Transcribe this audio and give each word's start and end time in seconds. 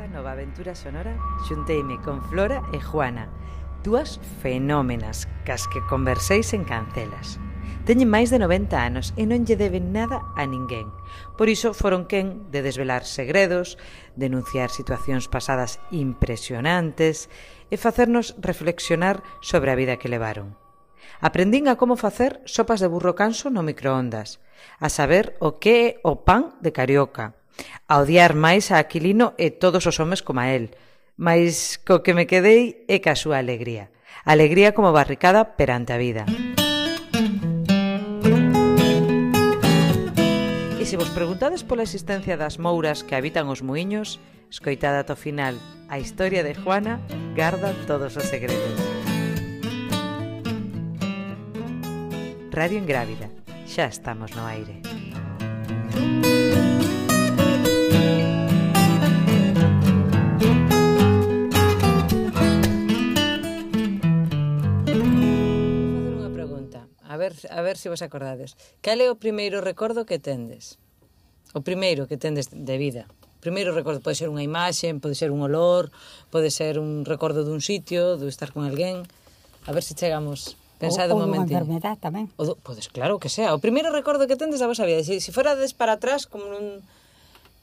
esta 0.00 0.16
nova 0.16 0.32
aventura 0.32 0.74
sonora 0.74 1.12
xunteime 1.44 2.00
con 2.00 2.24
Flora 2.24 2.64
e 2.72 2.80
Juana, 2.80 3.28
dúas 3.84 4.16
fenómenas 4.40 5.28
cas 5.44 5.68
que 5.68 5.84
converseis 5.92 6.56
en 6.56 6.64
cancelas. 6.64 7.36
Teñen 7.84 8.08
máis 8.08 8.32
de 8.32 8.40
90 8.40 8.80
anos 8.80 9.12
e 9.20 9.28
non 9.28 9.44
lle 9.44 9.60
deben 9.60 9.92
nada 9.92 10.24
a 10.40 10.48
ninguén. 10.48 10.88
Por 11.36 11.52
iso 11.52 11.76
foron 11.76 12.08
quen 12.08 12.48
de 12.48 12.64
desvelar 12.64 13.04
segredos, 13.04 13.76
denunciar 14.16 14.72
situacións 14.72 15.28
pasadas 15.28 15.76
impresionantes 15.92 17.28
e 17.68 17.76
facernos 17.76 18.40
reflexionar 18.40 19.20
sobre 19.44 19.68
a 19.68 19.76
vida 19.76 20.00
que 20.00 20.08
levaron. 20.08 20.56
Aprendín 21.20 21.68
a 21.68 21.76
como 21.76 22.00
facer 22.00 22.40
sopas 22.48 22.80
de 22.80 22.88
burro 22.88 23.12
canso 23.12 23.52
no 23.52 23.60
microondas, 23.60 24.40
a 24.80 24.88
saber 24.88 25.36
o 25.44 25.60
que 25.60 25.72
é 25.76 25.88
o 26.08 26.24
pan 26.24 26.56
de 26.64 26.72
carioca, 26.72 27.36
A 27.88 27.98
odiar 27.98 28.38
máis 28.38 28.70
a 28.70 28.78
Aquilino 28.78 29.34
e 29.34 29.50
todos 29.50 29.86
os 29.86 29.98
homes 29.98 30.22
como 30.22 30.40
a 30.40 30.50
él. 30.54 30.76
Mas 31.18 31.76
co 31.82 32.00
que 32.00 32.14
me 32.14 32.30
quedei 32.30 32.86
é 32.88 33.02
ca 33.02 33.18
súa 33.18 33.42
alegría. 33.42 33.90
Alegría 34.24 34.72
como 34.72 34.94
barricada 34.94 35.58
perante 35.58 35.92
a 35.92 35.98
vida. 35.98 36.24
E 40.80 40.84
se 40.88 40.96
vos 40.96 41.10
preguntades 41.12 41.66
pola 41.66 41.84
existencia 41.84 42.38
das 42.38 42.56
mouras 42.56 43.02
que 43.04 43.18
habitan 43.18 43.50
os 43.50 43.60
muiños, 43.60 44.22
escoitada 44.48 45.02
ata 45.02 45.14
o 45.14 45.20
final. 45.20 45.58
A 45.90 45.98
historia 45.98 46.46
de 46.46 46.54
Juana 46.54 47.02
garda 47.36 47.74
todos 47.90 48.16
os 48.16 48.26
segredos. 48.30 48.78
Radio 52.54 52.78
Engrávida. 52.78 53.28
Xa 53.66 53.86
estamos 53.86 54.34
no 54.34 54.46
aire. 54.46 54.80
Música 55.94 56.49
ver, 67.20 67.36
a 67.52 67.60
ver 67.60 67.76
se 67.76 67.92
vos 67.92 68.00
acordades. 68.00 68.56
Cal 68.80 69.04
é 69.04 69.12
o 69.12 69.20
primeiro 69.20 69.60
recordo 69.60 70.08
que 70.08 70.16
tendes? 70.16 70.80
O 71.52 71.60
primeiro 71.60 72.08
que 72.08 72.16
tendes 72.16 72.48
de 72.48 72.76
vida? 72.80 73.04
O 73.36 73.40
primeiro 73.44 73.76
recordo 73.76 74.00
pode 74.00 74.16
ser 74.16 74.32
unha 74.32 74.40
imaxe, 74.40 74.88
pode 74.96 75.12
ser 75.12 75.28
un 75.28 75.44
olor, 75.44 75.92
pode 76.32 76.48
ser 76.48 76.80
un 76.80 77.04
recordo 77.04 77.44
dun 77.44 77.60
sitio, 77.60 78.16
de 78.16 78.24
estar 78.24 78.56
con 78.56 78.64
alguén. 78.64 79.04
A 79.68 79.76
ver 79.76 79.84
se 79.84 79.92
chegamos 79.92 80.56
Pensade 80.80 81.12
un 81.12 81.20
momentinho. 81.20 81.60
Ou 81.60 81.68
enfermedad 81.68 81.96
tamén. 82.00 82.32
O 82.40 82.48
do, 82.48 82.56
podes, 82.56 82.88
claro 82.88 83.20
que 83.20 83.28
sea. 83.28 83.52
O 83.52 83.60
primeiro 83.60 83.92
recordo 83.92 84.24
que 84.24 84.40
tendes 84.40 84.64
da 84.64 84.68
vosa 84.68 84.88
vida. 84.88 85.04
Se, 85.04 85.20
se 85.20 85.28
forades 85.28 85.76
para 85.76 86.00
atrás, 86.00 86.24
como 86.24 86.48
nun, 86.48 86.80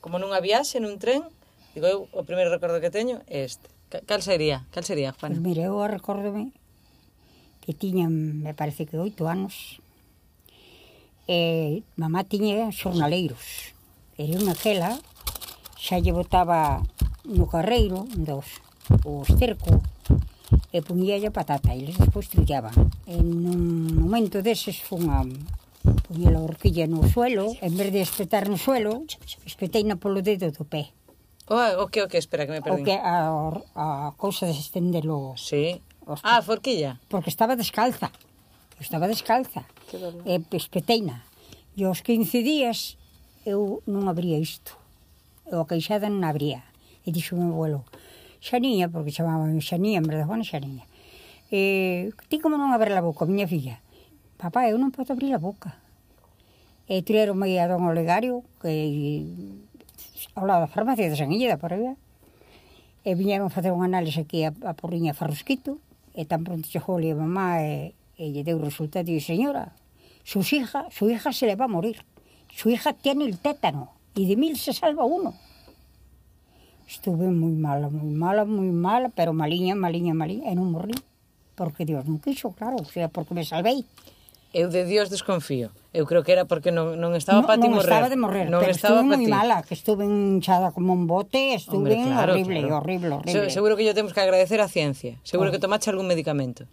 como 0.05 0.21
nunha 0.21 0.37
viaxe, 0.37 0.77
nun 0.77 1.01
tren, 1.01 1.25
digo 1.73 1.89
eu, 1.89 1.99
o 2.13 2.21
primeiro 2.29 2.53
recordo 2.53 2.77
que 2.77 2.93
teño 2.93 3.25
é 3.25 3.41
este. 3.41 3.73
Cal 4.05 4.21
sería? 4.21 4.69
Cal 4.69 4.85
sería, 4.85 5.17
Juan? 5.17 5.33
Pois 5.33 5.41
pues 5.41 5.49
mire, 5.49 5.65
eu 5.65 5.81
recordo 5.89 6.29
que 7.67 7.75
tiña, 7.75 8.07
me 8.07 8.55
parece 8.55 8.87
que 8.87 8.95
oito 8.95 9.27
anos, 9.27 9.83
e 11.27 11.83
mamá 11.99 12.23
tiña 12.23 12.71
xornaleiros. 12.71 13.75
E 14.15 14.31
unha 14.39 14.55
aquela, 14.55 14.95
xa 15.75 15.99
lle 15.99 16.15
botaba 16.15 16.79
no 17.27 17.43
carreiro 17.51 18.07
dos, 18.15 18.63
o 19.03 19.27
esterco 19.27 19.83
e 20.71 20.79
puñía 20.79 21.19
patata 21.27 21.75
e 21.75 21.83
eles 21.83 21.99
despois 21.99 22.31
trillaban. 22.31 22.71
En 23.03 23.43
un 23.43 23.91
momento 23.99 24.39
deses 24.39 24.79
fun 24.79 25.11
a 25.11 25.27
puñe 26.07 26.31
a 26.31 26.39
horquilla 26.39 26.87
no 26.87 27.03
suelo, 27.03 27.51
en 27.59 27.75
vez 27.75 27.91
de 27.91 27.99
espetar 27.99 28.47
no 28.47 28.55
suelo, 28.55 29.03
espetei 29.43 29.83
na 29.83 29.99
polo 29.99 30.23
dedo 30.23 30.55
do 30.55 30.63
pé. 30.63 30.95
O, 31.51 31.55
o 31.83 31.91
que, 31.91 31.99
o 32.03 32.07
que, 32.07 32.15
espera, 32.15 32.47
que 32.47 32.55
me 32.55 32.63
perdín. 32.63 32.83
O 32.83 32.87
que 32.87 32.95
a, 32.95 33.27
a 33.75 34.15
cousa 34.15 34.47
de 34.47 34.55
estendelo. 34.55 35.35
Sí. 35.35 35.83
Os... 36.07 36.23
Ah, 36.23 36.41
forquilla. 36.41 36.99
Porque 37.11 37.29
estaba 37.29 37.59
descalza. 37.59 38.07
Eu 38.79 38.81
estaba 38.81 39.11
descalza. 39.11 39.67
Que 39.91 39.99
eh, 40.23 40.39
E 40.39 40.55
espeteina. 40.55 41.27
E 41.75 41.83
aos 41.83 41.99
15 41.99 42.31
días 42.41 42.95
eu 43.43 43.83
non 43.83 44.07
abría 44.07 44.39
isto. 44.39 44.79
Eu 45.51 45.59
a 45.59 45.67
queixada 45.67 46.07
non 46.07 46.23
abría. 46.23 46.63
E 47.03 47.11
dixo 47.11 47.35
o 47.35 47.39
meu 47.39 47.51
abuelo, 47.51 47.83
Xaniña, 48.39 48.87
porque 48.87 49.11
chamábame 49.11 49.59
Xaniña, 49.59 49.99
en 49.99 50.07
verdade, 50.07 50.27
bueno, 50.31 50.47
Xaniña. 50.47 50.87
E, 51.51 52.11
ti 52.27 52.39
como 52.39 52.59
non 52.59 52.71
abrir 52.71 52.95
a 52.95 53.03
boca, 53.03 53.27
miña 53.27 53.47
filla? 53.47 53.79
Papá, 54.39 54.67
eu 54.71 54.79
non 54.79 54.91
podo 54.95 55.11
abrir 55.11 55.31
a 55.35 55.39
boca. 55.39 55.79
E 56.87 57.03
tirarome 57.03 57.55
a 57.59 57.67
don 57.67 57.83
Olegario, 57.83 58.43
que 58.59 59.23
ao 60.35 60.47
lado 60.47 60.67
da 60.67 60.71
farmacia 60.71 61.07
de 61.11 61.19
San 61.19 61.31
Illeda, 61.31 61.59
por 61.59 61.71
aí, 61.71 61.95
e 63.03 63.11
viñeron 63.15 63.51
facer 63.51 63.71
un 63.71 63.83
análise 63.83 64.23
aquí 64.23 64.43
a, 64.43 64.51
a 64.67 64.75
Porriña 64.75 65.15
Farrusquito, 65.15 65.79
e 66.17 66.25
tan 66.25 66.41
pronto 66.41 66.65
chegou 66.65 66.97
a 66.97 67.13
mamá 67.13 67.61
e, 67.61 67.93
e 68.17 68.33
lle 68.33 68.41
deu 68.41 68.57
resultado 68.57 69.13
e 69.13 69.21
señora, 69.21 69.77
su 70.25 70.41
hija, 70.41 70.89
su 70.89 71.05
hija 71.13 71.29
se 71.31 71.45
le 71.45 71.55
va 71.55 71.69
a 71.69 71.75
morir. 71.77 72.01
Su 72.49 72.73
hija 72.73 72.91
tiene 72.93 73.25
el 73.29 73.37
tétano 73.37 73.93
y 74.15 74.25
de 74.25 74.35
mil 74.35 74.57
se 74.57 74.73
salva 74.73 75.05
uno. 75.05 75.37
Estuve 76.89 77.29
moi 77.29 77.53
mala, 77.53 77.89
moi 77.89 78.09
mala, 78.09 78.45
moi 78.45 78.71
mala, 78.71 79.09
pero 79.13 79.31
maliña, 79.31 79.75
maliña, 79.75 80.17
maliña, 80.17 80.49
e 80.49 80.55
non 80.57 80.73
morrí. 80.73 80.97
Porque 81.53 81.85
Dios 81.85 82.07
non 82.09 82.17
quiso, 82.17 82.49
claro, 82.57 82.81
o 82.81 82.87
sea, 82.87 83.13
porque 83.13 83.37
me 83.37 83.45
salvei. 83.45 83.85
Eu 84.57 84.73
de 84.73 84.89
Dios 84.89 85.13
desconfío. 85.13 85.69
Eu 85.93 86.09
creo 86.09 86.25
que 86.25 86.33
era 86.33 86.49
porque 86.49 86.73
non, 86.73 86.97
non 86.97 87.13
estaba 87.13 87.45
no, 87.45 87.47
para 87.47 87.61
ti 87.61 87.69
morrer. 87.69 87.85
Non 87.85 87.93
estaba 87.93 88.09
de 88.09 88.17
morrer, 88.17 88.45
non 88.49 88.57
pero 88.65 88.73
estaba 88.73 89.05
estuve 89.05 89.13
moi 89.13 89.29
mala, 89.29 89.61
que 89.61 89.77
estuve 89.77 90.01
hinchada 90.01 90.73
como 90.73 90.97
un 90.97 91.05
bote, 91.05 91.53
estuve 91.53 91.93
Hombre, 91.93 92.01
claro, 92.01 92.33
horrible, 92.33 92.65
claro. 92.65 92.81
horrible, 92.81 93.13
horrible. 93.21 93.53
Se, 93.53 93.53
seguro 93.53 93.77
que 93.77 93.85
yo 93.85 93.93
temos 93.93 94.17
que 94.17 94.21
agradecer 94.25 94.57
a 94.57 94.65
ciencia. 94.65 95.21
Seguro 95.21 95.53
Oye. 95.53 95.61
que 95.61 95.61
tomache 95.61 95.93
algún 95.93 96.09
medicamento. 96.09 96.65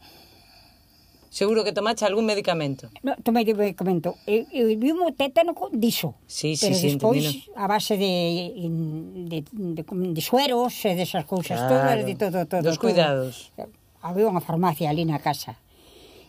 Seguro 1.28 1.60
que 1.60 1.76
tomache 1.76 2.08
algún 2.08 2.24
medicamento. 2.24 2.88
No, 3.04 3.20
tomei 3.20 3.44
de 3.44 3.52
medicamento. 3.52 4.16
Eu, 4.24 4.48
eu 4.48 4.72
vi 4.80 4.88
un 4.88 5.04
tétano 5.12 5.52
con 5.52 5.76
diso. 5.76 6.16
Sí, 6.24 6.56
sí, 6.56 6.72
pero 6.72 6.74
sí, 6.80 6.88
despois, 6.88 7.20
sí, 7.20 7.52
a 7.52 7.68
base 7.68 8.00
de, 8.00 8.64
de, 9.28 9.44
de, 9.52 9.82
de 9.84 10.22
sueros 10.24 10.72
e 10.88 10.96
desas 10.96 11.28
cousas 11.28 11.60
claro. 11.60 12.00
todas, 12.00 12.00
de 12.08 12.14
todo, 12.16 12.38
todo. 12.48 12.64
Dos 12.64 12.80
todo. 12.80 12.88
cuidados. 12.88 13.52
Había 14.00 14.24
unha 14.24 14.40
farmacia 14.40 14.88
ali 14.88 15.04
na 15.04 15.20
casa 15.20 15.60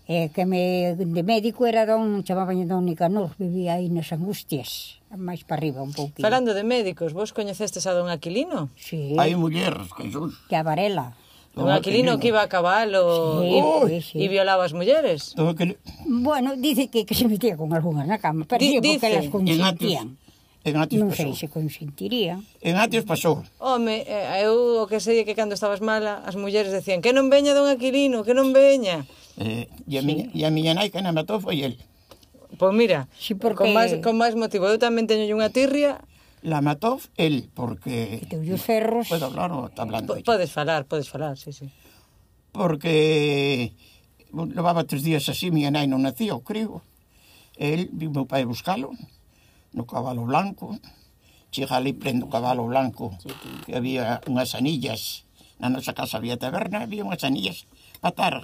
eh, 0.07 0.29
que 0.29 0.45
me, 0.45 0.93
de 0.93 1.23
médico 1.23 1.65
era 1.65 1.85
don, 1.85 2.21
chamaban 2.21 2.61
don 2.69 2.85
Nicanor, 2.85 3.33
vivía 3.41 3.81
aí 3.81 3.89
nas 3.89 4.13
angustias, 4.13 5.01
máis 5.09 5.41
para 5.41 5.57
arriba 5.57 5.81
un 5.81 5.93
pouquinho. 5.97 6.21
Falando 6.21 6.53
de 6.53 6.61
médicos, 6.61 7.17
vos 7.17 7.33
coñecestes 7.33 7.89
a 7.89 7.97
don 7.97 8.13
Aquilino? 8.13 8.69
Sí. 8.77 9.17
Hai 9.17 9.33
mulleres, 9.33 9.89
que 9.97 10.05
son. 10.13 10.29
Que 10.45 10.55
a 10.55 10.61
Varela. 10.61 11.17
Don, 11.57 11.65
don 11.65 11.73
Aquilino, 11.73 12.19
Aquilino 12.19 12.21
que 12.21 12.29
iba 12.29 12.45
a 12.45 12.51
cabalo 12.51 13.41
sí, 13.41 13.57
e, 13.57 13.61
sí, 13.87 13.97
sí. 14.13 14.17
e 14.21 14.25
violaba 14.29 14.69
as 14.69 14.77
mulleres. 14.77 15.33
Don 15.33 15.49
Aquilino. 15.49 15.81
Bueno, 16.05 16.53
dice 16.53 16.85
que, 16.93 17.01
que 17.01 17.15
se 17.17 17.25
metía 17.25 17.57
con 17.57 17.73
algunhas 17.73 18.05
na 18.05 18.21
cama, 18.21 18.45
pero 18.45 18.61
Di, 18.61 18.77
dice, 18.77 19.09
que 19.09 19.15
las 19.17 19.27
consentían. 19.33 20.21
En 20.65 20.81
Atios 20.81 20.97
non 20.97 21.13
pasou. 21.13 21.29
sei 21.29 21.33
se 21.37 21.47
consentiría. 21.49 22.41
En 22.61 22.73
Atios 22.77 23.05
pasou. 23.05 23.45
Home, 23.61 24.01
eh, 24.01 24.41
eu 24.49 24.81
o 24.81 24.89
que 24.89 24.97
sei 24.97 25.21
é 25.21 25.23
que 25.25 25.37
cando 25.37 25.53
estabas 25.53 25.77
mala, 25.77 26.25
as 26.25 26.33
mulleres 26.33 26.73
decían 26.73 27.05
que 27.05 27.13
non 27.13 27.29
veña 27.29 27.53
don 27.53 27.69
Aquilino, 27.69 28.25
que 28.25 28.33
non 28.33 28.49
veña. 28.49 29.05
Eh, 29.37 29.67
e, 29.87 29.97
a 29.97 30.01
sí. 30.01 30.07
miña, 30.07 30.25
e 30.31 30.41
a 30.47 30.51
miña 30.51 30.73
nai 30.75 30.89
que 30.91 31.01
na 31.03 31.11
matou 31.11 31.43
foi 31.43 31.63
el. 31.63 31.75
Pois 32.55 32.71
mira, 32.71 33.11
sí, 33.19 33.35
porque... 33.35 33.67
con, 33.67 33.75
máis, 33.75 33.91
con 33.99 34.15
máis 34.15 34.33
motivo. 34.39 34.67
Eu 34.67 34.79
tamén 34.79 35.07
teño 35.07 35.27
unha 35.35 35.51
tirria 35.51 35.99
La 36.45 36.61
matou 36.61 37.01
el, 37.17 37.49
porque... 37.55 38.21
Que 38.29 38.37
teu 38.37 38.57
ferros... 38.61 39.09
Podo 39.09 39.25
hablar 39.25 39.49
ou 39.49 39.65
está 39.65 39.81
hablando? 39.81 40.13
P 40.13 40.21
podes 40.21 40.53
falar, 40.53 40.85
podes 40.85 41.09
falar, 41.09 41.41
sí, 41.41 41.49
sí. 41.49 41.73
Porque 42.53 43.73
levaba 44.29 44.85
tres 44.85 45.01
días 45.01 45.25
así, 45.25 45.49
miña 45.49 45.73
nai 45.73 45.89
non 45.89 46.05
nacía, 46.05 46.37
o 46.37 46.45
creo. 46.45 46.85
El, 47.57 47.89
vi 47.89 48.05
meu 48.13 48.29
pai 48.29 48.45
buscalo, 48.45 48.93
no 49.73 49.89
cabalo 49.89 50.21
blanco, 50.29 50.77
chega 51.49 51.81
ali 51.81 51.97
prendo 51.97 52.29
o 52.29 52.31
cabalo 52.31 52.69
blanco, 52.69 53.17
que 53.65 53.73
había 53.73 54.21
unhas 54.29 54.53
anillas, 54.53 55.25
na 55.57 55.73
nosa 55.73 55.97
casa 55.97 56.21
había 56.21 56.37
taberna, 56.37 56.85
había 56.85 57.01
unhas 57.01 57.25
anillas 57.25 57.65
para 58.05 58.13
atar 58.13 58.35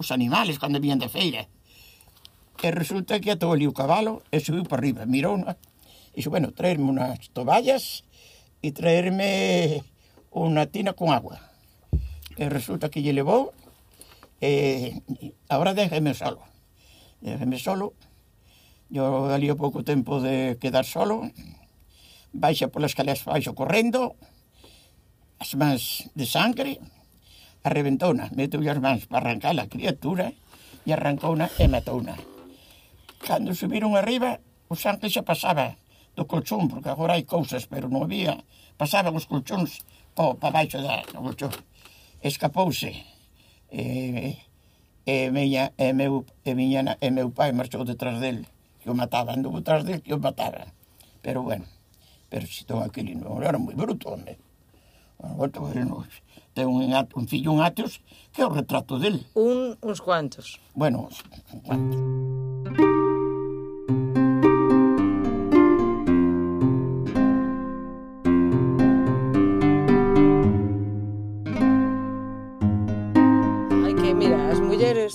os 0.00 0.08
animales 0.08 0.56
cando 0.56 0.80
vían 0.80 0.96
de 0.96 1.12
feira. 1.12 1.52
E 2.64 2.68
resulta 2.72 3.20
que 3.20 3.36
atolí 3.36 3.68
o 3.68 3.76
cabalo 3.76 4.24
e 4.32 4.40
subiu 4.40 4.64
para 4.64 4.80
arriba, 4.80 5.04
mirou, 5.04 5.36
e 5.36 5.52
dixo, 6.16 6.32
bueno, 6.32 6.56
traerme 6.56 6.88
unhas 6.88 7.28
toballas 7.36 8.08
e 8.64 8.72
traerme 8.72 9.84
unha 10.32 10.64
tina 10.72 10.96
con 10.96 11.12
agua. 11.12 11.36
E 12.40 12.48
resulta 12.48 12.88
que 12.88 13.04
lle 13.04 13.12
levou, 13.12 13.52
e 14.40 14.96
agora 15.52 15.76
déjeme 15.76 16.16
solo. 16.16 16.40
Déjeme 17.20 17.60
solo, 17.60 17.92
yo 18.88 19.28
dali 19.28 19.52
o 19.52 19.60
pouco 19.60 19.84
tempo 19.84 20.24
de 20.24 20.56
quedar 20.56 20.88
solo, 20.88 21.28
baixa 22.32 22.72
polas 22.72 22.96
escaleras 22.96 23.20
baixo 23.28 23.52
correndo, 23.52 24.16
as 25.36 25.52
mans 25.56 26.08
de 26.16 26.24
sangre, 26.24 26.80
arrebentouna, 27.62 28.30
meteu 28.32 28.64
as 28.64 28.78
mans 28.80 29.04
para 29.06 29.28
arrancar 29.28 29.56
a 29.58 29.68
criatura 29.68 30.32
e 30.86 30.92
arrancouna 30.92 31.50
e 31.58 31.68
matouna. 31.68 32.16
Cando 33.20 33.52
subiron 33.54 33.96
arriba, 33.96 34.40
o 34.68 34.74
sangue 34.76 35.12
xa 35.12 35.22
pasaba 35.22 35.76
do 36.16 36.24
colchón, 36.24 36.68
porque 36.72 36.88
agora 36.88 37.14
hai 37.14 37.24
cousas, 37.28 37.68
pero 37.68 37.92
non 37.92 38.04
había, 38.04 38.40
pasaban 38.80 39.12
os 39.12 39.28
colchóns 39.28 39.84
para 40.16 40.34
pa 40.40 40.48
baixo 40.48 40.80
da, 40.80 41.04
do 41.12 41.20
colchón. 41.20 41.52
Escapouse, 42.24 42.92
e, 43.72 44.40
e, 45.04 45.14
miña, 45.28 45.72
e, 45.76 45.92
meu, 45.92 46.24
e, 46.44 46.52
miña, 46.56 46.96
e 46.96 47.08
meu 47.12 47.28
pai 47.28 47.52
marchou 47.52 47.84
detrás 47.84 48.20
del, 48.20 48.48
que 48.80 48.88
o 48.88 48.96
mataba, 48.96 49.36
andou 49.36 49.52
detrás 49.52 49.84
del 49.84 50.00
que 50.00 50.16
o 50.16 50.18
mataba. 50.18 50.72
Pero 51.20 51.44
bueno, 51.44 51.68
pero 52.32 52.48
si 52.48 52.64
todo 52.64 52.80
aquilo 52.80 53.12
non 53.20 53.44
era 53.44 53.60
moi 53.60 53.76
bruto, 53.76 54.16
home. 54.16 54.40
Bueno, 55.20 55.36
volto 55.36 55.60
bueno 55.60 56.08
ten 56.54 56.66
un, 56.66 56.90
un 56.90 57.26
fillo 57.28 57.52
un 57.52 57.60
atos, 57.60 58.00
que 58.32 58.42
é 58.42 58.46
o 58.46 58.52
retrato 58.52 58.98
dele. 58.98 59.26
Un, 59.34 59.76
uns 59.82 60.00
cuantos. 60.00 60.58
Bueno, 60.74 61.08
uns 61.08 61.22
cuantos. 61.62 62.89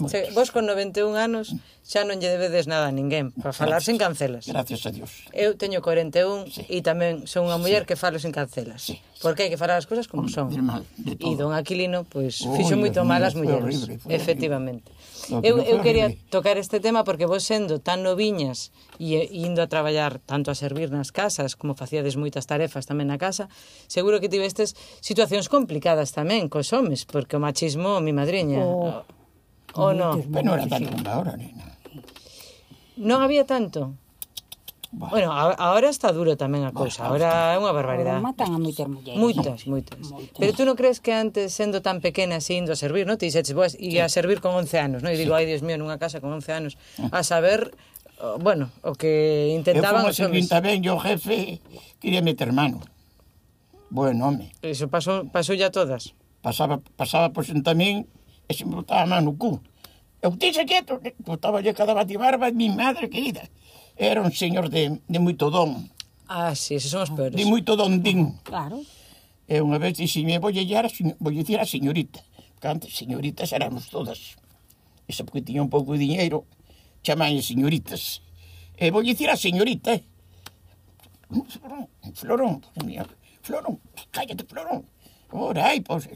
moitos. 0.06 0.30
Se, 0.30 0.32
vos 0.38 0.54
con 0.54 0.70
91 0.70 1.18
anos 1.18 1.58
xa 1.86 2.02
non 2.02 2.18
lle 2.18 2.34
debedes 2.34 2.66
nada 2.66 2.90
a 2.90 2.94
ninguén, 2.94 3.30
para 3.34 3.54
falar 3.54 3.78
gracias, 3.78 3.98
cancelas. 4.02 4.44
Gracias 4.50 4.82
a 4.86 4.92
Dios. 4.94 5.30
Eu 5.34 5.54
teño 5.54 5.86
41 5.86 6.50
sí. 6.50 6.66
e 6.66 6.82
tamén 6.82 7.30
son 7.30 7.46
unha 7.46 7.62
muller 7.62 7.86
sí. 7.86 7.94
que 7.94 7.96
falo 7.98 8.18
sin 8.18 8.34
cancelas. 8.34 8.90
Sí. 8.90 8.98
Porque 9.22 9.46
hai 9.46 9.54
que 9.54 9.62
falar 9.62 9.78
as 9.78 9.86
cousas 9.86 10.10
como 10.10 10.26
son. 10.26 10.50
Mal, 10.66 10.82
de 10.98 11.14
e 11.14 11.32
don 11.38 11.54
Aquilino, 11.54 12.02
pois, 12.10 12.42
pues, 12.42 12.58
fixo 12.58 12.74
moito 12.74 13.06
mal 13.06 13.22
as 13.22 13.38
mulleres. 13.38 13.86
Horrible, 13.86 14.02
Efectivamente. 14.10 14.90
No, 15.30 15.42
Eu, 15.42 15.58
eu 15.62 15.82
quería 15.82 16.14
tocar 16.30 16.58
este 16.58 16.80
tema 16.80 17.04
porque 17.06 17.26
vos 17.26 17.46
sendo 17.46 17.78
tan 17.82 18.02
noviñas 18.02 18.74
e 18.98 19.22
indo 19.34 19.62
a 19.62 19.68
traballar 19.70 20.22
tanto 20.22 20.50
a 20.50 20.56
servir 20.56 20.90
nas 20.90 21.10
casas 21.10 21.58
como 21.58 21.74
facíades 21.74 22.18
moitas 22.18 22.46
tarefas 22.46 22.86
tamén 22.86 23.10
na 23.10 23.18
casa, 23.18 23.50
seguro 23.90 24.22
que 24.22 24.30
tivestes 24.30 24.74
situacións 25.02 25.50
complicadas 25.50 26.14
tamén 26.14 26.50
cos 26.50 26.74
homes, 26.74 27.06
porque 27.06 27.38
o 27.38 27.42
machismo, 27.42 28.02
mi 28.02 28.14
madriña, 28.14 28.62
oh. 28.62 29.06
O 29.76 29.92
no? 29.92 30.16
Pero 30.24 30.44
non 30.48 30.56
era 30.56 30.68
tanto 30.72 30.90
como 30.96 31.08
ahora, 31.12 31.36
nena. 31.36 31.76
Non 32.96 33.20
había 33.20 33.44
tanto? 33.44 34.00
Bueno, 34.96 35.28
bueno 35.28 35.56
agora 35.60 35.92
está 35.92 36.16
duro 36.16 36.40
tamén 36.40 36.64
a 36.64 36.72
cousa, 36.72 37.04
agora 37.04 37.52
é 37.52 37.60
unha 37.60 37.76
barbaridade. 37.76 38.24
Matan 38.24 38.56
a 38.56 38.60
moitas 38.60 38.88
mulleres. 38.88 39.20
Moitas, 39.20 39.60
moitas. 39.68 40.00
Pero 40.40 40.56
tú 40.56 40.64
non 40.64 40.80
crees 40.80 41.04
que 41.04 41.12
antes, 41.12 41.52
sendo 41.52 41.84
tan 41.84 42.00
pequena 42.00 42.40
se 42.40 42.56
indo 42.56 42.72
a 42.72 42.80
servir, 42.80 43.04
non? 43.04 43.20
Te 43.20 43.28
dixetes, 43.28 43.52
boas, 43.52 43.76
e 43.76 44.00
a 44.00 44.08
servir 44.08 44.40
con 44.40 44.56
11 44.56 44.80
anos, 44.80 45.00
non? 45.04 45.12
E 45.12 45.20
digo, 45.20 45.36
sí. 45.36 45.44
ai, 45.44 45.46
Dios 45.52 45.68
mío, 45.68 45.76
nunha 45.76 46.00
casa 46.00 46.24
con 46.24 46.32
11 46.32 46.48
anos, 46.56 46.80
ah. 47.04 47.12
a 47.12 47.22
saber, 47.28 47.76
bueno, 48.40 48.72
o 48.88 48.96
que 48.96 49.52
intentaban... 49.52 50.08
Eu 50.08 50.16
como 50.16 50.16
servir 50.16 50.48
tamén, 50.48 50.80
yo 50.80 50.96
jefe, 51.04 51.60
quería 52.00 52.24
meter 52.24 52.56
mano. 52.56 52.80
Bueno, 53.92 54.32
home. 54.32 54.56
Eso 54.64 54.88
pasou, 54.88 55.28
pasou 55.28 55.60
ya 55.60 55.76
todas. 55.76 56.16
Pasaba, 56.40 56.80
pasaba 56.96 57.36
por 57.36 57.44
xuntamén, 57.44 58.08
e 58.48 58.54
se 58.54 58.66
me 58.66 58.76
botaba 58.76 59.04
a 59.04 59.06
mano 59.06 59.32
no 59.32 59.38
cu. 59.38 59.62
Eu 60.22 60.34
tixe 60.38 60.66
quieto, 60.66 61.02
botaba 61.20 61.62
lle 61.62 61.74
cada 61.74 61.94
batibarba, 61.94 62.52
mi 62.52 62.70
madre 62.70 63.10
querida. 63.10 63.50
Era 63.96 64.22
un 64.22 64.32
señor 64.32 64.70
de, 64.70 65.02
de 65.08 65.20
moito 65.20 65.50
don. 65.50 65.90
Ah, 66.28 66.56
sí, 66.56 66.76
esos 66.76 66.92
son 66.92 67.02
os 67.04 67.12
peores. 67.12 67.38
De 67.38 67.46
moito 67.46 67.76
don 67.76 68.02
din. 68.02 68.34
Claro. 68.44 68.82
Eh, 69.48 69.58
e 69.58 69.62
unha 69.62 69.78
vez 69.78 69.94
dixime, 70.02 70.42
vou 70.42 70.50
lle 70.50 70.66
dicir 70.66 71.62
a 71.62 71.70
señorita, 71.70 72.26
porque 72.58 72.68
antes 72.68 72.90
señoritas 72.98 73.54
éramos 73.54 73.94
todas. 73.94 74.34
E 75.06 75.14
porque 75.22 75.46
tiña 75.46 75.62
un 75.62 75.70
pouco 75.70 75.94
de 75.94 76.02
dinheiro, 76.02 76.50
chamalle 77.06 77.46
señoritas. 77.46 78.26
Eh, 78.82 78.90
e 78.90 78.92
vou 78.92 79.06
dicir 79.06 79.30
a 79.30 79.38
señorita, 79.38 79.94
eh? 79.94 80.04
Florón, 81.54 81.86
Florón, 82.14 82.54
Florón, 83.46 83.76
cállate, 84.10 84.44
Florón. 84.50 84.90
Ora, 85.30 85.70
ai, 85.70 85.82
pois, 85.86 86.10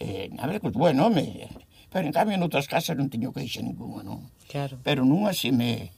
eh, 0.00 0.30
a 0.38 0.46
ver, 0.48 0.60
pues, 0.60 0.74
bueno, 0.74 1.10
me, 1.10 1.48
pero 1.90 2.06
en 2.06 2.12
cambio 2.12 2.34
en 2.34 2.42
outras 2.42 2.66
casas 2.70 2.96
non 2.96 3.12
teño 3.12 3.34
queixa 3.36 3.60
ninguna, 3.60 4.00
non? 4.00 4.32
Claro. 4.48 4.80
Pero 4.80 5.04
nunha 5.04 5.36
así 5.36 5.52
me, 5.52 5.92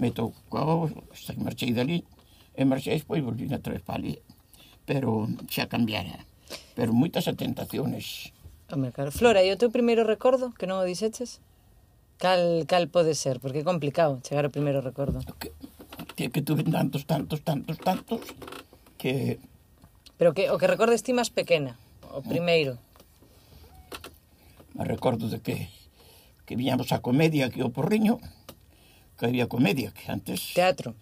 me 0.00 0.08
tocou, 0.10 0.88
hasta 1.12 1.36
que 1.36 1.42
marchei 1.44 1.76
dali, 1.76 2.02
e 2.56 2.62
eh, 2.62 2.66
marchei 2.66 2.96
despois 2.96 3.20
volví 3.20 3.50
a 3.52 3.60
tres 3.60 3.82
¿eh? 3.82 3.84
pali, 3.84 4.14
pero 4.88 5.28
xa 5.50 5.68
cambiara. 5.68 6.24
Pero 6.78 6.96
moitas 6.96 7.28
atentaciones. 7.28 8.32
Home, 8.72 8.94
claro. 8.94 9.12
Flora, 9.12 9.44
e 9.44 9.52
o 9.52 9.60
teu 9.60 9.68
primeiro 9.68 10.06
recordo, 10.06 10.56
que 10.56 10.64
non 10.64 10.80
o 10.80 10.88
dixeches? 10.88 11.42
Cal, 12.22 12.64
cal 12.70 12.86
pode 12.86 13.18
ser? 13.18 13.42
Porque 13.42 13.60
é 13.60 13.66
complicado 13.66 14.22
chegar 14.22 14.46
ao 14.46 14.54
primeiro 14.54 14.78
recordo. 14.78 15.20
Que, 15.42 15.50
que, 16.14 16.30
que 16.30 16.40
tuve 16.40 16.62
tantos, 16.62 17.02
tantos, 17.04 17.42
tantos, 17.42 17.76
tantos, 17.82 18.22
que... 18.94 19.42
Pero 20.16 20.32
que 20.32 20.54
o 20.54 20.56
que 20.56 20.70
recordes 20.70 21.02
ti 21.02 21.10
máis 21.10 21.34
pequena, 21.34 21.74
o 22.14 22.22
primeiro 22.22 22.78
me 24.74 24.84
recordo 24.84 25.28
de 25.28 25.40
que 25.40 25.68
que 26.52 26.56
viñamos 26.56 26.92
a 26.92 27.00
comedia 27.00 27.46
aquí 27.46 27.62
ao 27.62 27.70
Porriño, 27.70 28.18
que 29.16 29.24
había 29.24 29.46
comedia, 29.46 29.94
que 29.94 30.10
antes... 30.10 30.52
Teatro? 30.52 30.98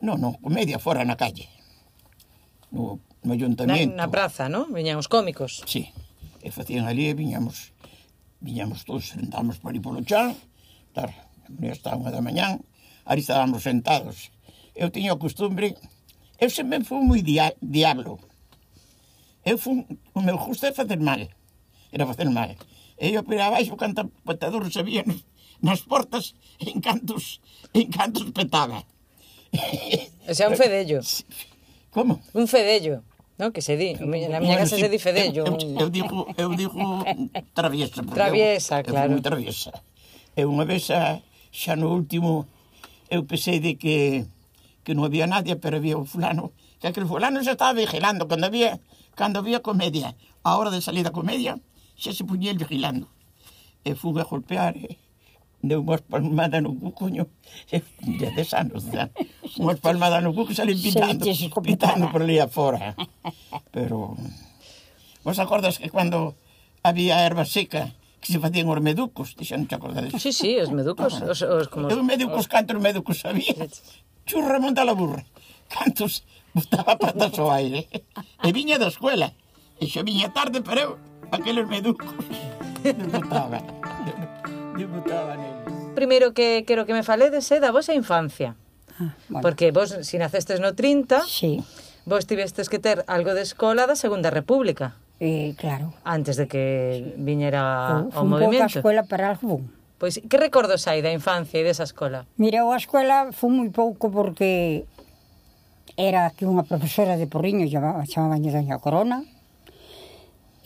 Non, 0.00 0.16
non, 0.20 0.38
comedia 0.38 0.78
fora 0.78 1.02
na 1.02 1.16
calle, 1.16 1.48
no, 2.70 3.00
no 3.24 3.30
ayuntamiento. 3.32 3.96
Na, 3.96 4.06
na 4.06 4.12
praza, 4.12 4.46
non? 4.46 4.70
Viñan 4.70 5.00
os 5.00 5.08
cómicos? 5.08 5.64
Sí, 5.66 5.90
e 6.44 6.48
facían 6.52 6.86
ali 6.86 7.10
e 7.10 7.16
viñamos, 7.16 7.72
viñamos 8.40 8.84
todos, 8.84 9.12
sentábamos 9.12 9.58
por 9.58 9.72
ali 9.72 9.80
polo 9.80 10.04
chan, 10.04 10.36
tar, 10.92 11.10
hasta 11.68 11.96
unha 11.96 12.12
da 12.12 12.20
mañán, 12.20 12.62
ali 13.08 13.24
estábamos 13.24 13.64
sentados. 13.64 14.30
Eu 14.76 14.92
tiña 14.92 15.16
a 15.16 15.20
costumbre, 15.20 15.74
eu 16.36 16.52
sempre 16.52 16.84
fui 16.84 17.00
moi 17.00 17.24
dia, 17.24 17.56
diablo, 17.58 18.20
eu 19.44 19.56
fui, 19.56 19.82
o 20.12 20.20
meu 20.20 20.36
gusto 20.36 20.68
é 20.68 20.76
facer 20.76 21.00
mal, 21.00 21.24
era 21.90 22.04
facer 22.04 22.28
mal 22.28 22.52
e 22.98 23.14
eu 23.14 23.22
para 23.22 23.46
abaixo 23.46 23.76
canta 23.76 24.08
patador 24.24 24.66
sabía 24.72 25.04
nos, 25.04 25.24
nas 25.60 25.80
portas 25.84 26.34
en 26.60 26.80
cantos 26.80 27.40
en 27.72 27.88
cantos 27.92 28.28
petaba. 28.32 28.84
O 30.28 30.34
sea, 30.34 30.48
un 30.48 30.56
fedello. 30.56 31.00
Como? 31.90 32.20
Un 32.34 32.48
fedello. 32.48 33.02
No, 33.38 33.52
que 33.52 33.60
se 33.60 33.76
di, 33.76 33.92
na 34.00 34.40
miña 34.40 34.56
casa 34.56 34.80
se 34.80 34.88
di 34.88 34.98
fedello. 34.98 35.44
Eu, 35.44 35.56
eu, 35.60 35.80
eu 35.84 35.88
digo, 35.92 36.26
eu 36.40 36.50
digo 36.56 37.04
traviesa. 37.52 38.00
Traviesa, 38.02 38.80
eu, 38.80 38.84
claro. 38.84 39.12
Eu 39.12 39.20
traviesa. 39.20 39.72
E 40.32 40.44
unha 40.44 40.64
vez 40.64 40.88
xa 40.88 41.74
no 41.76 41.92
último 41.92 42.48
eu 43.12 43.24
pensei 43.28 43.60
de 43.60 43.76
que 43.76 44.24
que 44.84 44.94
non 44.94 45.04
había 45.04 45.26
nadie, 45.28 45.58
pero 45.60 45.76
había 45.76 45.98
un 45.98 46.06
fulano, 46.06 46.54
que 46.78 46.86
aquel 46.86 47.10
fulano 47.10 47.42
se 47.42 47.52
estaba 47.52 47.74
vigilando 47.74 48.24
cando 48.24 48.46
había 48.48 48.80
cando 49.18 49.44
había 49.44 49.60
comedia. 49.60 50.16
A 50.46 50.56
hora 50.56 50.70
de 50.70 50.80
salir 50.80 51.04
da 51.04 51.12
comedia, 51.12 51.60
xa 51.96 52.12
se 52.12 52.24
puñía 52.24 52.52
el 52.52 52.60
vigilando. 52.60 53.08
E 53.84 53.94
fun 53.96 54.20
a 54.20 54.24
golpear, 54.28 54.76
e 54.76 55.00
deu 55.64 55.80
unhas 55.82 56.04
palmadas 56.04 56.60
no 56.62 56.76
cu, 56.76 56.92
coño, 56.92 57.26
e 57.72 57.82
de 58.20 58.28
des 58.36 58.52
anos, 58.52 58.86
xa. 58.92 59.10
unhas 59.58 59.80
palmadas 59.80 60.20
no 60.22 60.36
cu 60.36 60.46
que 60.46 60.54
salen 60.54 60.78
pitando, 60.78 61.24
pitando 61.64 62.04
por 62.12 62.22
ali 62.22 62.38
afora. 62.38 62.94
Pero, 63.74 64.14
vos 65.24 65.38
acordas 65.40 65.80
que 65.80 65.90
cando 65.90 66.36
había 66.84 67.24
erva 67.24 67.44
seca, 67.44 67.96
que 68.20 68.32
se 68.32 68.38
facían 68.38 68.68
os 68.68 68.80
meducos, 68.82 69.34
que 69.34 69.46
xa 69.46 69.56
non 69.56 69.66
te 69.70 69.74
acordades. 69.78 70.12
Sí, 70.18 70.30
sí, 70.34 70.58
os 70.58 70.70
meducos. 70.70 71.22
Ah, 71.22 71.32
os, 71.32 71.40
os, 71.42 71.66
como... 71.70 71.88
Eu 71.88 72.02
meducos, 72.02 72.50
cantos 72.50 72.78
meducos 72.82 73.22
sabía. 73.22 73.54
Churra 74.26 74.58
monta 74.58 74.82
la 74.82 74.94
burra. 74.98 75.22
Cantos 75.70 76.26
botaba 76.50 76.98
patas 76.98 77.38
ao 77.38 77.54
aire. 77.54 77.86
E 78.42 78.48
viña 78.50 78.82
da 78.82 78.90
escuela. 78.90 79.30
E 79.78 79.86
xa 79.86 80.02
viña 80.02 80.34
tarde, 80.34 80.58
pero 80.62 80.80
eu 80.80 80.90
aqueles 81.30 81.66
meducos. 81.68 82.12
Non 82.86 83.10
votaban. 83.10 83.62
Eles. 84.06 84.36
Primeiro 85.96 86.36
que 86.36 86.64
quero 86.68 86.84
que 86.84 86.92
me 86.92 87.02
faledes 87.02 87.48
é 87.50 87.58
da 87.58 87.72
vosa 87.72 87.96
infancia. 87.96 88.54
Ah, 89.00 89.16
bueno. 89.28 89.42
Porque 89.42 89.72
vos, 89.72 89.96
si 90.04 90.20
nacestes 90.20 90.60
no 90.60 90.76
30, 90.76 91.24
sí. 91.24 91.64
vos 92.04 92.28
tivestes 92.28 92.68
que 92.68 92.78
ter 92.78 93.02
algo 93.08 93.32
de 93.32 93.42
escola 93.42 93.88
da 93.88 93.96
Segunda 93.96 94.28
República. 94.30 95.00
Eh, 95.20 95.56
claro. 95.56 95.96
Antes 96.04 96.36
de 96.36 96.46
que 96.46 97.16
viñera 97.16 98.06
o, 98.12 98.22
ao 98.22 98.24
movimento. 98.28 98.68
Fun 98.68 98.84
escola 98.84 99.02
para 99.08 99.32
algo. 99.32 99.64
Pois, 99.96 100.20
que 100.20 100.36
recordos 100.36 100.84
hai 100.84 101.00
da 101.00 101.08
infancia 101.08 101.56
e 101.56 101.64
desa 101.64 101.88
escola? 101.88 102.28
Mira, 102.36 102.60
a 102.68 102.76
escola 102.76 103.32
fun 103.32 103.56
moi 103.56 103.72
pouco 103.72 104.12
porque 104.12 104.84
era 105.96 106.28
que 106.36 106.44
unha 106.44 106.68
profesora 106.68 107.16
de 107.16 107.24
Porriño 107.24 107.64
chamaba, 107.64 108.04
chamaban 108.04 108.44
Doña 108.44 108.76
Corona, 108.76 109.24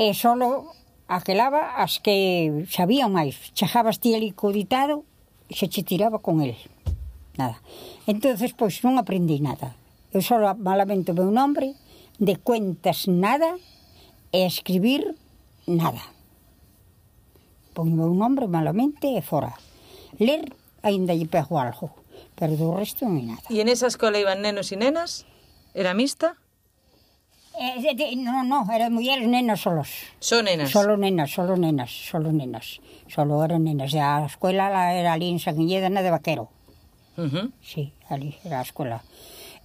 e 0.01 0.17
solo 0.17 0.73
aquelaba 1.13 1.77
as 1.77 2.01
que 2.01 2.65
sabían 2.73 3.13
máis. 3.13 3.53
Chegabas 3.53 4.01
ti 4.01 4.17
ali 4.17 4.33
co 4.33 4.49
ditado 4.49 5.05
e 5.45 5.53
se 5.53 5.69
che 5.69 5.85
tiraba 5.85 6.25
con 6.25 6.41
el. 6.41 6.57
Nada. 7.37 7.61
entonces 8.09 8.57
pois 8.57 8.81
non 8.81 8.97
aprendi 8.97 9.45
nada. 9.45 9.77
Eu 10.09 10.25
só 10.25 10.41
malamente 10.57 11.13
o 11.13 11.19
meu 11.21 11.29
nombre, 11.29 11.77
de 12.17 12.35
cuentas 12.41 13.13
nada 13.13 13.61
e 14.33 14.49
escribir 14.49 15.21
nada. 15.69 16.01
Pon 17.77 17.93
o 17.93 17.97
meu 18.01 18.13
nombre 18.17 18.49
malamente 18.49 19.05
e 19.05 19.21
fora. 19.21 19.53
Ler 20.17 20.49
aínda 20.81 21.13
lle 21.13 21.29
pego 21.29 21.61
algo, 21.61 21.93
pero 22.41 22.57
do 22.57 22.73
resto 22.73 23.05
non 23.05 23.21
nada. 23.37 23.45
E 23.53 23.61
en 23.61 23.69
esa 23.69 23.85
escola 23.85 24.17
iban 24.17 24.41
nenos 24.41 24.73
e 24.73 24.81
nenas? 24.81 25.29
Era 25.77 25.93
mixta? 25.93 26.41
Eh, 27.61 27.77
eh 27.77 27.95
de, 27.95 28.17
no, 28.17 28.43
no, 28.43 28.65
eran 28.73 28.95
mulleres 28.95 29.29
nenas 29.29 29.61
solos. 29.61 29.91
Só 30.19 30.41
nenas? 30.41 30.71
Solo 30.71 30.97
nenas, 30.97 31.31
solo 31.31 31.57
nenas, 31.57 31.91
solo 31.91 32.33
nenas. 32.33 32.81
Solo 33.07 33.45
eran 33.45 33.65
nenas. 33.65 33.93
E 33.93 34.01
a 34.01 34.25
escuela 34.25 34.73
la, 34.73 34.97
era 34.97 35.13
ali 35.13 35.29
en 35.29 35.37
Sanguilleda, 35.37 35.93
na 35.93 36.01
de 36.01 36.09
Vaquero. 36.09 36.49
Uh 37.21 37.29
-huh. 37.29 37.53
Sí, 37.61 37.93
ali 38.09 38.41
era 38.49 38.61
a 38.61 38.65
escola. 38.65 39.05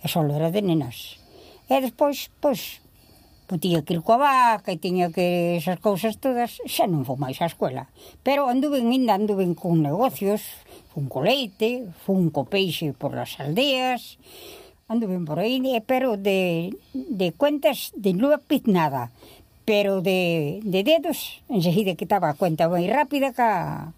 E 0.03 0.11
solo 0.11 0.35
era 0.35 0.51
de 0.51 0.59
nenas. 0.59 1.23
E 1.71 1.79
despois, 1.79 2.27
pois, 2.43 2.83
pois 3.47 3.63
tiña 3.63 3.79
que 3.87 3.95
ir 3.95 4.03
coa 4.03 4.19
vaca 4.19 4.75
e 4.75 4.77
tiña 4.77 5.07
que 5.15 5.55
esas 5.55 5.79
cousas 5.79 6.19
todas, 6.19 6.59
xa 6.67 6.91
non 6.91 7.07
vou 7.07 7.15
máis 7.15 7.39
á 7.39 7.47
escola. 7.47 7.87
Pero 8.27 8.51
anduven, 8.51 8.91
ainda 8.91 9.15
anduven 9.15 9.55
con 9.55 9.79
negocios, 9.79 10.43
fun 10.91 11.07
co 11.07 11.23
leite, 11.23 11.87
fun 12.03 12.27
co 12.27 12.43
peixe 12.43 12.91
por 12.91 13.15
as 13.15 13.39
aldeas, 13.39 14.19
anduve 14.87 15.17
por 15.25 15.39
aí, 15.39 15.61
eh, 15.75 15.81
pero 15.85 16.17
de, 16.17 16.75
de 16.93 17.31
cuentas 17.33 17.91
de 17.95 18.13
nunha 18.13 18.37
piznada, 18.37 19.09
pero 19.65 20.01
de, 20.01 20.61
de 20.61 20.85
dedos, 20.85 21.41
enseguida 21.49 21.97
que 21.97 22.05
estaba 22.05 22.29
a 22.29 22.37
cuenta 22.37 22.69
moi 22.69 22.85
rápida 22.85 23.33
ca, 23.33 23.93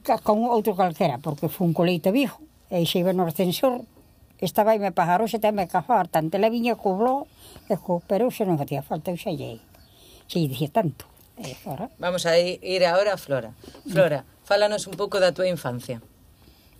ca 0.00 0.16
con 0.24 0.48
outro 0.48 0.72
calquera, 0.72 1.20
porque 1.20 1.52
foi 1.52 1.68
un 1.68 1.76
coleito 1.76 2.08
viejo, 2.08 2.40
e 2.72 2.88
xe 2.88 3.04
iba 3.04 3.12
no 3.12 3.28
ascensor, 3.28 3.84
estaba 4.40 4.72
aí 4.72 4.80
me 4.80 4.96
pajaroxe 4.96 5.36
xe 5.36 5.44
teme 5.44 5.68
cafar, 5.68 6.08
tanto 6.08 6.40
la 6.40 6.48
viña 6.48 6.72
cobrou, 6.72 7.28
e 7.68 7.76
co, 7.76 8.00
pero 8.08 8.32
xe 8.32 8.48
non 8.48 8.56
facía 8.56 8.80
falta, 8.80 9.12
eu 9.12 9.20
xa 9.20 9.28
lle, 9.28 9.60
xa 10.24 10.40
lle 10.40 10.68
tanto. 10.72 11.04
Eh, 11.36 11.52
e, 11.52 11.56
fora. 11.60 11.92
Vamos 12.00 12.24
a 12.24 12.40
ir 12.40 12.80
agora 12.88 13.12
a 13.12 13.20
Flora. 13.20 13.52
Flora, 13.84 14.24
fálanos 14.48 14.88
un 14.88 14.96
pouco 14.96 15.20
da 15.20 15.36
túa 15.36 15.52
infancia. 15.52 16.00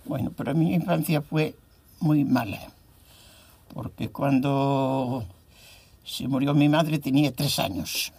Bueno, 0.08 0.32
para 0.32 0.56
mi 0.56 0.72
infancia 0.72 1.20
foi 1.20 1.52
moi 2.00 2.24
mala 2.24 2.72
porque 3.72 4.10
cuando 4.10 5.24
se 6.04 6.28
murió 6.28 6.54
mi 6.54 6.68
madre 6.68 6.98
tenía 6.98 7.32
tres 7.32 7.58
años. 7.58 8.12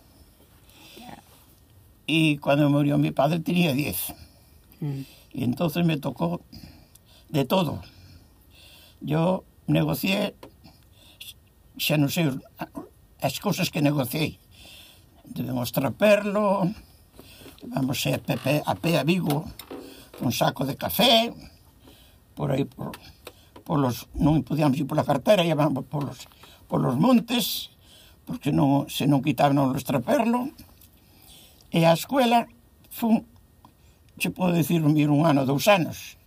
Y 2.05 2.37
cuando 2.37 2.69
murió 2.69 2.97
mi 2.97 3.11
padre 3.11 3.39
tenía 3.39 3.73
diez. 3.73 4.13
Mm. 4.79 5.01
Y 5.33 5.43
entonces 5.43 5.85
me 5.85 5.97
tocó 5.97 6.41
de 7.29 7.45
todo. 7.45 7.81
Yo 9.01 9.43
negocié, 9.67 10.35
xa 11.77 11.97
non 11.97 12.11
sei 12.11 12.29
as 13.19 13.39
cousas 13.39 13.71
que 13.71 13.81
negociei. 13.81 14.37
Debemos 15.23 15.71
traperlo, 15.71 16.69
vamos 17.63 18.05
a, 18.07 18.19
pepe, 18.19 18.61
a 18.63 18.75
pé 18.75 18.99
a 18.99 19.03
Vigo, 19.03 19.47
un 20.21 20.31
saco 20.31 20.65
de 20.67 20.75
café, 20.75 21.33
por 22.35 22.51
aí 22.51 22.65
por 22.65 22.91
polos, 23.63 24.11
non 24.15 24.43
podíamos 24.43 24.77
ir 24.77 24.87
pola 24.87 25.07
cartera, 25.07 25.47
íamos 25.47 25.87
polos, 25.87 26.27
polos 26.67 26.95
montes, 26.99 27.71
porque 28.27 28.51
non, 28.51 28.87
se 28.87 29.07
non 29.07 29.23
quitaban 29.23 29.59
o 29.59 29.71
traperlo, 29.79 30.51
e 31.73 31.83
a 31.87 31.95
escuela 31.95 32.45
fun, 32.91 33.25
se 34.19 34.29
pode 34.29 34.61
dicir, 34.61 34.83
vir 34.83 35.09
un 35.09 35.25
ano, 35.25 35.47
dous 35.47 35.65
anos, 35.67 36.19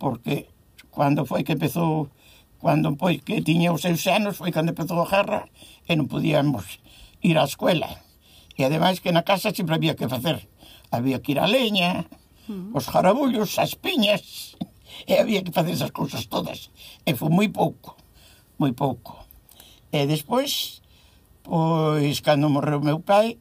porque 0.00 0.50
cando 0.90 1.24
foi 1.24 1.44
que 1.46 1.54
empezou, 1.54 2.10
cando 2.58 2.96
foi 2.98 3.22
que 3.22 3.40
tiña 3.40 3.72
os 3.72 3.86
seus 3.86 4.02
anos, 4.10 4.36
foi 4.36 4.50
cando 4.50 4.74
empezou 4.74 5.00
a 5.00 5.08
guerra, 5.08 5.46
e 5.86 5.94
non 5.94 6.10
podíamos 6.10 6.82
ir 7.22 7.38
á 7.38 7.44
escuela. 7.46 7.88
E 8.58 8.66
ademais 8.66 9.00
que 9.00 9.14
na 9.14 9.22
casa 9.22 9.54
sempre 9.54 9.76
había 9.76 9.94
que 9.96 10.10
facer, 10.10 10.48
había 10.90 11.22
que 11.22 11.32
ir 11.32 11.40
a 11.40 11.46
leña, 11.46 12.04
os 12.74 12.90
jarabullos, 12.90 13.62
as 13.62 13.78
piñas, 13.78 14.58
E 15.06 15.16
había 15.20 15.44
que 15.44 15.52
facer 15.52 15.72
esas 15.74 15.92
cousas 15.92 16.26
todas. 16.26 16.70
E 17.06 17.14
foi 17.14 17.30
moi 17.30 17.48
pouco, 17.48 17.96
moi 18.58 18.72
pouco. 18.72 19.16
E 19.92 20.06
despois, 20.06 20.82
pois, 21.42 22.20
cando 22.20 22.52
morreu 22.52 22.80
meu 22.80 23.00
pai, 23.00 23.38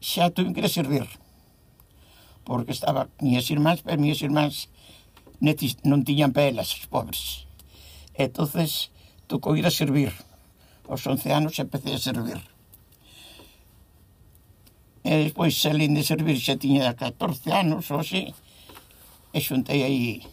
xa 0.00 0.30
tuve 0.30 0.52
que 0.52 0.68
servir. 0.68 1.06
Porque 2.44 2.72
estaba 2.72 3.08
minhas 3.20 3.48
irmáns, 3.48 3.80
pero 3.80 4.00
minhas 4.00 4.20
irmás 4.20 4.68
non 5.84 6.04
tiñan 6.04 6.32
pelas, 6.32 6.72
os 6.72 6.86
pobres. 6.88 7.48
Entonces 8.14 8.90
tocou 9.26 9.56
ir 9.56 9.66
a 9.66 9.72
servir. 9.72 10.12
Aos 10.88 11.06
11 11.06 11.32
anos 11.32 11.58
empecé 11.58 11.96
a 11.96 12.00
servir. 12.00 12.40
E 15.04 15.28
despois, 15.28 15.52
salín 15.56 15.92
de 15.92 16.04
servir, 16.04 16.40
xa 16.40 16.56
tiña 16.56 16.96
14 16.96 17.52
anos 17.52 17.92
ou 17.92 18.00
así, 18.00 18.32
e 19.32 19.38
xuntei 19.40 19.84
aí 19.84 20.24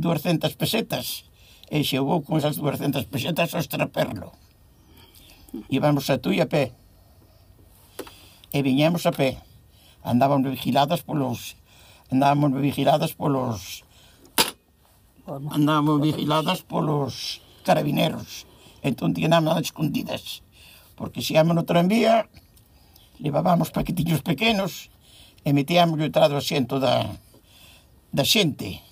200 0.00 0.56
pesetas 0.56 1.28
e 1.70 1.84
chegou 1.84 2.24
con 2.26 2.40
esas 2.40 2.58
200 2.58 3.06
pesetas 3.06 3.54
ao 3.54 3.62
estraperlo. 3.62 4.34
Íbamos 5.68 6.10
a 6.10 6.18
tú 6.18 6.34
e 6.34 6.42
a 6.42 6.48
pé. 6.50 6.74
E 8.50 8.58
viñemos 8.66 9.06
a 9.06 9.12
pé. 9.12 9.38
Andábamos 10.02 10.50
vigiladas 10.50 11.02
polos... 11.06 11.54
Andábamos 12.10 12.58
vigiladas 12.58 13.14
polos... 13.14 13.84
Andábamos 15.26 16.02
vigiladas 16.02 16.62
polos 16.66 17.42
carabineros. 17.62 18.46
Entón 18.82 19.14
tiñamos 19.14 19.46
nada 19.46 19.60
escondidas. 19.60 20.42
Porque 20.98 21.22
se 21.22 21.34
íamos 21.34 21.54
no 21.54 21.64
tranvía, 21.64 22.28
levábamos 23.18 23.70
paquetillos 23.70 24.22
pequenos 24.22 24.90
e 25.44 25.52
metíamos 25.54 26.00
o 26.00 26.10
trado 26.10 26.36
asiento 26.36 26.82
da, 26.82 27.08
da 28.12 28.24
xente 28.24 28.82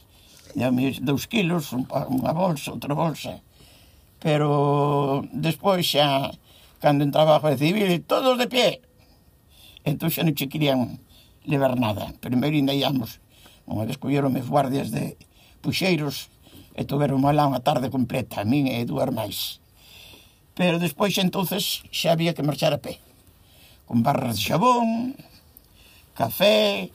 e 0.59 0.67
a 0.67 0.75
mí 0.75 0.91
dous 0.99 1.31
kilos, 1.31 1.71
unha 1.71 2.35
bolsa, 2.35 2.75
outra 2.75 2.99
bolsa. 2.99 3.38
Pero 4.19 5.23
despois 5.31 5.87
xa, 5.87 6.35
cando 6.83 7.07
entraba 7.07 7.38
a 7.38 7.43
Guardia 7.43 7.71
Civil, 7.71 8.03
todos 8.03 8.35
de 8.35 8.50
pie. 8.50 8.83
Entón 9.87 10.11
xa 10.11 10.27
non 10.27 10.35
che 10.35 10.50
querían 10.50 10.99
levar 11.47 11.79
nada. 11.79 12.11
Primeiro 12.19 12.59
ainda 12.59 12.75
íamos, 12.75 13.23
unha 13.71 13.87
vez 13.87 14.03
colleron 14.03 14.35
meus 14.35 14.50
guardias 14.50 14.91
de 14.91 15.15
puxeiros 15.62 16.27
e 16.75 16.83
tuveron 16.83 17.23
lá 17.23 17.47
unha 17.47 17.62
tarde 17.62 17.87
completa, 17.87 18.43
a 18.43 18.45
min 18.45 18.67
e 18.67 18.83
dúas 18.83 19.15
máis. 19.15 19.62
Pero 20.59 20.83
despois 20.83 21.15
xa 21.15 21.23
entonces 21.23 21.87
xa 21.95 22.19
había 22.19 22.35
que 22.35 22.43
marchar 22.43 22.75
a 22.75 22.83
pé. 22.83 22.99
Con 23.87 24.03
barras 24.03 24.37
de 24.37 24.43
xabón, 24.43 25.15
café, 26.19 26.91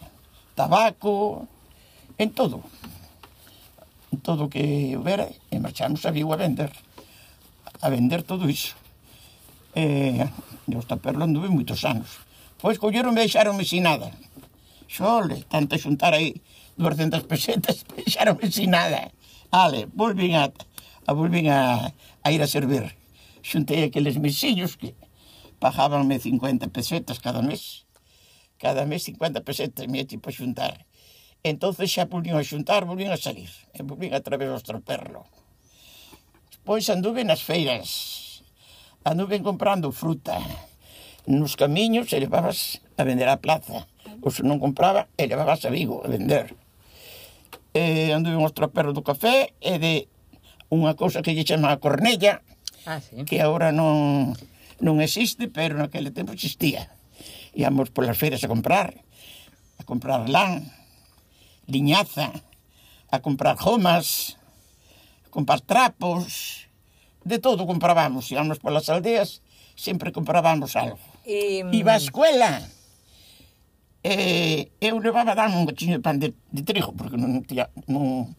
tabaco, 0.52 1.48
en 2.20 2.30
todo 2.36 2.60
todo 4.22 4.46
o 4.46 4.52
que 4.52 4.96
houbera 4.98 5.30
e 5.50 5.58
marchamos 5.58 6.06
a 6.06 6.12
Vigo 6.12 6.34
a 6.34 6.38
vender 6.38 6.72
a 7.84 7.90
vender 7.90 8.24
todo 8.24 8.50
iso. 8.50 8.76
E 9.76 10.24
eu 10.72 10.80
está 10.80 10.96
perlando 10.96 11.40
anduve 11.40 11.50
moitos 11.52 11.84
anos. 11.84 12.24
Pois 12.62 12.80
colleron 12.80 13.12
e 13.20 13.28
deixaronme 13.28 13.68
sin 13.68 13.84
nada. 13.84 14.08
Xole, 14.88 15.44
tanto 15.52 15.76
xuntar 15.76 16.16
aí 16.16 16.40
200 16.80 17.28
pesetas 17.28 17.84
deixaronme 17.98 18.48
sin 18.48 18.72
nada. 18.72 19.12
Ale, 19.52 19.92
volvín 19.92 20.40
a, 20.40 20.48
a 20.48 21.12
volvín 21.12 21.52
a, 21.52 21.92
a 22.24 22.28
ir 22.32 22.40
a 22.40 22.48
servir. 22.48 22.96
Xuntei 23.44 23.84
aqueles 23.84 24.16
mesillos 24.16 24.80
que 24.80 24.96
pagábanme 25.60 26.24
50 26.24 26.72
pesetas 26.72 27.20
cada 27.20 27.44
mes. 27.44 27.84
Cada 28.56 28.88
mes 28.88 29.04
50 29.04 29.44
pesetas 29.44 29.92
me 29.92 30.00
eche 30.00 30.16
para 30.24 30.32
xuntar 30.32 30.88
entonces 31.44 31.92
xa 31.92 32.08
volvín 32.08 32.40
a 32.40 32.44
xuntar, 32.48 32.88
volvín 32.88 33.12
a 33.12 33.20
salir, 33.20 33.52
e 33.76 33.84
volvín 33.84 34.16
a 34.16 34.24
través 34.24 34.48
do 34.48 34.56
estroperlo. 34.56 35.28
Pois 36.64 36.88
anduve 36.88 37.28
nas 37.28 37.44
feiras, 37.44 38.42
anduve 39.04 39.44
comprando 39.44 39.92
fruta, 39.92 40.40
nos 41.28 41.60
camiños 41.60 42.08
e 42.16 42.24
levabas 42.24 42.80
a 42.96 43.04
vender 43.04 43.28
a 43.28 43.44
plaza, 43.44 43.84
ou 44.24 44.32
se 44.32 44.48
non 44.48 44.64
compraba, 44.64 45.12
e 45.20 45.28
levabas 45.28 45.68
a 45.68 45.70
Vigo 45.72 46.00
a 46.00 46.08
vender. 46.08 46.56
E 47.76 48.16
anduve 48.16 48.40
os 48.40 48.56
traperros 48.56 48.96
do 48.96 49.04
café 49.04 49.52
e 49.60 49.76
de 49.76 50.08
unha 50.72 50.96
cousa 50.96 51.20
que 51.20 51.36
lle 51.36 51.44
chama 51.44 51.76
a 51.76 51.84
cornella, 51.84 52.40
ah, 52.88 53.04
sí. 53.04 53.28
que 53.28 53.44
agora 53.44 53.76
non, 53.76 54.32
non 54.80 55.04
existe, 55.04 55.52
pero 55.52 55.76
naquele 55.76 56.16
tempo 56.16 56.32
existía. 56.32 56.88
Íamos 57.52 57.92
polas 57.92 58.16
feiras 58.16 58.40
a 58.48 58.52
comprar, 58.52 58.96
a 59.76 59.84
comprar 59.84 60.32
lán, 60.32 60.72
liñaza, 61.68 62.32
a 63.10 63.20
comprar 63.20 63.58
gomas, 63.58 64.38
a 65.26 65.30
comprar 65.30 65.62
trapos, 65.62 66.68
de 67.24 67.40
todo 67.40 67.66
comprábamos, 67.66 68.32
íamos 68.32 68.60
polas 68.60 68.90
aldeas, 68.90 69.42
sempre 69.76 70.12
comprábamos 70.12 70.76
algo. 70.76 71.00
E... 71.26 71.64
Mm, 71.64 71.74
iba 71.74 71.94
a 71.94 72.02
escuela, 72.02 72.62
e 74.04 74.68
eu 74.84 75.00
levaba 75.00 75.32
a 75.32 75.40
dar 75.40 75.48
un 75.48 75.64
gochiño 75.64 75.96
de 75.96 76.04
pan 76.04 76.20
de, 76.20 76.36
de 76.52 76.62
trigo, 76.68 76.92
porque 76.92 77.16
non 77.16 77.40
tía, 77.48 77.72
non, 77.88 78.36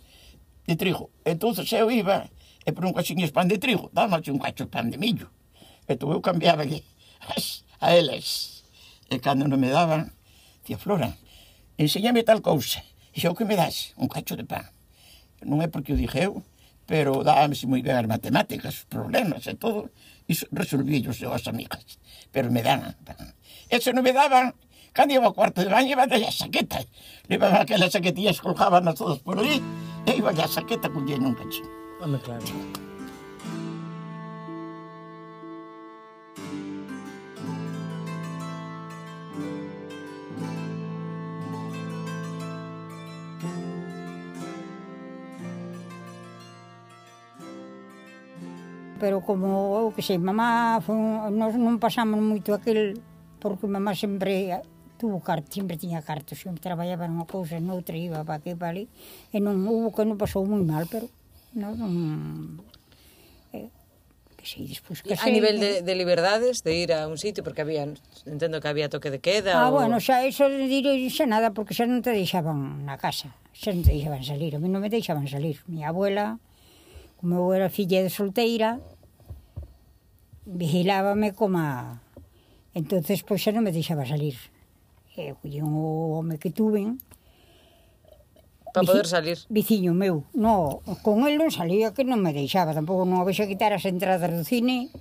de 0.69 0.77
trigo. 0.77 1.09
Entonces 1.25 1.65
eu 1.73 1.89
iba 1.89 2.29
e 2.65 2.73
por 2.73 2.85
un 2.85 2.93
gochiño 2.93 3.25
de 3.25 3.33
pan 3.33 3.49
de 3.49 3.57
trigo, 3.57 3.89
daba 3.93 4.21
un 4.21 4.41
cacho 4.41 4.69
de 4.69 4.73
pan 4.73 4.93
de 4.93 5.01
millo. 5.01 5.33
Entón 5.89 6.13
eu 6.13 6.21
cambiaba 6.21 6.65
as, 7.33 7.65
a 7.81 7.97
eles. 7.97 8.61
E 9.09 9.21
cando 9.21 9.49
non 9.49 9.61
me 9.61 9.73
daban, 9.73 10.13
tía 10.65 10.77
Flora, 10.77 11.17
enseñame 11.81 12.25
tal 12.25 12.45
cousa. 12.45 12.85
E 13.15 13.23
o 13.31 13.35
que 13.39 13.47
me 13.47 13.55
das? 13.55 13.95
Un 13.95 14.11
cacho 14.11 14.35
de 14.35 14.43
pan. 14.43 14.67
Non 15.47 15.63
é 15.63 15.71
porque 15.71 15.95
o 15.95 15.99
dije 15.99 16.27
eu, 16.27 16.43
pero 16.83 17.23
dábamese 17.23 17.71
moi 17.71 17.79
ben 17.79 17.95
as 17.95 18.11
matemáticas, 18.11 18.83
os 18.83 18.87
problemas 18.91 19.47
e 19.47 19.55
todo, 19.55 19.95
iso 20.27 20.51
resolvíos 20.51 21.23
eu 21.23 21.31
as 21.31 21.47
amigas, 21.47 22.03
pero 22.35 22.51
me 22.51 22.61
daban 22.67 22.99
pan. 23.07 23.39
E 23.71 23.79
se 23.79 23.95
non 23.95 24.03
me 24.03 24.11
daban, 24.11 24.53
cando 24.91 25.15
iba 25.15 25.31
ao 25.31 25.37
cuarto 25.37 25.63
de 25.63 25.71
baño, 25.71 25.95
iba 25.95 26.11
a 26.11 26.33
saqueta. 26.35 26.83
Levaba 27.31 27.63
aquelas 27.63 27.95
saquetillas 27.95 28.43
colgaban 28.43 28.91
todas 28.99 29.23
por 29.23 29.39
ali, 29.39 29.63
e 30.05 30.11
iba 30.19 30.35
a 30.35 30.49
saqueta 30.51 30.91
collendo 30.91 31.31
un 31.31 31.39
cachín. 31.39 31.71
Home, 32.03 32.19
claro. 32.19 32.84
Pero 49.01 49.21
como, 49.21 49.79
eu 49.83 49.91
que 49.91 50.03
sei, 50.03 50.19
mamá, 50.19 50.79
fun, 50.79 51.35
nós 51.35 51.59
non 51.59 51.83
pasamos 51.83 52.23
moito 52.23 52.55
aquel, 52.55 52.99
porque 53.43 53.67
mamá 53.67 53.93
sempre 53.93 54.63
tuvo 54.99 55.21
cartos, 55.21 55.55
sempre 55.55 55.77
tiña 55.77 56.03
cartos, 56.03 56.39
sempre 56.39 56.63
traballaba 56.63 57.05
nunha 57.11 57.27
cousa, 57.27 57.59
noutra, 57.61 57.99
iba 57.99 58.25
para 58.25 58.39
aquí, 58.39 58.55
para 58.55 58.71
ali, 58.71 58.89
e 59.35 59.39
non 59.43 59.61
hubo 59.67 59.93
que 59.93 60.07
non 60.07 60.17
pasou 60.17 60.47
moi 60.47 60.63
mal, 60.63 60.87
pero 60.87 61.11
non, 61.53 61.75
non 61.75 61.93
eh, 63.53 63.69
que 64.39 64.47
sei, 64.47 64.65
despois 64.71 65.03
que 65.03 65.19
sei. 65.19 65.29
A 65.29 65.35
nivel 65.35 65.59
de, 65.59 65.71
eh. 65.71 65.83
de 65.83 65.95
liberdades, 65.99 66.63
de 66.63 66.73
ir 66.73 66.95
a 66.95 67.11
un 67.11 67.19
sitio, 67.19 67.43
porque 67.43 67.61
había, 67.61 67.85
entendo 68.25 68.63
que 68.63 68.69
había 68.71 68.89
toque 68.89 69.11
de 69.11 69.19
queda. 69.19 69.59
Ah, 69.59 69.69
ou... 69.69 69.83
bueno, 69.83 69.99
xa, 69.99 70.23
eso 70.25 70.47
de 70.49 70.65
ir 70.65 70.87
xa 71.11 71.27
nada, 71.27 71.51
porque 71.51 71.75
xa 71.75 71.85
non 71.85 72.01
te 72.01 72.15
deixaban 72.15 72.87
na 72.87 72.97
casa, 72.97 73.35
xa 73.53 73.75
non 73.75 73.83
te 73.83 73.93
deixaban 73.93 74.23
salir, 74.23 74.55
a 74.55 74.63
mí 74.63 74.71
non 74.71 74.81
me 74.81 74.89
deixaban 74.89 75.27
salir. 75.27 75.61
Mi 75.69 75.83
abuela, 75.83 76.39
O 77.25 77.27
meu 77.27 77.57
era 77.57 77.73
filla 77.73 78.05
de 78.05 78.13
solteira, 78.13 78.85
vigilábame 80.45 81.33
como 81.33 81.57
a... 81.57 82.05
Entonces, 82.77 83.25
pois, 83.25 83.41
xa 83.41 83.49
non 83.49 83.65
me 83.65 83.73
deixaba 83.73 84.05
salir. 84.05 84.37
Eu 85.17 85.33
collín 85.41 85.65
o 85.65 86.21
home 86.21 86.37
que 86.37 86.53
tuven, 86.53 87.01
Para 88.77 88.85
poder 88.85 89.09
salir. 89.09 89.39
Viciño 89.49 89.97
meu. 89.97 90.29
No, 90.37 90.85
con 91.01 91.25
el 91.25 91.41
non 91.41 91.49
salía 91.49 91.97
que 91.97 92.05
non 92.05 92.21
me 92.21 92.37
deixaba. 92.37 92.77
Tampouco 92.77 93.09
non 93.09 93.25
había 93.25 93.49
quitar 93.49 93.73
as 93.73 93.89
entradas 93.89 94.29
do 94.29 94.45
cine. 94.45 94.93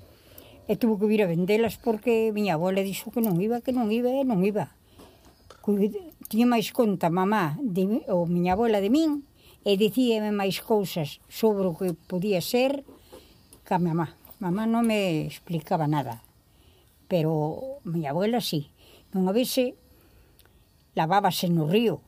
E 0.72 0.80
tuvo 0.80 0.96
que 0.96 1.12
vir 1.12 1.28
a 1.28 1.28
vendelas 1.28 1.76
porque 1.76 2.32
miña 2.32 2.56
abuela 2.56 2.88
dixo 2.88 3.12
que 3.12 3.20
non 3.20 3.36
iba, 3.44 3.60
que 3.60 3.76
non 3.76 3.92
iba 3.92 4.08
e 4.16 4.24
non 4.24 4.40
iba. 4.48 4.72
Tiña 6.32 6.48
máis 6.48 6.72
conta 6.72 7.12
mamá 7.12 7.60
de, 7.60 8.08
ou 8.08 8.24
miña 8.32 8.56
abuela 8.56 8.80
de 8.80 8.88
min 8.88 9.28
e 9.64 9.80
dicíame 9.80 10.36
máis 10.36 10.60
cousas 10.60 11.24
sobre 11.32 11.66
o 11.68 11.76
que 11.80 11.96
podía 11.96 12.44
ser 12.44 12.84
que 13.64 13.74
a 13.74 13.80
mamá. 13.80 14.16
Mamá 14.44 14.68
non 14.68 14.84
me 14.84 15.24
explicaba 15.24 15.88
nada, 15.88 16.20
pero 17.08 17.80
miña 17.88 18.12
abuela 18.12 18.44
sí. 18.44 18.68
Unha 19.16 19.32
vese 19.32 19.80
lavábase 21.00 21.48
no 21.48 21.66
río, 21.66 22.04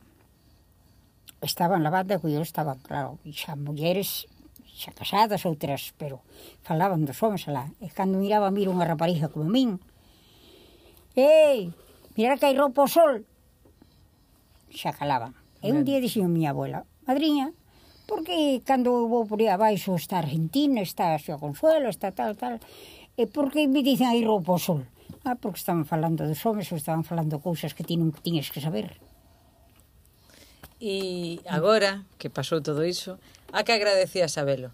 estaban 1.40 1.82
lavando 1.82 2.20
que 2.20 2.36
eu 2.36 2.44
estaba, 2.44 2.76
claro, 2.76 3.18
xa 3.32 3.56
mulleres 3.56 4.28
xa 4.76 4.92
casadas 4.92 5.48
outras, 5.48 5.96
pero 5.96 6.20
falaban 6.60 7.08
dos 7.08 7.16
homens 7.24 7.48
alá. 7.48 7.72
E 7.80 7.88
cando 7.88 8.20
miraba, 8.20 8.52
miro 8.52 8.68
unha 8.76 8.84
rapariga 8.84 9.32
como 9.32 9.48
min. 9.48 9.80
Ei, 11.16 11.72
mira 12.12 12.36
que 12.36 12.44
hai 12.44 12.52
roupa 12.52 12.84
ao 12.84 12.92
sol. 12.92 13.24
Xa 14.68 14.92
calaban. 14.92 15.32
E 15.64 15.72
un 15.72 15.88
día 15.88 16.04
dixen 16.04 16.28
miña 16.28 16.52
abuela, 16.52 16.84
madriña, 17.06 17.54
porque 18.06 18.62
cando 18.66 18.90
eu 18.90 19.08
vou 19.08 19.26
por 19.26 19.38
aí 19.40 19.48
abaixo 19.48 19.94
está 19.94 20.18
Argentina, 20.18 20.82
está 20.82 21.14
a 21.14 21.18
Xua 21.18 21.38
Consuelo, 21.38 21.88
está 21.88 22.12
tal, 22.12 22.34
tal, 22.34 22.58
e 23.16 23.26
porque 23.26 23.66
me 23.66 23.82
dicen 23.82 24.10
aí 24.10 24.22
roupa 24.22 24.54
o 24.54 24.60
sol. 24.60 24.82
Ah, 25.26 25.34
porque 25.34 25.58
estaban 25.58 25.86
falando 25.86 26.22
dos 26.22 26.42
homens, 26.46 26.70
ou 26.70 26.78
estaban 26.78 27.02
falando 27.02 27.42
cousas 27.42 27.74
que 27.74 27.82
ti 27.82 27.98
non 27.98 28.14
tiñes 28.14 28.50
que 28.50 28.62
saber. 28.62 28.94
E 30.78 31.40
agora 31.50 32.06
que 32.20 32.30
pasou 32.30 32.62
todo 32.62 32.86
iso, 32.86 33.18
a 33.50 33.64
que 33.66 33.74
agradecía 33.74 34.30
sabelo? 34.30 34.70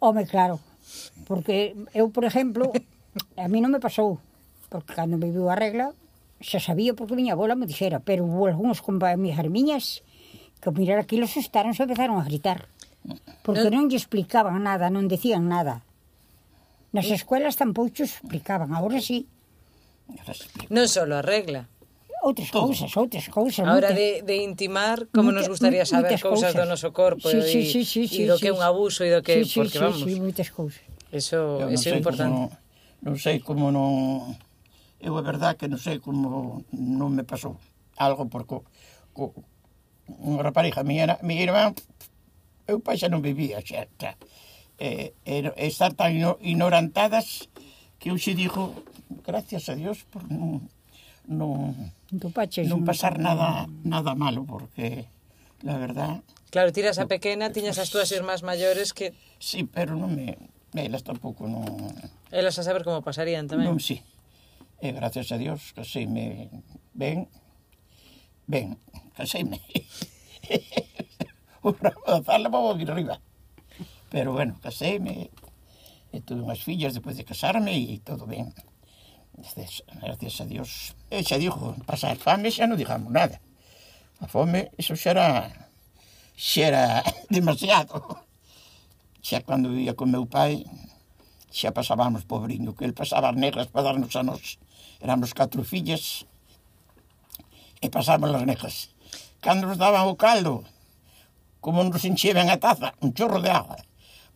Home, 0.00 0.24
claro, 0.24 0.60
porque 1.28 1.76
eu, 1.92 2.08
por 2.08 2.24
exemplo, 2.24 2.72
a 3.36 3.48
mí 3.48 3.58
non 3.60 3.72
me 3.72 3.80
pasou, 3.82 4.22
porque 4.72 4.96
cando 4.96 5.20
me 5.20 5.28
viu 5.28 5.52
a 5.52 5.56
regla, 5.58 5.92
xa 6.40 6.60
sabía 6.60 6.96
porque 6.96 7.16
miña 7.16 7.36
abuela 7.36 7.58
me 7.58 7.68
dixera, 7.68 8.00
pero 8.00 8.24
houve 8.24 8.52
algúns 8.52 8.80
compañeros 8.80 9.52
miñas 9.52 10.00
que 10.66 10.74
ao 10.74 10.74
mirar 10.74 10.98
aquilo 10.98 11.30
asustaronse 11.30 11.78
e 11.78 11.86
empezaron 11.86 12.18
a 12.18 12.26
gritar. 12.26 12.66
Porque 13.46 13.70
eh. 13.70 13.74
non 13.74 13.86
lle 13.86 13.94
explicaban 13.94 14.58
nada, 14.66 14.90
non 14.90 15.06
decían 15.06 15.46
nada. 15.46 15.86
Nas 16.90 17.06
eh. 17.06 17.14
escuelas 17.14 17.54
tampouco 17.54 18.02
explicaban, 18.02 18.74
agora 18.74 18.98
sí. 18.98 19.30
Non 20.74 20.90
só 20.90 21.06
a 21.06 21.22
regla. 21.22 21.70
Outras 22.26 22.50
Todo. 22.50 22.66
cousas, 22.66 22.90
outras 22.98 23.26
cousas. 23.30 23.62
Ahora 23.62 23.94
muitas, 23.94 24.26
de, 24.26 24.26
de 24.26 24.36
intimar, 24.42 25.06
como 25.14 25.30
muitas, 25.30 25.46
nos 25.46 25.54
gustaría 25.54 25.86
saber 25.86 26.18
cousas, 26.18 26.50
cousas 26.50 26.52
do 26.58 26.66
noso 26.66 26.90
corpo 26.90 27.30
sí, 27.30 27.38
sí, 27.46 27.62
sí, 27.62 27.82
sí, 27.86 28.02
e 28.02 28.08
sí, 28.10 28.22
do 28.26 28.34
que 28.34 28.50
é 28.50 28.54
sí, 28.54 28.58
un 28.58 28.66
abuso 28.66 29.06
e 29.06 29.14
do 29.14 29.22
que... 29.22 29.46
Sí, 29.46 29.54
sí, 29.54 29.56
porque, 29.62 29.78
sí, 29.78 29.84
vamos, 29.86 30.02
sí, 30.02 30.18
moitas 30.18 30.50
cousas. 30.50 30.82
Eso, 31.14 31.62
eso 31.70 31.86
é 31.94 32.02
importante. 32.02 32.50
Como, 32.50 33.06
non 33.06 33.14
sei 33.22 33.38
como 33.38 33.70
non... 33.70 34.34
Eu 34.98 35.14
é 35.14 35.22
verdad 35.22 35.54
que 35.54 35.70
non 35.70 35.78
sei 35.78 36.02
como 36.02 36.66
non 36.74 37.14
me 37.14 37.22
pasou 37.22 37.54
algo 37.94 38.26
por 38.26 38.50
co, 38.50 38.66
unha 40.08 40.42
rapariga, 40.42 40.86
miña, 40.86 41.18
miña 41.22 41.50
irmán, 41.50 41.74
eu 42.66 42.78
pai 42.82 42.98
xa 42.98 43.10
non 43.10 43.22
vivía 43.22 43.62
xa, 43.62 43.86
xa. 43.98 44.14
E, 44.76 45.16
e, 45.24 45.34
e 45.56 45.64
estar 45.66 45.96
tan 45.96 46.14
ignorantadas 46.44 47.48
que 47.98 48.12
eu 48.12 48.16
xe 48.20 48.36
digo, 48.36 48.76
gracias 49.24 49.70
a 49.70 49.74
Dios 49.74 50.04
por 50.10 50.26
non, 50.28 50.68
non, 51.26 51.74
non 52.12 52.80
pasar 52.86 53.18
nada 53.18 53.66
nada 53.82 54.12
malo, 54.14 54.46
porque 54.46 55.08
la 55.62 55.78
verdad... 55.78 56.22
Claro, 56.50 56.70
tiras 56.72 56.98
a 56.98 57.10
pequena, 57.10 57.50
tiñas 57.50 57.78
as 57.82 57.90
túas 57.90 58.12
irmás 58.14 58.46
maiores 58.46 58.94
que... 58.94 59.12
Sí, 59.42 59.66
pero 59.66 59.98
non 59.98 60.14
me... 60.14 60.38
Elas 60.76 61.02
tampouco 61.02 61.48
non... 61.48 61.66
Elas 62.30 62.60
a 62.60 62.62
saber 62.62 62.84
como 62.84 63.02
pasarían 63.02 63.48
tamén. 63.48 63.66
Non, 63.66 63.80
sí. 63.82 64.04
E 64.78 64.92
gracias 64.92 65.32
a 65.32 65.40
Dios, 65.40 65.72
que 65.72 65.82
se 65.82 66.06
me... 66.06 66.52
Ben, 66.92 67.26
ben, 68.46 68.76
caseime. 69.16 69.56
me... 69.56 69.60
o 71.66 71.72
ramo 71.72 72.04
da 72.06 72.22
palma 72.22 72.60
vou 72.60 72.76
vir 72.76 72.90
arriba. 72.90 73.18
Pero 74.10 74.32
bueno, 74.32 74.54
caseime, 74.62 75.32
e 76.12 76.18
eh, 76.18 76.20
tuve 76.20 76.44
unhas 76.44 76.62
fillas 76.62 76.94
depois 76.94 77.16
de 77.16 77.24
casarme 77.24 77.74
e 77.74 77.98
todo 78.04 78.28
ben. 78.28 78.54
Destes, 79.34 79.82
gracias 80.00 80.40
a 80.40 80.46
Dios. 80.46 80.94
E 81.10 81.24
xa 81.26 81.36
dixo, 81.40 81.74
pasar 81.84 82.16
fame 82.16 82.52
xa 82.54 82.70
non 82.70 82.78
digamos 82.78 83.10
nada. 83.10 83.42
A 84.22 84.30
fome, 84.30 84.72
iso 84.78 84.94
xa 84.96 85.10
era, 85.12 85.26
xa 86.38 86.62
era 86.70 86.84
demasiado. 87.28 88.22
Xa 89.20 89.42
cando 89.42 89.74
vivía 89.74 89.98
con 89.98 90.14
meu 90.14 90.24
pai, 90.30 90.62
xa 91.50 91.74
pasábamos 91.74 92.24
pobriño, 92.24 92.78
que 92.78 92.86
el 92.86 92.94
pasaba 92.94 93.34
negras 93.34 93.66
para 93.66 93.90
darnos 93.90 94.14
a 94.14 94.22
nos. 94.22 94.62
Éramos 95.02 95.34
catro 95.34 95.66
fillas 95.66 96.24
e 97.82 97.90
pasábamos 97.90 98.32
as 98.32 98.46
negras 98.46 98.95
cando 99.40 99.66
nos 99.66 99.78
daban 99.78 100.06
o 100.08 100.16
caldo, 100.16 100.64
como 101.60 101.82
nos 101.82 102.04
encheven 102.04 102.50
a 102.50 102.58
taza, 102.60 102.94
un 103.00 103.12
chorro 103.14 103.40
de 103.40 103.50
agua, 103.50 103.76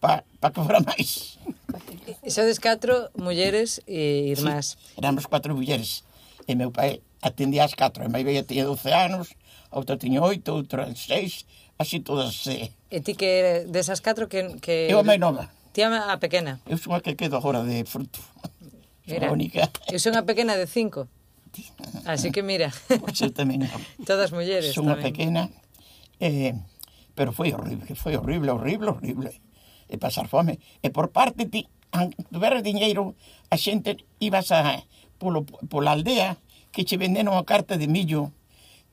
para 0.00 0.24
pa 0.40 0.50
que 0.50 0.60
fora 0.60 0.80
máis. 0.80 1.38
E 2.26 2.28
sodes 2.28 2.58
catro 2.58 3.08
mulleres 3.14 3.80
e 3.86 4.34
irmás. 4.34 4.76
Sí, 4.76 4.98
éramos 4.98 5.24
catro 5.30 5.54
mulleres. 5.54 6.04
E 6.44 6.52
meu 6.58 6.74
pai 6.74 7.00
atendía 7.22 7.64
as 7.64 7.72
catro. 7.72 8.04
E 8.04 8.10
mai 8.10 8.26
veía 8.26 8.42
tiña 8.44 8.66
12 8.66 8.92
anos, 8.92 9.32
outra 9.70 9.96
tiña 9.96 10.20
8, 10.20 10.42
outra 10.50 10.90
6, 10.90 11.78
así 11.78 12.00
todas. 12.02 12.44
Eh. 12.50 12.74
E 12.90 12.98
ti 13.00 13.14
que 13.14 13.64
desas 13.70 14.02
catro 14.02 14.28
que... 14.28 14.58
que... 14.60 14.90
Eu 14.90 15.00
a 15.00 15.06
máis 15.06 15.22
nova. 15.22 15.48
Ti 15.72 15.86
a 15.86 16.18
pequena. 16.18 16.58
Eu 16.66 16.76
son 16.76 16.98
a 16.98 17.00
que 17.00 17.14
quedo 17.14 17.38
agora 17.38 17.62
de 17.62 17.86
fruto. 17.86 18.18
Era. 19.06 19.30
Eu 19.30 19.98
son 20.02 20.18
a 20.18 20.26
pequena 20.26 20.58
de 20.58 20.66
cinco. 20.66 21.06
Así 22.06 22.30
que 22.30 22.42
mira. 22.42 22.70
Pois 23.02 23.18
eu 23.20 23.32
tamén. 23.34 23.66
Todas 24.06 24.30
mulleres 24.30 24.72
Son 24.74 24.86
tamén. 24.86 25.04
pequena. 25.04 25.42
Eh, 26.20 26.54
pero 27.14 27.32
foi 27.32 27.52
horrible, 27.52 27.90
foi 27.96 28.16
horrible, 28.16 28.50
horrible, 28.54 28.90
horrible. 28.90 29.30
E 29.90 29.98
pasar 29.98 30.30
fome. 30.30 30.62
E 30.80 30.88
por 30.94 31.10
parte 31.10 31.46
ti, 31.50 31.66
an, 31.90 32.14
tuver 32.30 32.62
diñeiro, 32.62 33.18
a 33.50 33.56
xente 33.58 33.98
ibas 34.22 34.54
a, 34.54 34.86
polo, 35.18 35.42
pola 35.44 35.92
aldea 35.92 36.38
que 36.70 36.86
che 36.86 36.96
venden 36.96 37.26
unha 37.26 37.42
carta 37.42 37.74
de 37.74 37.90
millo 37.90 38.30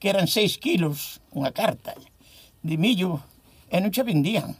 que 0.01 0.09
eran 0.09 0.29
6 0.29 0.57
kilos, 0.61 1.21
unha 1.33 1.49
carta 1.53 1.93
de 2.61 2.75
millo, 2.77 3.21
e 3.69 3.77
non 3.81 3.89
che 3.89 4.05
vendían. 4.05 4.53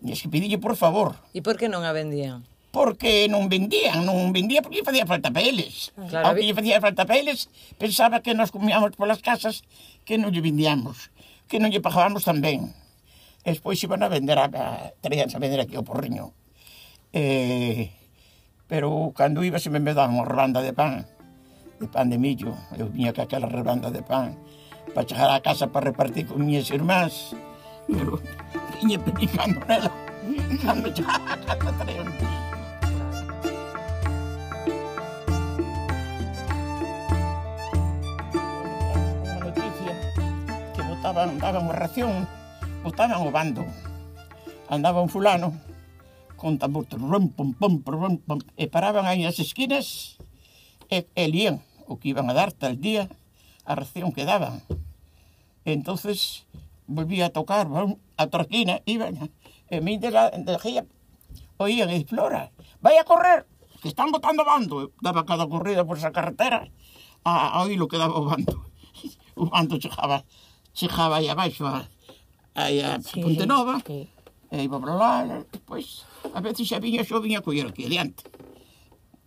E 0.00 0.14
es 0.14 0.22
que 0.24 0.32
pedille 0.32 0.56
por 0.56 0.76
favor. 0.76 1.16
E 1.36 1.40
por 1.44 1.56
que 1.60 1.68
non 1.68 1.84
a 1.84 1.92
vendían? 1.92 2.44
porque 2.78 3.26
non 3.26 3.50
vendían, 3.50 4.06
non 4.06 4.30
vendía 4.30 4.62
porque 4.62 4.86
facía 4.86 5.02
falta 5.02 5.34
para 5.34 5.42
eles. 5.42 5.90
Claro, 5.98 6.30
Aunque 6.30 6.46
lle 6.46 6.54
facía 6.54 6.78
falta 6.78 7.02
para 7.02 7.18
eles, 7.18 7.50
pensaba 7.74 8.22
que 8.22 8.38
nos 8.38 8.54
comíamos 8.54 8.94
polas 8.94 9.18
casas 9.18 9.66
que 10.06 10.14
non 10.14 10.30
lle 10.30 10.38
vendíamos, 10.38 11.10
que 11.50 11.58
non 11.58 11.74
lle 11.74 11.82
pagábamos 11.82 12.22
tan 12.22 12.38
ben. 12.38 12.70
Despois 13.42 13.82
iban 13.82 14.06
a 14.06 14.06
vender, 14.06 14.38
a, 14.38 14.46
a, 14.46 14.94
traían 15.02 15.26
a 15.26 15.42
vender 15.42 15.58
aquí 15.58 15.74
o 15.74 15.82
porriño. 15.82 16.30
Eh, 17.10 17.90
pero 18.70 19.10
cando 19.10 19.42
iba 19.42 19.58
se 19.58 19.74
me 19.74 19.82
me 19.82 19.90
daban 19.90 20.14
unha 20.14 20.30
rebanda 20.30 20.62
de 20.62 20.70
pan, 20.70 21.02
de 21.82 21.90
pan 21.90 22.06
de 22.06 22.22
millo. 22.22 22.54
Eu 22.78 22.86
viña 22.94 23.10
que 23.10 23.26
aquela 23.26 23.50
rebanda 23.50 23.90
de 23.90 24.06
pan 24.06 24.38
para 24.94 25.02
chegar 25.02 25.34
á 25.34 25.42
casa 25.42 25.66
para 25.66 25.90
repartir 25.90 26.30
con 26.30 26.46
miñas 26.46 26.70
irmás. 26.70 27.34
Pero 27.90 28.22
viña 28.78 29.02
pedicando 29.02 29.66
nela. 29.66 29.90
Cando 30.62 30.94
chegaba 30.94 31.34
a 31.34 31.42
casa 31.42 31.74
traía 31.74 32.06
un 32.06 32.14
botaban, 41.08 41.40
daban 41.40 41.64
unha 41.64 41.80
ración, 41.80 42.12
botaban 42.84 43.24
o 43.24 43.32
bando. 43.32 43.64
Andaba 44.68 45.00
un 45.00 45.08
fulano 45.08 45.56
con 46.36 46.60
tambor, 46.60 46.84
rum, 46.92 47.32
pum, 47.32 47.56
pum, 47.56 47.80
pum, 47.80 48.20
pum, 48.20 48.40
e 48.60 48.68
paraban 48.68 49.08
aí 49.08 49.24
nas 49.24 49.40
esquinas 49.40 50.20
e, 50.92 51.08
e 51.16 51.24
lían 51.32 51.64
o 51.88 51.96
que 51.96 52.12
iban 52.12 52.28
a 52.28 52.36
dar 52.36 52.52
tal 52.52 52.76
día 52.76 53.08
a 53.64 53.72
ración 53.72 54.12
que 54.12 54.28
daban. 54.28 54.60
E 55.64 55.72
entonces 55.72 56.44
volvía 56.84 57.32
a 57.32 57.34
tocar, 57.34 57.72
bum, 57.72 57.96
a 58.20 58.28
torquina, 58.28 58.84
iban, 58.84 59.32
e 59.72 59.80
min 59.80 60.04
de 60.04 60.12
la, 60.12 60.28
de 60.28 60.52
la 60.52 60.60
gira, 60.60 60.84
oían, 61.56 61.88
e 61.88 62.04
Flora, 62.04 62.52
vai 62.84 63.00
a 63.00 63.08
correr, 63.08 63.48
que 63.80 63.88
están 63.88 64.12
botando 64.12 64.44
bando. 64.44 64.92
Daba 65.00 65.24
cada 65.24 65.48
corrida 65.48 65.88
por 65.88 65.96
esa 65.96 66.12
carretera 66.12 66.68
a, 67.24 67.56
a 67.56 67.64
oír 67.64 67.80
lo 67.80 67.88
que 67.88 67.96
daba 67.96 68.12
o 68.12 68.28
bando. 68.28 68.68
o 69.40 69.48
bando 69.48 69.80
chegaba 69.80 70.28
chegaba 70.78 71.18
aí 71.18 71.26
abaixo 71.26 71.66
a, 71.66 71.82
aí 72.54 72.78
a 72.78 73.02
sí, 73.02 73.18
Ponte 73.18 73.46
Nova, 73.50 73.82
sí. 73.82 74.06
e 74.54 74.56
iba 74.62 74.78
para 74.78 74.94
lá, 74.94 75.26
e 75.26 75.42
a 76.30 76.40
veces 76.40 76.70
xa 76.70 76.78
viña, 76.78 77.02
xo 77.02 77.18
viña 77.18 77.42
coller 77.42 77.66
aquí 77.66 77.90
adiante. 77.90 78.22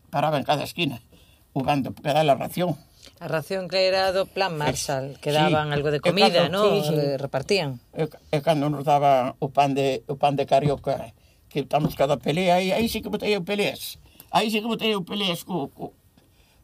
Paraba 0.07 0.39
en 0.39 0.47
cada 0.47 0.63
esquina, 0.63 1.03
o 1.51 1.59
bando 1.59 1.91
porque 1.91 2.07
era 2.07 2.23
a 2.23 2.35
ración. 2.39 2.79
A 3.19 3.27
ración 3.27 3.67
que 3.67 3.83
era 3.83 4.15
do 4.15 4.23
plan 4.25 4.55
Marshall, 4.55 5.19
que 5.19 5.35
daban 5.35 5.67
sí, 5.67 5.73
algo 5.75 5.91
de 5.91 5.99
comida, 5.99 6.47
cando, 6.47 6.55
no? 6.55 6.63
Sí, 6.71 6.87
sí. 6.87 7.17
repartían. 7.19 7.83
E, 7.91 8.07
e 8.07 8.37
cando 8.39 8.71
nos 8.71 8.87
daba 8.87 9.35
o 9.43 9.51
pan 9.51 9.75
de, 9.75 10.07
o 10.07 10.15
pan 10.15 10.39
de 10.39 10.47
carioca, 10.47 11.11
que 11.51 11.67
estamos 11.67 11.99
cada 11.99 12.15
pelea, 12.15 12.63
aí, 12.63 12.71
aí 12.71 12.87
sí 12.87 13.03
que 13.03 13.11
botei 13.11 13.35
eu 13.35 13.43
peleas. 13.43 13.99
Aí 14.31 14.47
sí 14.47 14.63
que 14.63 14.71
botei 14.71 14.95
eu 14.95 15.03
peleas 15.03 15.43
co, 15.43 15.67
co... 15.75 15.91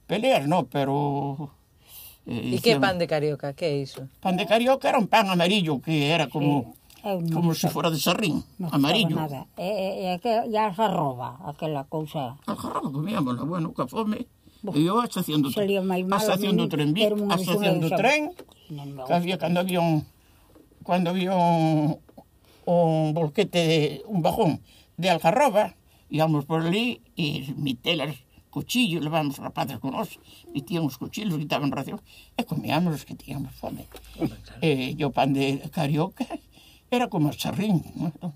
Peleas, 0.07 0.47
no, 0.47 0.63
pero 0.71 1.56
E, 2.27 2.55
e 2.55 2.57
que 2.59 2.75
pan 2.75 2.99
de 2.99 3.07
carioca? 3.07 3.55
Que 3.55 3.71
é 3.71 3.75
iso? 3.79 4.11
Pan 4.19 4.35
de 4.35 4.43
carioca 4.43 4.91
era 4.91 4.99
un 4.99 5.07
pan 5.07 5.31
amarillo 5.31 5.79
que 5.79 6.11
era 6.11 6.27
como... 6.27 6.75
Sí. 6.75 6.77
Como 7.31 7.55
se 7.55 7.69
fora 7.71 7.87
de 7.87 8.03
sarrín, 8.03 8.43
no 8.59 8.67
amarillo. 8.67 9.15
Nada. 9.15 9.47
E, 9.55 9.63
e, 9.63 10.11
e, 10.11 10.19
que, 10.19 10.27
e 10.27 10.55
a 10.59 10.75
jarroba, 10.75 11.39
aquela 11.47 11.87
cousa. 11.87 12.35
A 12.43 12.51
jarroba 12.51 12.91
comíamola, 12.91 13.47
bueno, 13.47 13.71
ca 13.71 13.87
fome. 13.87 14.27
E 14.75 14.83
eu 14.83 14.99
a 14.99 15.07
estación 15.07 15.39
do 15.39 15.47
tren, 15.47 15.87
a 15.87 16.17
estación 16.19 16.59
do 16.59 16.67
tren, 16.67 16.91
a 17.31 17.35
estación 17.39 17.79
do 17.79 17.89
tren, 17.95 18.35
que 19.07 19.13
había 19.13 19.39
cando 19.39 19.63
había 19.63 19.79
un, 19.79 20.03
cando 20.83 21.15
había 21.15 21.31
un, 21.31 21.95
un 22.65 23.13
bolquete, 23.13 23.61
de, 23.63 23.79
un 24.11 24.19
bajón 24.19 24.59
de 24.97 25.07
algarroba, 25.07 25.79
íamos 26.09 26.43
por 26.43 26.65
ali 26.65 26.99
e 27.15 27.47
mitelas 27.55 28.19
cuchillos, 28.49 29.03
levábamos 29.03 29.37
rapaces 29.37 29.77
con 29.79 29.93
nós, 29.93 30.19
metíamos 30.53 30.97
cuchillos, 30.97 31.37
quitaban 31.37 31.71
ración, 31.71 31.99
e 32.35 32.41
comíamos 32.43 32.95
os 32.97 33.03
que 33.05 33.15
tíamos 33.15 33.53
fome. 33.53 33.85
E, 34.63 34.95
o 35.03 35.09
eh, 35.09 35.13
pan 35.13 35.33
de 35.35 35.61
carioca 35.69 36.25
era 36.89 37.11
como 37.11 37.31
charrín, 37.35 37.83
non? 37.95 38.33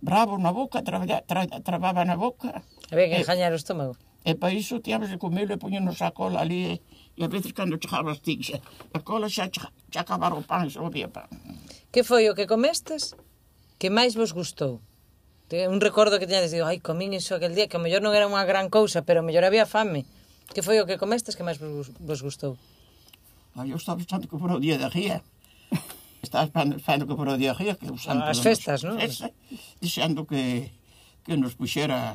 bravo 0.00 0.38
na 0.38 0.52
boca, 0.52 0.82
traballa, 0.82 1.20
tra, 1.22 1.46
trababa 1.60 2.04
na 2.04 2.16
boca. 2.16 2.64
Había 2.90 3.08
que 3.08 3.16
eh, 3.20 3.24
engañar 3.24 3.52
o 3.52 3.60
estómago. 3.60 3.96
E 4.24 4.36
para 4.36 4.52
iso 4.52 4.84
tíamos 4.84 5.08
de 5.08 5.16
comerlo 5.16 5.56
e 5.56 5.62
poñernos 5.62 6.00
a 6.04 6.12
cola 6.12 6.44
ali, 6.44 6.76
eh, 6.76 7.16
e 7.16 7.24
a 7.24 7.28
veces 7.28 7.52
cando 7.56 7.80
chegaba 7.80 8.12
as 8.12 8.20
tixa, 8.20 8.60
a 8.92 9.00
cola 9.00 9.28
xa, 9.28 9.48
xa, 9.48 9.72
xa 9.92 10.00
acabara 10.04 10.36
o 10.36 10.44
pan, 10.44 10.68
xa 10.68 10.80
o 10.84 10.92
pan. 10.92 11.28
Que 11.92 12.04
foi 12.04 12.28
o 12.28 12.36
que 12.36 12.44
comestes? 12.44 13.16
Que 13.80 13.88
máis 13.88 14.12
vos 14.16 14.32
gustou? 14.36 14.84
Un 15.50 15.82
recordo 15.82 16.22
que 16.22 16.30
teñades, 16.30 16.54
digo, 16.54 16.66
ai, 16.70 16.78
comín 16.78 17.10
iso 17.10 17.34
aquel 17.34 17.58
día, 17.58 17.66
que 17.66 17.74
o 17.74 17.82
mellor 17.82 18.06
non 18.06 18.14
era 18.14 18.30
unha 18.30 18.46
gran 18.46 18.70
cousa, 18.70 19.02
pero 19.02 19.22
o 19.22 19.26
mellor 19.26 19.42
había 19.42 19.66
fame. 19.66 20.06
Que 20.54 20.62
foi 20.62 20.78
o 20.78 20.86
que 20.86 20.94
comestes 20.94 21.34
que 21.34 21.42
máis 21.42 21.58
vos, 21.58 21.90
vos 21.98 22.20
gustou? 22.22 22.54
Ai, 23.58 23.74
eu 23.74 23.78
estaba 23.78 23.98
pensando 23.98 24.30
que 24.30 24.38
por 24.38 24.50
o 24.54 24.62
día 24.62 24.78
de 24.78 24.86
ría. 24.86 25.26
Estaba 26.22 26.46
pensando 26.46 27.08
que 27.10 27.16
por 27.18 27.26
o 27.26 27.34
día 27.34 27.50
de 27.50 27.58
ría, 27.58 27.74
que 27.74 27.90
usando... 27.90 28.30
As 28.30 28.38
festas, 28.38 28.86
non? 28.86 28.94
Festa, 29.02 29.34
dixendo 29.82 30.22
que, 30.22 30.70
que 31.26 31.34
nos 31.34 31.58
puxera 31.58 32.14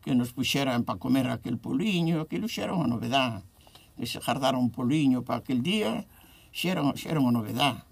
que 0.00 0.14
nos 0.14 0.32
puxeran 0.32 0.84
para 0.84 0.98
comer 0.98 1.28
aquel 1.28 1.60
poliño, 1.60 2.24
aquilo 2.24 2.48
xa 2.48 2.68
era 2.68 2.76
unha 2.76 2.88
novedad. 2.88 3.44
Que 3.96 4.08
se 4.08 4.20
jardaron 4.20 4.72
poliño 4.72 5.20
para 5.20 5.44
aquel 5.44 5.60
día, 5.60 6.08
xa 6.52 6.72
era, 6.72 6.80
xa 6.96 7.12
era 7.12 7.20
unha 7.20 7.36
novedad. 7.36 7.84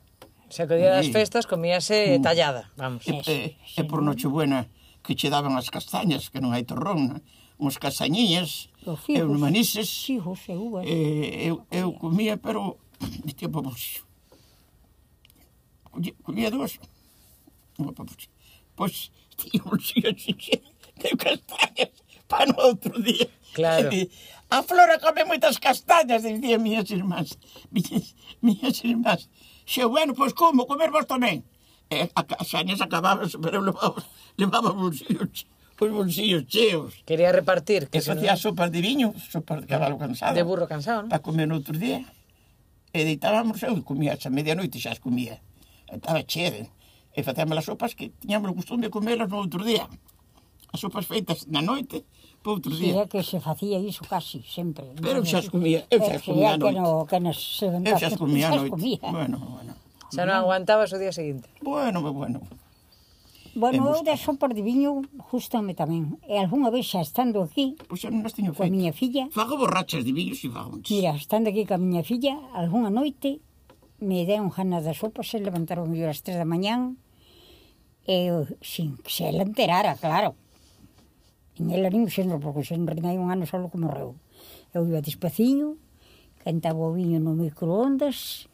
Se 0.50 0.66
que 0.66 0.76
día 0.76 0.96
das 0.96 1.08
festas 1.12 1.44
comíase 1.44 2.18
mm. 2.18 2.22
tallada, 2.22 2.72
vamos. 2.76 3.04
E, 3.04 3.20
e, 3.28 3.36
e 3.76 3.82
por 3.84 4.00
Nochebuena 4.00 4.68
que 5.04 5.14
che 5.14 5.28
daban 5.28 5.56
as 5.56 5.68
castañas, 5.68 6.32
que 6.32 6.40
non 6.40 6.56
hai 6.56 6.64
torrón, 6.64 7.20
uns 7.60 7.76
castañiñas, 7.76 8.72
e 9.08 9.20
uns 9.20 9.40
manises. 9.40 9.88
Fijos 10.04 10.40
e 10.48 10.54
uvas. 10.56 10.84
E, 10.88 11.48
eu, 11.48 11.64
eu 11.68 11.92
comía, 11.96 12.36
pero 12.36 12.80
de 12.98 13.32
tempo 13.36 13.60
buxo. 13.60 14.04
Comía, 15.84 16.14
comía 16.24 16.48
dúas. 16.48 16.80
Unha 17.76 17.92
papucha. 17.92 18.28
Pois, 18.72 19.12
tiña 19.36 19.64
un 19.68 19.80
xixi, 19.80 20.60
de 20.96 21.08
castañas 21.16 21.92
para 22.28 22.48
no 22.48 22.72
outro 22.72 22.96
día. 23.00 23.28
Claro. 23.52 23.88
E, 23.92 24.08
a 24.48 24.64
Flora 24.64 24.96
come 24.96 25.24
moitas 25.24 25.60
castañas, 25.60 26.24
dicían 26.24 26.60
miñas 26.64 26.88
irmás. 26.88 27.36
Miñas, 27.72 28.16
miñas 28.40 28.80
irmás 28.84 29.28
xe, 29.68 29.84
bueno, 29.84 30.16
pois 30.16 30.32
como, 30.32 30.64
comer 30.64 30.88
vos 30.88 31.04
tamén. 31.04 31.44
E 31.92 32.08
a, 32.16 32.20
a 32.24 32.44
Xañas 32.44 32.80
acababa, 32.80 33.28
pero 33.44 33.60
levaba, 33.60 34.00
levaba 34.40 34.72
bolsillos, 34.72 35.44
os 35.76 35.90
bolsillos 35.92 36.48
cheos. 36.48 36.96
Quería 37.04 37.32
repartir. 37.32 37.92
Que 37.92 38.00
e 38.00 38.04
facía 38.04 38.32
no... 38.32 38.40
sopas 38.40 38.72
de 38.72 38.80
viño, 38.80 39.12
sopas 39.28 39.60
de 39.60 39.66
cabalo 39.68 40.00
cansado. 40.00 40.32
De 40.32 40.44
burro 40.44 40.64
cansado, 40.64 41.04
non? 41.04 41.12
Para 41.12 41.20
comer 41.20 41.44
no 41.44 41.60
outro 41.60 41.76
día. 41.76 42.00
E 42.96 43.04
deitábamos, 43.04 43.60
eu 43.60 43.76
comía, 43.84 44.16
xa 44.16 44.32
medianoite 44.32 44.80
xa 44.80 44.96
as 44.96 45.00
comía. 45.04 45.44
Estaba 45.92 46.24
cheve. 46.24 46.72
E 47.12 47.20
facíamos 47.20 47.60
as 47.60 47.68
sopas 47.68 47.92
que 47.92 48.08
tiñamos 48.20 48.48
o 48.52 48.56
costume 48.56 48.88
de 48.88 48.92
comerlas 48.92 49.28
no 49.28 49.36
outro 49.44 49.60
día. 49.60 49.84
As 50.72 50.80
sopas 50.80 51.04
feitas 51.04 51.44
na 51.48 51.60
noite, 51.60 52.08
para 52.48 52.56
outro 52.56 52.72
día. 52.72 53.04
É 53.04 53.06
que 53.06 53.20
se 53.20 53.38
facía 53.40 53.76
iso 53.76 54.08
casi, 54.08 54.40
sempre. 54.40 54.88
Pero 54.96 55.20
xa 55.20 55.44
xa 55.44 55.52
comía, 55.52 55.84
eu 55.92 56.00
xa 56.00 56.16
eh, 56.16 56.16
eh, 56.16 56.24
comía 56.24 56.48
a 56.48 56.56
noite. 56.56 56.64
Que 56.64 56.80
no, 56.80 57.04
que 57.04 57.18
nos 57.20 57.36
se 57.36 57.66
eu 57.68 57.96
xa 58.00 58.16
comía 58.16 58.48
a 58.48 58.56
noite. 58.56 58.72
Comía. 58.72 59.04
Bueno, 59.12 59.36
bueno. 59.36 59.72
Xa 60.08 60.24
non 60.24 60.36
aguantabas 60.40 60.88
o 60.96 60.98
día 60.98 61.12
seguinte. 61.12 61.52
Bueno, 61.60 62.00
bueno. 62.00 62.40
Bueno, 63.52 63.90
eu 63.92 64.00
de 64.00 64.16
sopa 64.16 64.48
de 64.48 64.62
viño 64.64 65.04
gustame 65.28 65.76
tamén. 65.76 66.16
E 66.24 66.40
algunha 66.40 66.72
vez 66.72 66.88
xa 66.88 67.04
estando 67.04 67.44
aquí... 67.44 67.76
Pois 67.84 68.00
xa 68.00 68.08
non 68.08 68.24
as 68.24 68.32
teño 68.32 68.56
feito. 68.56 68.64
Coa 68.64 68.72
miña 68.72 68.92
filla... 68.96 69.28
Fago 69.28 69.60
borrachas 69.60 70.06
de 70.06 70.12
viños 70.16 70.40
e 70.40 70.48
fago 70.48 70.80
Mira, 70.80 71.12
estando 71.12 71.52
aquí 71.52 71.68
coa 71.68 71.76
miña 71.76 72.00
filla, 72.00 72.40
algunha 72.56 72.88
noite 72.88 73.44
me 73.98 74.22
deron 74.24 74.54
ganas 74.54 74.86
de 74.86 74.94
sopa, 74.94 75.26
se 75.26 75.42
levantaron 75.42 75.90
yo 75.90 76.06
as 76.06 76.22
tres 76.22 76.38
da 76.38 76.46
mañán, 76.46 77.02
e 78.06 78.30
sin 78.62 78.94
que 79.02 79.10
se 79.10 79.26
ela 79.26 79.42
enterara, 79.42 79.98
claro. 79.98 80.38
En 81.58 81.70
ela 81.74 81.90
nin 81.90 82.06
sempre, 82.08 82.38
porque 82.38 82.62
sempre 82.62 82.94
que 82.94 83.06
hai 83.06 83.18
un 83.18 83.34
ano 83.34 83.44
solo 83.44 83.70
que 83.70 83.78
morreu. 83.78 84.14
Eu 84.70 84.86
iba 84.86 85.02
despaciño, 85.02 85.76
cantaba 86.42 86.78
o 86.78 86.94
viño 86.94 87.18
no 87.18 87.34
microondas, 87.34 88.46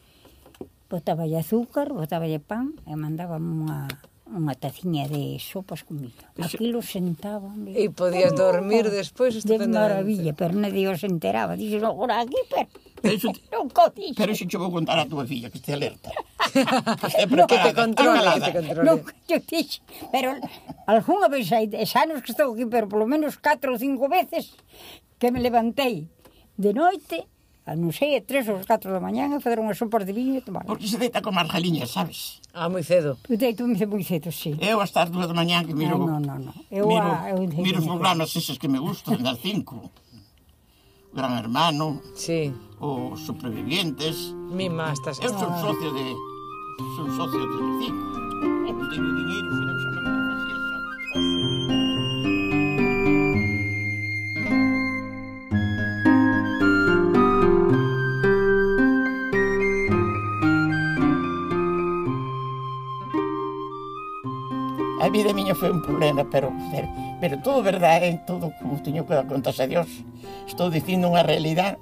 botaba 0.88 1.28
azúcar, 1.28 1.92
botaba 1.92 2.26
pan 2.40 2.74
e 2.88 2.96
mandaba 2.96 3.36
unha 3.36 3.88
unha 4.24 4.56
taciña 4.56 5.04
de 5.04 5.36
sopas 5.36 5.84
con 5.84 6.00
milho. 6.00 6.24
Aquilo 6.40 6.80
sentaba. 6.80 7.52
E 7.70 7.92
podías 7.92 8.32
dormir 8.32 8.88
despois 8.88 9.36
De 9.44 9.60
maravilla, 9.68 10.32
pero 10.32 10.56
nadie 10.56 10.88
os 10.88 11.04
enteraba. 11.04 11.54
Dixo, 11.60 11.84
agora 11.84 12.24
aquí, 12.24 12.40
pero... 12.48 12.68
Pero, 13.04 13.28
non, 13.52 13.68
pero 14.16 14.32
iso 14.32 14.48
te 14.48 14.56
vou 14.56 14.72
contar 14.72 14.96
a 14.96 15.04
tua 15.04 15.28
filla, 15.28 15.52
que 15.52 15.60
este 15.60 15.76
alerta 15.76 16.08
eh, 16.54 17.26
pero 17.28 17.42
no, 17.42 17.46
que 17.46 17.58
te 17.58 17.72
controla, 17.74 18.34
que 18.34 18.40
te 18.40 18.52
controla. 18.52 18.84
Non, 18.84 18.98
yo 19.26 19.38
dixo, 19.42 19.82
pero 20.14 20.38
algunha 20.86 21.28
vez 21.28 21.50
hai 21.52 21.66
anos 21.98 22.22
que 22.22 22.32
estou 22.32 22.54
aquí, 22.54 22.64
pero 22.66 22.86
polo 22.86 23.06
menos 23.06 23.36
4 23.38 23.74
ou 23.74 23.78
5 23.78 24.08
veces 24.08 24.54
que 25.18 25.30
me 25.34 25.40
levantei 25.42 26.06
de 26.56 26.72
noite 26.72 27.26
a 27.64 27.72
non 27.72 27.96
sei, 27.96 28.12
a 28.12 28.20
3 28.20 28.52
ou 28.52 28.60
4 28.60 28.92
da 28.92 29.00
mañán 29.00 29.32
a 29.32 29.40
fazer 29.40 29.56
unha 29.56 29.72
sopa 29.72 30.04
de 30.04 30.12
viño 30.12 30.36
e 30.36 30.44
tomar. 30.44 30.68
Porque 30.68 30.84
se 30.84 31.00
deita 31.00 31.24
con 31.24 31.32
as 31.40 31.48
galiñas, 31.48 31.96
sabes? 31.96 32.44
Ah, 32.52 32.68
moi 32.68 32.84
cedo. 32.84 33.16
Eu 33.24 33.40
deito 33.40 33.64
me 33.64 33.72
moi 33.88 34.04
cedo, 34.04 34.28
sí. 34.28 34.52
Eu 34.60 34.84
hasta 34.84 35.08
as 35.08 35.10
2 35.10 35.24
da 35.24 35.32
mañán 35.32 35.64
que 35.64 35.72
miro... 35.72 35.96
Ah, 35.96 36.20
non, 36.20 36.20
non, 36.20 36.40
non. 36.44 36.52
No. 36.52 36.68
Eu, 36.68 36.84
miro, 36.84 37.08
a, 37.08 37.32
eu 37.32 37.40
miro 37.40 37.80
os 37.80 37.88
programas 37.88 38.36
eses 38.36 38.60
que 38.60 38.68
me 38.68 38.76
gustan, 38.76 39.16
das 39.24 39.40
5. 39.40 39.80
Gran 41.16 41.40
Hermano, 41.40 42.04
sí. 42.12 42.52
Os 42.84 43.24
Supervivientes. 43.24 44.36
Mi 44.52 44.68
estás. 44.92 45.16
Eu 45.24 45.32
sou 45.32 45.48
ah. 45.48 45.56
socio 45.64 45.88
de 45.88 46.33
son 46.96 47.16
sócio 47.16 47.38
de 47.38 47.46
Benfica, 47.46 47.94
obtenho 48.68 49.08
o 49.08 49.14
dinheiro, 49.14 49.48
podemos 49.50 49.82
chamar 49.82 50.04
de 50.04 50.14
A 65.00 65.08
vida 65.10 65.34
miña 65.34 65.54
foi 65.54 65.70
un 65.70 65.82
problema, 65.82 66.24
pero, 66.24 66.50
pero, 66.72 66.88
pero 67.20 67.38
todo 67.38 67.62
verdade, 67.62 68.20
todo 68.26 68.50
como 68.58 68.82
teño 68.82 69.06
que 69.06 69.12
dar 69.12 69.26
contas 69.28 69.60
a 69.60 69.66
Dios. 69.68 69.86
Estou 70.48 70.72
dicindo 70.72 71.12
unha 71.12 71.22
realidade 71.22 71.76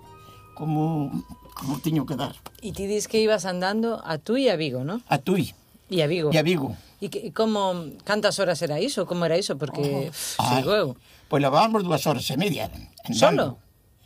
como 0.58 1.08
como 1.54 1.78
tiño 1.78 2.06
que 2.06 2.16
dar. 2.16 2.34
E 2.60 2.72
ti 2.72 2.88
dis 2.88 3.06
que 3.06 3.20
ibas 3.20 3.44
andando 3.44 4.00
a 4.02 4.18
Tui 4.18 4.48
e 4.48 4.50
a 4.50 4.56
Vigo, 4.56 4.82
non? 4.82 5.04
A 5.08 5.20
Tui. 5.20 5.52
E 5.92 6.00
a 6.00 6.08
Vigo. 6.08 6.32
E 6.32 6.38
a 6.38 6.44
Vigo. 6.44 6.72
E 7.02 7.10
que, 7.12 7.34
como, 7.34 7.92
cantas 8.06 8.38
horas 8.38 8.62
era 8.62 8.80
iso? 8.80 9.04
Como 9.04 9.26
era 9.26 9.36
iso? 9.36 9.58
Porque, 9.58 10.10
oh. 10.38 10.50
digo 10.56 10.72
eu... 10.72 10.88
Pois 11.26 11.40
pues 11.40 11.48
levábamos 11.48 11.80
dúas 11.82 12.04
horas 12.06 12.28
e 12.28 12.36
media. 12.36 12.68
Andando. 13.08 13.16
Solo? 13.16 13.46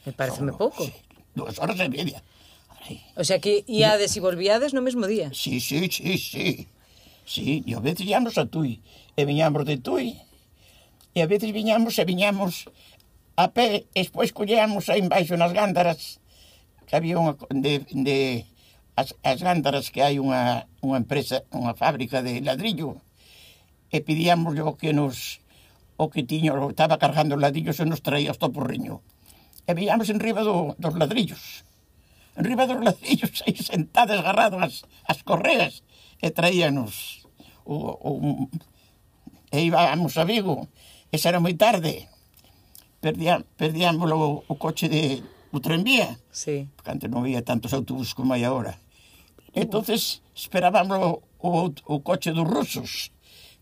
Me 0.07 0.13
parece 0.15 0.39
Solo, 0.41 0.57
pouco. 0.57 0.87
Sí. 0.87 0.95
Dúas 1.35 1.59
horas 1.59 1.79
e 1.83 1.89
media. 1.91 2.23
Arai. 2.71 3.03
O 3.19 3.25
sea 3.27 3.43
que 3.43 3.67
iades 3.67 4.15
e 4.17 4.21
volvíades 4.23 4.73
no 4.73 4.81
mesmo 4.81 5.07
día. 5.11 5.35
Sí, 5.35 5.59
sí, 5.59 5.91
sí, 5.91 6.17
sí. 6.19 6.71
Sí, 7.27 7.67
e 7.67 7.75
a 7.75 7.83
veces 7.83 8.07
íamos 8.07 8.39
a 8.39 8.47
Tui, 8.47 8.79
e 9.19 9.23
viñamos 9.27 9.67
de 9.67 9.83
Tui, 9.83 10.15
e 11.11 11.19
a 11.19 11.27
veces 11.27 11.51
viñamos 11.51 11.99
e 11.99 12.07
viñamos 12.07 12.71
a 13.35 13.51
pé, 13.51 13.91
e 13.91 14.07
despois 14.07 14.31
collíamos 14.31 14.87
aí 14.87 15.03
embaixo 15.03 15.35
nas 15.35 15.51
gándaras, 15.51 16.23
que 16.87 16.97
había 16.97 17.19
unha 17.19 17.35
de, 17.51 17.83
de 17.91 18.47
as, 18.97 19.13
as 19.21 19.39
gándaras 19.43 19.93
que 19.93 20.01
hai 20.01 20.17
unha, 20.17 20.71
unha 20.81 20.99
empresa, 21.03 21.45
unha 21.53 21.77
fábrica 21.77 22.25
de 22.25 22.41
ladrillo 22.41 23.03
e 23.93 24.01
pedíamos 24.01 24.57
o 24.59 24.73
que 24.79 24.97
nos 24.97 25.45
o 25.97 26.13
que 26.13 26.23
tiño, 26.23 26.53
o 26.57 26.71
estaba 26.71 27.01
cargando 27.01 27.35
os 27.37 27.41
ladrillos 27.41 27.81
e 27.81 27.85
nos 27.89 28.05
traía 28.05 28.31
hasta 28.31 28.53
porriño. 28.53 29.01
E 29.65 29.73
veíamos 29.73 30.13
en 30.13 30.21
riba 30.21 30.45
do, 30.45 30.77
dos 30.77 30.95
ladrillos. 30.95 31.65
En 32.37 32.45
riba 32.45 32.69
dos 32.69 32.81
ladrillos, 32.85 33.41
aí 33.49 33.57
sentadas 33.57 34.21
agarrado 34.21 34.61
as, 34.61 34.85
as 35.09 35.25
correas 35.25 35.83
e 36.21 36.29
traíanos 36.31 37.25
o, 37.65 37.75
o, 37.97 38.11
e 39.51 39.59
íbamos 39.73 40.15
a 40.21 40.25
Vigo. 40.29 40.69
Esa 41.11 41.33
era 41.33 41.41
moi 41.41 41.57
tarde. 41.57 42.09
Perdía, 43.01 43.41
perdíamos 43.57 44.09
o, 44.13 44.45
o 44.45 44.55
coche 44.61 44.93
de, 44.93 45.25
o 45.53 45.61
tranvía. 45.61 46.19
Sí. 46.31 46.69
Porque 46.77 46.91
antes 46.91 47.09
non 47.11 47.23
había 47.23 47.45
tantos 47.45 47.73
autobuses 47.73 48.15
como 48.15 48.35
hai 48.35 48.45
agora. 48.45 48.79
Entonces 49.57 50.21
esperábamos 50.37 50.99
o, 51.01 51.11
o, 51.41 51.73
o 51.73 51.95
coche 52.05 52.33
dos 52.33 52.45
rusos, 52.45 53.15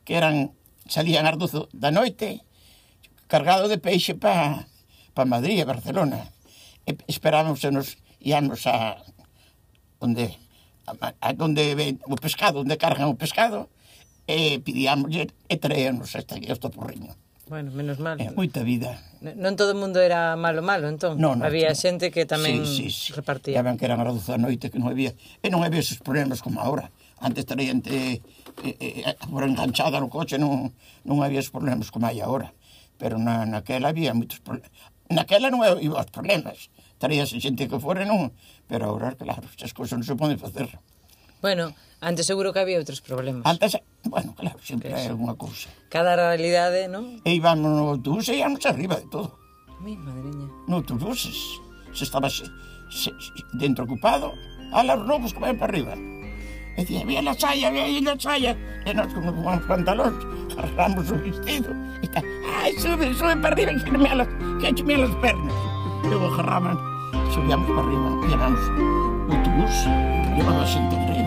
que 0.03 0.19
eran 0.19 0.53
salían 0.89 1.29
ás 1.29 1.39
12 1.39 1.71
da 1.73 1.95
noite, 1.95 2.45
cargado 3.31 3.71
de 3.71 3.79
peixe 3.81 4.15
para 4.19 4.69
pa 5.15 5.25
Madrid 5.25 5.63
e 5.63 5.65
Barcelona. 5.65 6.35
E 6.85 6.99
esperábamos 7.09 7.63
e 7.65 7.71
nos 7.71 7.97
íamos 8.21 8.67
a 8.67 9.01
onde 10.01 10.37
a, 10.85 10.93
a 11.17 11.31
onde 11.39 11.75
ven 11.79 12.03
o 12.05 12.17
pescado, 12.19 12.61
onde 12.61 12.77
cargan 12.77 13.09
o 13.09 13.17
pescado, 13.17 13.73
e 14.27 14.61
pidíamos 14.61 15.15
e, 15.17 15.31
e 15.49 15.57
traíamos 15.57 16.13
hasta 16.17 16.37
aquí, 16.37 16.51
hasta 16.51 16.69
Porriño. 16.69 17.24
Bueno, 17.47 17.71
menos 17.73 17.99
mal. 18.01 18.17
É 18.21 18.33
moita 18.33 18.65
vida. 18.65 18.97
Non 19.21 19.53
todo 19.53 19.77
o 19.77 19.79
mundo 19.79 20.01
era 20.01 20.33
malo 20.33 20.65
malo, 20.65 20.89
entón. 20.89 21.21
Non, 21.21 21.37
non, 21.37 21.45
había 21.45 21.73
non. 21.73 21.77
xente 21.77 22.09
que 22.09 22.25
tamén 22.25 22.65
sí, 22.65 22.89
sí, 22.89 23.13
sí. 23.13 23.13
repartía. 23.13 23.61
ven 23.61 23.77
que 23.77 23.85
eran 23.85 24.01
a 24.01 24.09
luz 24.09 24.25
da 24.25 24.41
noite, 24.41 24.73
que 24.73 24.81
non 24.81 24.89
había... 24.89 25.13
E 25.45 25.53
non 25.53 25.61
había 25.61 25.85
esos 25.85 26.01
problemas 26.01 26.41
como 26.41 26.65
agora. 26.65 26.89
Antes 27.21 27.45
estaría 27.45 27.69
ente, 27.69 27.93
eh, 27.93 28.21
eh, 28.65 29.13
eh 29.13 29.17
por 29.29 29.45
enganchada 29.45 30.01
no 30.01 30.09
coche, 30.09 30.41
non, 30.41 30.73
non 31.05 31.21
había 31.21 31.45
esos 31.45 31.53
problemas 31.53 31.93
como 31.93 32.09
hai 32.09 32.25
agora. 32.25 32.57
Pero 32.97 33.21
na, 33.21 33.45
naquela 33.45 33.93
había 33.93 34.17
moitos 34.17 34.41
problemas. 34.41 34.73
Naquela 35.13 35.53
non 35.53 35.61
había 35.61 35.93
os 35.93 36.09
problemas. 36.09 36.73
Estaría 36.97 37.29
xente 37.29 37.69
que 37.69 37.77
fora 37.77 38.09
non. 38.09 38.33
Pero 38.65 38.89
agora, 38.89 39.13
claro, 39.21 39.45
esas 39.53 39.77
cousas 39.77 40.01
non 40.01 40.09
se 40.09 40.17
poden 40.17 40.41
facer. 40.41 40.81
Bueno, 41.45 41.77
antes 42.05 42.29
seguro 42.29 42.53
que 42.53 42.61
había 42.61 42.77
outros 42.77 43.01
problemas. 43.01 43.49
Antes, 43.49 43.81
bueno, 44.05 44.37
claro, 44.37 44.61
sempre 44.61 44.93
eso. 44.93 45.17
alguna 45.17 45.35
cousa. 45.35 45.73
Cada 45.89 46.15
realidade, 46.15 46.87
non? 46.93 47.25
E 47.25 47.33
íbamos 47.33 47.65
no 47.65 47.97
autobús 47.97 48.29
e 48.29 48.37
íbamos 48.37 48.61
arriba 48.69 49.01
de 49.01 49.09
todo. 49.09 49.41
Mi 49.81 49.97
madriña. 49.97 50.47
no 50.69 50.85
autobuses. 50.85 51.59
Se 51.97 52.05
estaba 52.05 52.29
se, 52.29 52.45
se, 52.91 53.11
dentro 53.57 53.85
ocupado, 53.85 54.33
a 54.73 54.83
los 54.85 55.07
lobos 55.07 55.33
que 55.33 55.41
para 55.41 55.65
arriba. 55.65 55.95
Decía, 56.77 57.03
había 57.03 57.23
la 57.23 57.35
saya, 57.35 57.69
había 57.69 57.85
ahí 57.85 58.01
la 58.01 58.19
saya. 58.19 58.57
E 58.85 58.93
nos 58.93 59.15
con 59.15 59.25
os 59.31 59.63
pantalóns, 59.65 60.19
agarramos 60.59 61.07
o 61.09 61.17
vestido. 61.23 61.71
E 62.03 62.07
está, 62.11 62.21
ai, 62.61 62.75
sube, 62.83 63.15
sube 63.15 63.37
para 63.39 63.55
arriba, 63.55 63.73
que 63.79 63.97
me 63.97 64.11
a 64.11 64.15
las, 64.15 64.29
que 64.61 64.83
me 64.83 64.95
a 64.95 64.99
las 65.07 65.15
pernas. 65.23 65.55
Luego 66.03 66.27
agarraban, 66.35 66.77
subíamos 67.33 67.71
para 67.71 67.87
arriba, 67.87 68.09
llevamos 68.27 68.65
o 68.69 69.33
autobús, 69.33 69.77
llevaba 70.35 70.67
xente 70.67 70.97
arriba. 70.99 71.24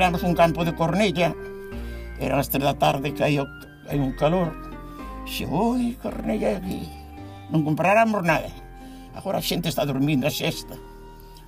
tiramos 0.00 0.22
un 0.22 0.32
campo 0.32 0.64
de 0.64 0.74
cornella, 0.74 1.36
Era 2.18 2.40
as 2.40 2.48
tres 2.48 2.64
da 2.64 2.72
tarde, 2.72 3.12
caía 3.12 3.44
hai 3.84 4.00
un 4.00 4.16
calor, 4.16 4.48
xe, 5.28 5.44
oi, 5.44 5.92
cornella 6.00 6.56
aquí, 6.56 6.88
non 7.52 7.68
compráramos 7.68 8.24
nada. 8.24 8.48
Agora 9.12 9.36
a 9.36 9.44
xente 9.44 9.68
está 9.68 9.84
dormindo 9.84 10.24
a 10.24 10.32
sexta. 10.32 10.72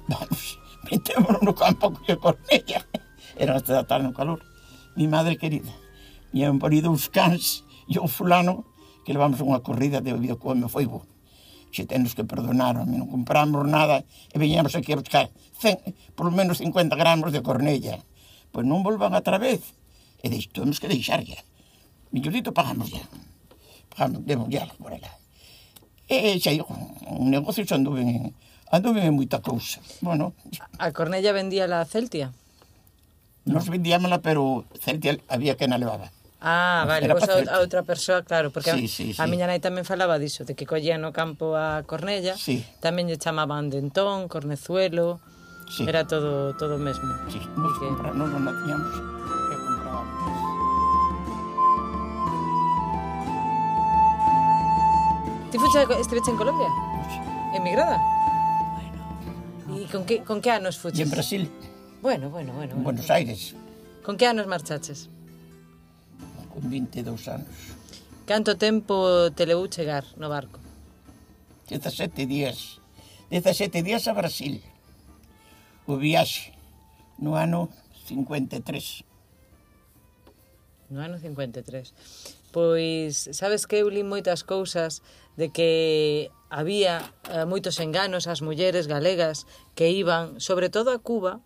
Vamos, 0.05 0.61
metémonos 0.93 1.41
no 1.41 1.57
campo 1.57 1.97
a 1.97 2.17
cornella. 2.21 2.85
Era 3.41 3.57
hasta 3.57 3.73
da 3.73 3.89
tarde 3.89 4.13
no 4.13 4.13
calor. 4.13 4.45
Mi 5.01 5.09
madre 5.09 5.41
querida, 5.41 5.73
me 6.37 6.45
han 6.45 6.61
ponido 6.61 6.93
os 6.93 7.09
cans 7.09 7.65
e 7.89 7.97
o 7.97 8.05
fulano 8.05 8.69
que 9.09 9.17
levamos 9.17 9.41
unha 9.41 9.65
corrida 9.65 10.05
de 10.05 10.13
bebido 10.13 10.37
coa 10.37 10.61
foi 10.69 10.85
bo. 10.85 11.09
Xe 11.73 11.89
tenos 11.89 12.13
que 12.13 12.29
perdonar, 12.29 12.77
a 12.77 12.85
non 12.85 13.09
compramos 13.09 13.65
nada 13.65 14.05
e 14.29 14.37
veñamos 14.37 14.77
aquí 14.77 14.93
a 14.93 15.01
buscar 15.01 15.33
100, 15.57 16.13
por 16.13 16.29
lo 16.29 16.37
menos 16.37 16.61
50 16.61 17.01
gramos 17.01 17.33
de 17.33 17.41
cornella 17.41 18.05
pois 18.53 18.69
non 18.69 18.85
volvan 18.85 19.17
outra 19.17 19.41
vez. 19.41 19.75
E 20.23 20.31
dixo, 20.31 20.53
temos 20.55 20.79
que 20.79 20.87
deixarlle. 20.87 21.41
Millorito 22.13 22.53
pagamos 22.53 22.93
ya. 22.93 23.03
Pagamos, 23.91 24.23
demos 24.23 24.47
ya 24.53 24.69
por 24.79 24.93
ela. 24.93 25.11
E 26.07 26.37
xa 26.39 26.53
un 27.09 27.33
negocio 27.33 27.65
xa 27.65 27.81
anduven 27.81 28.07
en, 28.07 28.23
anduven 28.69 29.09
en 29.09 29.17
moita 29.17 29.41
cousa. 29.41 29.81
Bueno. 30.05 30.37
A 30.79 30.93
Cornella 30.93 31.33
vendía 31.33 31.65
la 31.67 31.83
Celtia? 31.89 32.37
Nos 33.49 33.67
vendíamosla, 33.67 34.23
pero 34.23 34.69
Celtia 34.79 35.19
había 35.27 35.57
que 35.57 35.67
na 35.67 35.81
levaba. 35.81 36.13
Ah, 36.43 36.85
vale, 36.87 37.07
vos 37.07 37.23
a, 37.31 37.39
a 37.55 37.63
outra 37.63 37.87
persoa, 37.87 38.27
claro, 38.27 38.51
porque 38.51 38.75
sí, 38.75 38.89
sí, 38.89 39.15
a, 39.15 39.23
a 39.23 39.27
sí. 39.27 39.31
miña 39.31 39.47
nai 39.47 39.63
tamén 39.63 39.87
falaba 39.87 40.19
diso, 40.19 40.43
de 40.43 40.59
que 40.59 40.67
collían 40.67 40.99
no 40.99 41.15
campo 41.15 41.55
a 41.55 41.87
Cornella, 41.87 42.35
sí. 42.35 42.67
tamén 42.83 43.07
lle 43.07 43.15
chamaban 43.15 43.71
Dentón, 43.71 44.27
Cornezuelo, 44.27 45.23
Sí. 45.73 45.85
Era 45.89 46.07
todo 46.07 46.53
todo 46.55 46.77
mesmo. 46.77 47.09
Sí, 47.33 47.41
nos 47.57 47.73
que... 47.79 47.87
compra, 47.89 48.13
non, 48.13 48.29
nos 48.29 48.45
matíamos. 48.45 48.93
tiñamos 48.93 49.49
e 49.49 49.57
comprábamos. 49.57 50.21
Ti 55.49 55.57
fuche, 55.57 55.81
estiveche 55.97 56.29
en 56.29 56.37
Colombia? 56.37 56.69
Emigrada? 57.57 57.97
Bueno. 58.77 59.81
E 59.81 59.89
con 59.89 60.05
que, 60.05 60.21
con 60.29 60.45
que 60.45 60.53
anos 60.53 60.77
fuches? 60.77 61.01
En 61.01 61.09
Brasil. 61.09 61.49
Bueno, 62.05 62.29
bueno, 62.29 62.53
bueno. 62.53 62.77
En 62.77 62.85
bueno. 62.85 63.01
Buenos 63.01 63.09
Aires. 63.09 63.57
Con 64.05 64.21
que 64.21 64.29
anos 64.29 64.45
marchaches? 64.45 65.09
Con 66.53 66.69
22 66.69 67.29
anos. 67.33 67.49
Canto 68.29 68.61
tempo 68.61 69.33
te 69.33 69.49
levou 69.49 69.73
chegar 69.73 70.05
no 70.21 70.29
barco? 70.29 70.61
17 71.73 72.29
días. 72.29 72.77
17 73.33 73.81
días 73.81 74.05
a 74.05 74.13
Brasil 74.13 74.61
o 75.87 75.97
viaxe 75.97 76.53
no 77.19 77.35
ano 77.35 77.69
53. 78.07 79.05
No 80.91 81.01
ano 81.01 81.19
53. 81.19 81.95
Pois, 82.53 83.33
sabes 83.33 83.65
que 83.65 83.81
eu 83.81 83.89
li 83.89 84.05
moitas 84.05 84.45
cousas 84.45 85.01
de 85.41 85.49
que 85.49 86.31
había 86.53 87.01
eh, 87.33 87.49
moitos 87.49 87.81
enganos 87.81 88.29
ás 88.29 88.45
mulleres 88.45 88.85
galegas 88.85 89.49
que 89.73 89.89
iban, 89.89 90.37
sobre 90.37 90.69
todo 90.69 90.93
a 90.93 91.01
Cuba, 91.01 91.41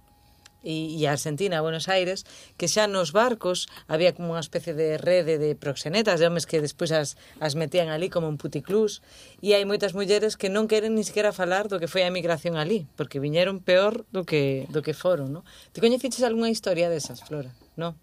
e, 0.66 0.98
e 0.98 1.06
Argentina, 1.06 1.62
Buenos 1.62 1.86
Aires, 1.86 2.26
que 2.58 2.66
xa 2.66 2.90
nos 2.90 3.14
barcos 3.14 3.70
había 3.86 4.10
como 4.10 4.34
unha 4.34 4.42
especie 4.42 4.74
de 4.74 4.98
rede 4.98 5.38
de 5.38 5.54
proxenetas, 5.54 6.18
de 6.18 6.26
homes 6.26 6.50
que 6.50 6.58
despois 6.58 6.90
as, 6.90 7.14
as 7.38 7.54
metían 7.54 7.94
ali 7.94 8.10
como 8.10 8.26
un 8.26 8.34
puticlús, 8.34 8.98
e 9.38 9.54
hai 9.54 9.62
moitas 9.62 9.94
mulleres 9.94 10.34
que 10.34 10.50
non 10.50 10.66
queren 10.66 10.98
ni 10.98 11.06
sequera 11.06 11.30
falar 11.30 11.70
do 11.70 11.78
que 11.78 11.86
foi 11.86 12.02
a 12.02 12.10
migración 12.10 12.58
ali, 12.58 12.90
porque 12.98 13.22
viñeron 13.22 13.62
peor 13.62 14.02
do 14.10 14.26
que, 14.26 14.66
do 14.74 14.82
que 14.82 14.90
foron, 14.90 15.30
No? 15.30 15.44
Te 15.72 15.84
coñeciches 15.84 16.24
algunha 16.24 16.50
historia 16.50 16.90
desas, 16.90 17.20
Flora? 17.22 17.52
No? 17.76 17.94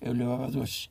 Eu 0.00 0.16
levaba 0.16 0.50
dúas 0.50 0.88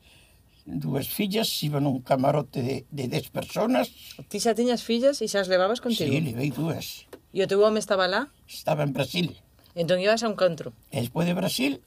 dúas 0.64 1.08
fillas, 1.08 1.62
iban 1.62 1.84
un 1.86 2.00
camarote 2.00 2.62
de, 2.62 2.76
de 2.90 3.04
dez 3.08 3.28
personas. 3.28 3.92
Ti 4.32 4.40
xa 4.40 4.56
tiñas 4.56 4.80
fillas 4.80 5.20
e 5.20 5.28
xa 5.28 5.44
as 5.44 5.48
levabas 5.52 5.84
contigo? 5.84 6.08
Sí, 6.08 6.24
levei 6.24 6.48
dúas. 6.48 7.04
E 7.36 7.44
o 7.44 7.46
teu 7.50 7.60
home 7.60 7.82
estaba 7.82 8.08
lá? 8.08 8.32
Estaba 8.48 8.86
en 8.86 8.96
Brasil. 8.96 9.36
Entón 9.74 9.98
ibas 9.98 10.22
a 10.22 10.30
un 10.30 10.38
country. 10.38 10.70
E 10.94 11.02
despois 11.02 11.26
de 11.26 11.34
Brasil, 11.34 11.82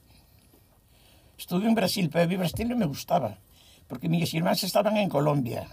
estuve 1.40 1.64
en 1.64 1.74
Brasil, 1.74 2.12
pero 2.12 2.28
vi 2.28 2.36
Brasil 2.36 2.68
non 2.68 2.76
me 2.76 2.84
gustaba, 2.84 3.40
porque 3.88 4.12
miñas 4.12 4.36
irmáns 4.36 4.60
estaban 4.60 5.00
en 5.00 5.08
Colombia. 5.08 5.64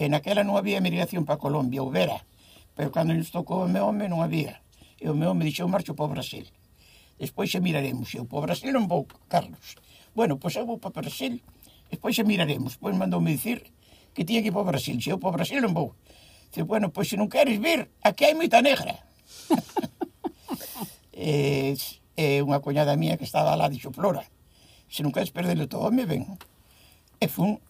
En 0.00 0.16
aquela 0.16 0.40
non 0.40 0.56
había 0.56 0.80
emigración 0.80 1.28
para 1.28 1.36
Colombia, 1.36 1.84
houbera. 1.84 2.24
Pero 2.72 2.88
cando 2.88 3.12
nos 3.12 3.28
tocou 3.28 3.60
o 3.60 3.68
meu 3.68 3.84
home 3.84 4.08
non 4.08 4.24
había. 4.24 4.64
E 4.96 5.04
o 5.04 5.14
meu 5.14 5.36
home 5.36 5.44
dixo, 5.44 5.68
marcho 5.68 5.92
para 5.92 6.16
Brasil. 6.16 6.48
Despois 7.20 7.52
xa 7.52 7.60
miraremos. 7.60 8.08
Eu 8.16 8.24
para 8.24 8.48
Brasil 8.48 8.72
non 8.72 8.88
vou, 8.88 9.04
Carlos. 9.28 9.76
Bueno, 10.16 10.40
pois 10.40 10.56
eu 10.56 10.64
vou 10.64 10.80
para 10.80 10.96
Brasil, 10.96 11.44
despois 11.92 12.16
xa 12.16 12.24
miraremos. 12.24 12.80
Pois 12.80 12.96
mandoume 12.96 13.36
dicir 13.36 13.68
que 14.16 14.24
tiña 14.24 14.40
que 14.40 14.48
ir 14.48 14.56
para 14.56 14.72
Brasil. 14.72 14.96
Se 14.96 15.12
eu 15.12 15.20
para 15.20 15.36
Brasil 15.36 15.60
non 15.60 15.76
vou. 15.76 15.92
Dice, 16.48 16.64
bueno, 16.64 16.88
pois 16.88 17.12
se 17.12 17.20
non 17.20 17.28
queres 17.28 17.60
vir, 17.60 17.92
aquí 18.00 18.24
hai 18.24 18.32
moita 18.32 18.64
negra. 18.64 18.96
eh, 21.22 21.78
eh, 22.18 22.42
unha 22.42 22.58
coñada 22.58 22.98
mía 22.98 23.14
que 23.14 23.22
estaba 23.22 23.54
lá 23.54 23.70
dixo 23.70 23.94
Flora, 23.94 24.26
se 24.90 25.06
nunca 25.06 25.22
perder 25.30 25.62
o 25.62 25.70
todo 25.70 25.94
me 25.94 26.02
ven 26.02 26.26
e 27.22 27.30
fun 27.30 27.62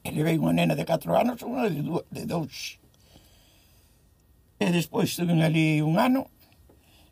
e 0.00 0.08
levei 0.08 0.40
unha 0.40 0.56
nena 0.56 0.72
de 0.72 0.88
4 0.88 1.12
anos 1.12 1.44
unha 1.44 1.68
de, 1.68 1.84
de 1.84 2.24
2 2.24 4.64
e 4.64 4.66
despois 4.72 5.12
estuve 5.12 5.36
ali 5.36 5.84
un 5.84 6.00
ano 6.00 6.32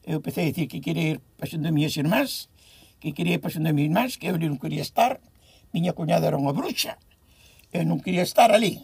e 0.00 0.16
eu 0.16 0.24
empecé 0.24 0.42
a 0.42 0.48
dicir 0.48 0.66
que 0.72 0.80
quería 0.80 1.14
ir 1.14 1.18
pasando 1.36 1.68
de 1.68 1.76
minhas 1.76 1.92
irmás 2.00 2.48
que 2.98 3.12
quería 3.12 3.36
ir 3.36 3.44
pasando 3.44 3.68
de 3.68 3.76
minhas 3.76 3.92
irmás 3.92 4.10
que 4.16 4.32
eu 4.32 4.40
non 4.40 4.56
quería 4.56 4.80
estar. 4.80 5.20
Miña 5.74 5.92
cuñada 5.92 6.30
era 6.30 6.40
unha 6.40 6.56
bruxa 6.56 6.96
eu 7.76 7.84
non 7.84 8.00
quería 8.00 8.24
estar 8.24 8.50
ali. 8.50 8.80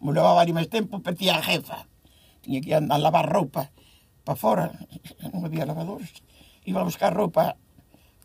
Me 0.00 0.10
levaba 0.14 0.40
ali 0.40 0.54
máis 0.54 0.70
tempo, 0.70 1.02
perdía 1.02 1.36
a 1.36 1.44
jefa. 1.44 1.84
Tiña 2.40 2.62
que 2.62 2.72
andar 2.72 3.00
a 3.00 3.04
lavar 3.04 3.28
roupa 3.28 3.68
para 4.30 4.38
fora, 4.38 4.70
non 5.34 5.42
había 5.42 5.66
lavadores, 5.66 6.22
iba 6.62 6.78
a 6.78 6.86
buscar 6.86 7.10
roupa 7.10 7.58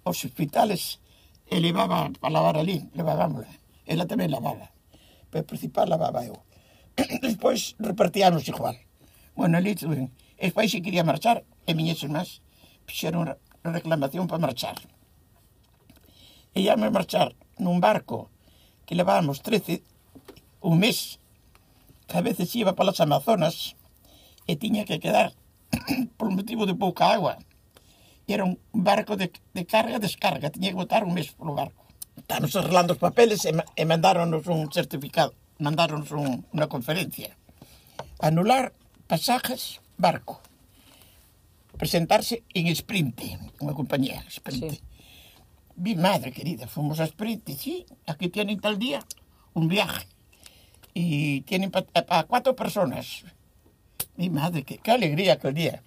aos 0.05 0.21
hospitales 0.21 1.01
e 1.49 1.57
levaba 1.57 2.13
para 2.21 2.29
lavar 2.29 2.61
ali, 2.61 2.85
levábámola. 2.93 3.49
Ela 3.89 4.05
tamén 4.05 4.29
lavaba, 4.29 4.69
pero 5.33 5.49
principal 5.49 5.89
lavaba 5.89 6.21
eu. 6.21 6.37
Despois 7.25 7.73
repartíamos 7.81 8.45
igual. 8.45 8.77
Bueno, 9.33 9.57
ali, 9.57 9.73
e 9.73 10.45
despois 10.45 10.69
se 10.69 10.85
quería 10.85 11.01
marchar, 11.01 11.41
e 11.65 11.73
miñas 11.73 12.05
irmás 12.05 12.45
fixeron 12.85 13.33
reclamación 13.65 14.29
para 14.29 14.45
marchar. 14.45 14.77
E 16.53 16.69
me 16.77 16.93
marchar 16.93 17.33
nun 17.57 17.81
barco 17.81 18.29
que 18.85 18.93
levábamos 18.93 19.41
13 19.41 19.81
un 20.61 20.77
mes, 20.77 21.17
que 22.05 22.13
a 22.13 22.21
veces 22.21 22.53
iba 22.53 22.77
para 22.77 22.93
as 22.93 23.01
Amazonas, 23.01 23.73
e 24.45 24.53
tiña 24.53 24.85
que 24.85 25.01
quedar 25.01 25.33
por 26.17 26.31
motivo 26.31 26.65
de 26.65 26.75
pouca 26.75 27.11
agua. 27.11 27.37
Era 28.27 28.43
un 28.43 28.57
barco 28.73 29.15
de, 29.15 29.31
de 29.53 29.65
carga-descarga, 29.65 30.49
tiña 30.49 30.69
que 30.69 30.81
botar 30.81 31.03
un 31.03 31.13
mes 31.13 31.31
polo 31.31 31.53
barco. 31.53 31.85
Estamos 32.17 32.55
arreglando 32.55 32.93
os 32.93 32.99
papeles 32.99 33.45
e, 33.45 33.53
e 33.53 33.83
mandáronos 33.85 34.47
un 34.47 34.71
certificado, 34.71 35.35
mandáronos 35.59 36.09
un, 36.15 36.47
unha 36.55 36.65
conferencia. 36.71 37.35
Anular 38.17 38.73
pasajes, 39.05 39.83
barco. 39.99 40.41
Presentarse 41.75 42.47
en 42.55 42.71
Sprinte, 42.71 43.37
unha 43.61 43.75
compañía, 43.75 44.23
Sprinte. 44.31 44.79
Sí. 44.79 44.83
Mi 45.75 45.93
madre 45.93 46.31
querida, 46.31 46.71
fomos 46.71 47.03
a 47.03 47.05
Sprinte, 47.05 47.51
sí, 47.53 47.83
aquí 48.07 48.31
tienen 48.31 48.63
tal 48.63 48.79
día 48.79 49.03
un 49.53 49.67
viaje. 49.67 50.07
Y 50.95 51.41
tienen 51.41 51.69
para 51.69 51.85
pa 51.85 52.23
cuatro 52.23 52.55
personas. 52.55 53.27
Mi 54.17 54.29
madre, 54.29 54.63
qué, 54.63 54.77
qué 54.77 54.91
alegría 54.91 55.33
aquel 55.33 55.53
día. 55.53 55.83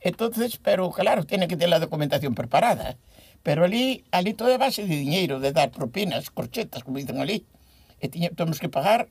Entonces, 0.00 0.58
pero 0.62 0.90
claro, 0.90 1.24
tiene 1.24 1.48
que 1.48 1.56
tener 1.56 1.70
la 1.70 1.78
documentación 1.78 2.34
preparada. 2.34 2.96
Pero 3.42 3.64
ali, 3.64 4.04
ali 4.10 4.34
todo 4.34 4.50
é 4.50 4.58
base 4.58 4.86
de 4.86 4.94
diñeiro, 4.94 5.40
de 5.40 5.50
dar 5.50 5.70
propinas, 5.70 6.30
corchetas, 6.30 6.82
como 6.84 6.98
dicen 6.98 7.18
ali. 7.18 7.46
E 7.98 8.06
tiña, 8.06 8.30
temos 8.34 8.58
que 8.58 8.70
pagar, 8.70 9.10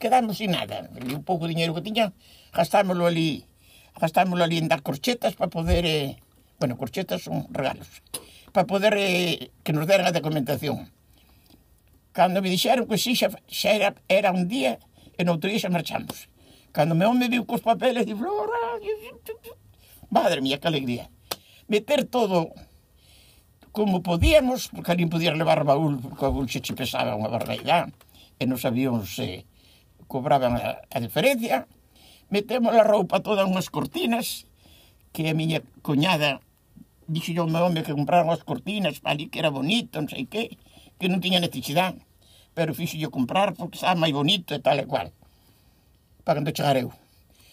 quedamos 0.00 0.36
sin 0.40 0.52
nada. 0.52 0.88
E 0.96 1.12
un 1.12 1.24
pouco 1.24 1.44
de 1.44 1.56
diñeiro 1.56 1.72
que 1.72 1.84
tiña, 1.84 2.12
gastámoslo 2.52 3.08
ali, 3.08 3.48
gastámoslo 3.96 4.44
ali 4.44 4.58
en 4.60 4.68
dar 4.68 4.82
corchetas 4.82 5.36
para 5.36 5.48
poder... 5.48 5.84
Eh, 5.84 6.16
bueno, 6.60 6.76
corchetas 6.76 7.24
son 7.24 7.48
regalos. 7.52 7.88
Para 8.52 8.66
poder 8.66 8.96
eh, 8.96 9.50
que 9.64 9.72
nos 9.72 9.88
deran 9.88 10.08
a 10.08 10.12
documentación. 10.12 10.92
Cando 12.12 12.40
me 12.40 12.52
dixeron 12.52 12.84
que 12.88 13.00
sí, 13.00 13.16
xa, 13.16 13.32
xa 13.48 13.70
era, 13.72 13.96
era 14.08 14.32
un 14.32 14.48
día, 14.48 14.76
e 15.16 15.24
no 15.24 15.36
outro 15.36 15.48
día 15.48 15.60
xa 15.60 15.72
marchamos. 15.72 16.28
Cando 16.74 16.98
meu 16.98 17.14
me 17.14 17.30
viu 17.30 17.46
cos 17.46 17.62
papeles, 17.62 18.02
di, 18.02 18.18
Flora, 18.18 18.82
madre 20.10 20.42
mía, 20.42 20.58
que 20.58 20.66
alegría. 20.66 21.06
Meter 21.68 22.02
todo 22.02 22.50
como 23.70 24.02
podíamos, 24.02 24.74
porque 24.74 24.90
ali 24.90 25.06
podías 25.06 25.38
levar 25.38 25.62
baúl, 25.62 26.02
porque 26.02 26.26
o 26.26 26.34
baúl 26.34 26.50
se 26.50 26.58
che 26.58 26.74
pesaba 26.74 27.14
unha 27.14 27.30
barbaridade, 27.30 27.94
e 28.42 28.50
nos 28.50 28.66
avións 28.66 29.14
se 29.14 29.46
cobraban 30.10 30.58
a, 30.58 30.82
a 30.90 30.98
diferencia. 30.98 31.70
Metemos 32.34 32.74
a 32.74 32.82
roupa 32.82 33.22
toda 33.22 33.46
unhas 33.46 33.70
cortinas, 33.70 34.50
que 35.14 35.30
a 35.30 35.34
miña 35.38 35.62
coñada 35.78 36.42
dixo 37.06 37.38
ao 37.38 37.46
meu 37.46 37.70
home 37.70 37.86
que 37.86 37.94
compraran 37.94 38.34
as 38.34 38.42
cortinas, 38.42 38.98
ali 39.06 39.30
que 39.30 39.38
era 39.38 39.54
bonito, 39.54 40.02
non 40.02 40.10
sei 40.10 40.26
que, 40.26 40.58
que 40.98 41.06
non 41.06 41.22
tiña 41.22 41.38
necesidade, 41.38 42.02
pero 42.50 42.74
fixo 42.74 42.98
comprar 43.14 43.54
porque 43.54 43.78
estaba 43.78 43.94
máis 43.94 44.10
bonito 44.10 44.50
e 44.50 44.58
tal 44.58 44.82
e 44.82 44.90
cual 44.90 45.14
para 46.24 46.40
cando 46.40 46.56
chegar 46.56 46.76
eu. 46.76 46.90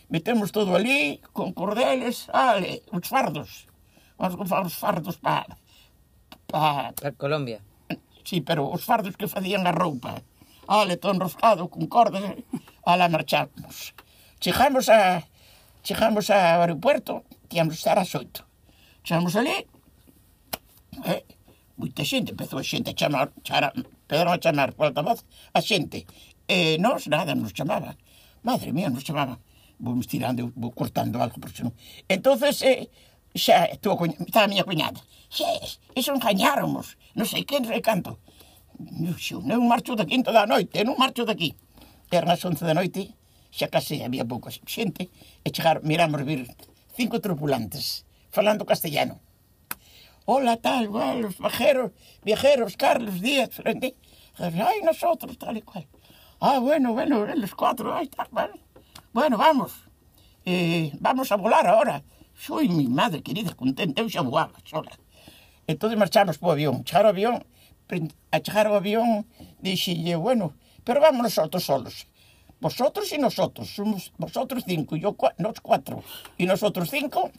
Metemos 0.10 0.51
todo 0.51 0.75
ali, 0.75 1.21
con 1.31 1.53
cordeles, 1.53 2.27
ale, 2.34 2.84
os 2.91 3.07
fardos. 3.07 3.67
Vamos 4.17 4.36
comprar 4.36 4.65
os 4.65 4.75
fardos 4.75 5.17
para... 5.17 5.57
Para 6.47 7.12
Colombia. 7.15 7.63
Sí, 8.23 8.41
pero 8.41 8.67
os 8.67 8.84
fardos 8.84 9.15
que 9.15 9.27
facían 9.27 9.67
a 9.67 9.71
roupa. 9.71 10.19
Ale, 10.67 10.97
todo 10.97 11.15
enroscado, 11.15 11.69
con 11.69 11.88
cordas, 11.88 12.23
ala 12.84 13.07
marchamos. 13.07 13.93
Chegamos 14.39 14.89
a... 14.89 15.23
Chegamos 15.84 16.29
ao 16.29 16.62
aeropuerto, 16.62 17.25
tiamos 17.49 17.73
estar 17.73 17.97
ás 17.97 18.13
oito. 18.13 18.45
Chegamos 19.01 19.34
ali, 19.34 19.65
eh, 21.10 21.25
moita 21.73 22.05
xente, 22.05 22.38
empezou 22.38 22.62
a 22.62 22.63
xente 22.63 22.93
a 22.93 22.97
chamar, 22.99 23.34
chara, 23.41 23.73
empezaron 23.73 24.29
a 24.29 24.38
chamar 24.38 24.77
por 24.77 24.86
altavoz 24.86 25.25
a 25.57 25.60
xente. 25.65 26.05
E 26.45 26.75
eh, 26.75 26.77
nós 26.77 27.10
nada 27.10 27.34
nos 27.34 27.49
chamaba. 27.57 27.97
Madre 28.43 28.73
mía, 28.73 28.89
non 28.89 29.01
chamaba, 29.01 29.38
va... 29.38 29.39
Vamos 29.82 30.06
tirando, 30.06 30.54
vou 30.54 30.69
cortando 30.71 31.17
algo, 31.21 31.41
porque 31.41 31.58
senón... 31.58 31.73
Entonces, 32.06 32.62
eh, 32.62 32.89
xa, 33.34 33.65
estuvo, 33.65 34.06
estaba 34.06 34.45
a 34.45 34.51
miña 34.51 34.65
cuñada. 34.65 35.01
Xa, 35.30 35.45
eso 35.97 36.13
engañáramos, 36.13 36.97
non 37.17 37.25
sei 37.25 37.45
que, 37.45 37.58
non 37.58 37.73
sei 37.73 37.82
canto. 37.82 38.21
Non, 38.77 39.17
xo, 39.17 39.41
non 39.41 39.65
marcho 39.65 39.97
da 39.97 40.06
quinta 40.06 40.30
da 40.30 40.45
noite, 40.45 40.86
non 40.86 40.97
marcho 41.01 41.25
daqui. 41.25 41.58
Eran 42.13 42.30
as 42.30 42.45
once 42.45 42.62
da 42.62 42.77
noite, 42.77 43.13
xa 43.49 43.73
case 43.73 44.06
había 44.06 44.25
pouca 44.25 44.54
xente, 44.54 45.10
e 45.41 45.47
chegar, 45.49 45.82
miramos 45.82 46.21
vir 46.25 46.45
cinco 46.93 47.18
tripulantes, 47.18 48.05
falando 48.30 48.70
castellano. 48.70 49.18
Hola, 50.26 50.57
tal, 50.57 50.88
bueno, 50.93 51.26
los 51.26 51.38
viajeros, 51.41 51.91
viajeros, 52.22 52.78
Carlos 52.78 53.18
Díaz, 53.22 53.49
frente. 53.49 53.97
Ai, 54.38 54.82
nosotros, 54.86 55.38
tal 55.38 55.57
e 55.57 55.65
cual. 55.65 55.86
Ah, 56.43 56.57
bueno, 56.57 56.93
bueno, 56.93 57.23
los 57.35 57.53
cuatro, 57.53 57.93
ahí 57.93 58.05
está, 58.05 58.27
vale. 58.31 58.59
Bueno, 59.13 59.37
vamos. 59.37 59.73
Eh, 60.43 60.91
vamos 60.99 61.31
a 61.31 61.35
volar 61.35 61.67
ahora. 61.67 62.01
Soy 62.33 62.67
mi 62.67 62.87
madre 62.87 63.21
querida, 63.21 63.53
contenta, 63.53 64.01
eu 64.01 64.09
xa 64.09 64.25
voaba 64.25 64.57
sola. 64.65 64.89
Entón 65.69 65.93
marchamos 66.01 66.41
po 66.41 66.49
avión. 66.49 66.81
Chegar 66.81 67.05
ao 67.05 67.13
avión, 67.13 67.45
a 68.33 68.37
chegar 68.41 68.65
ao 68.65 68.73
avión, 68.73 69.29
dixille, 69.61 70.17
bueno, 70.17 70.57
pero 70.83 70.97
vamos 70.97 71.21
nosotros 71.21 71.61
solos. 71.61 72.09
Vosotros 72.57 73.05
e 73.13 73.21
nosotros, 73.21 73.69
somos 73.69 74.09
vosotros 74.17 74.65
cinco, 74.65 74.97
yo, 74.97 75.13
cua, 75.13 75.37
nos 75.37 75.61
cuatro, 75.61 76.01
e 76.41 76.49
nosotros 76.49 76.89
cinco, 76.89 77.29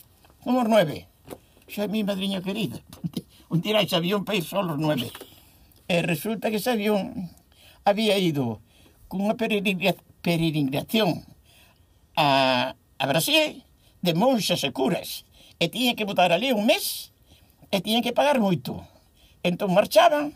somos 0.47 0.63
nueve. 0.71 1.11
Xa 1.67 1.91
mi 1.91 2.07
madriña 2.07 2.39
querida, 2.39 2.79
un 3.51 3.59
dirá 3.59 3.83
ese 3.83 3.99
avión 3.99 4.23
para 4.23 4.39
ir 4.39 4.47
solos 4.47 4.79
nueve. 4.79 5.11
E 5.91 5.99
resulta 6.07 6.47
que 6.47 6.63
ese 6.63 6.71
avión 6.71 7.35
había 7.83 8.15
ido 8.15 8.63
cunha 9.13 9.37
peregrinación 9.37 11.21
a, 12.17 12.73
a 12.73 13.05
Brasil 13.05 13.61
de 14.01 14.17
monxas 14.17 14.65
e 14.65 14.73
curas 14.73 15.29
e 15.61 15.69
tiña 15.69 15.93
que 15.93 16.09
botar 16.09 16.33
ali 16.33 16.49
un 16.49 16.65
mes 16.65 17.13
e 17.69 17.77
tiñan 17.77 18.01
que 18.01 18.17
pagar 18.17 18.41
moito. 18.41 18.81
Entón 19.45 19.69
marchaban, 19.77 20.33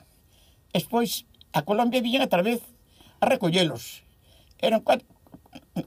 despois 0.70 1.26
a 1.58 1.66
Colombia 1.66 2.06
viñan 2.06 2.22
a 2.22 2.30
través 2.30 2.62
a 3.18 3.26
recollelos. 3.26 4.06
Eran 4.62 4.86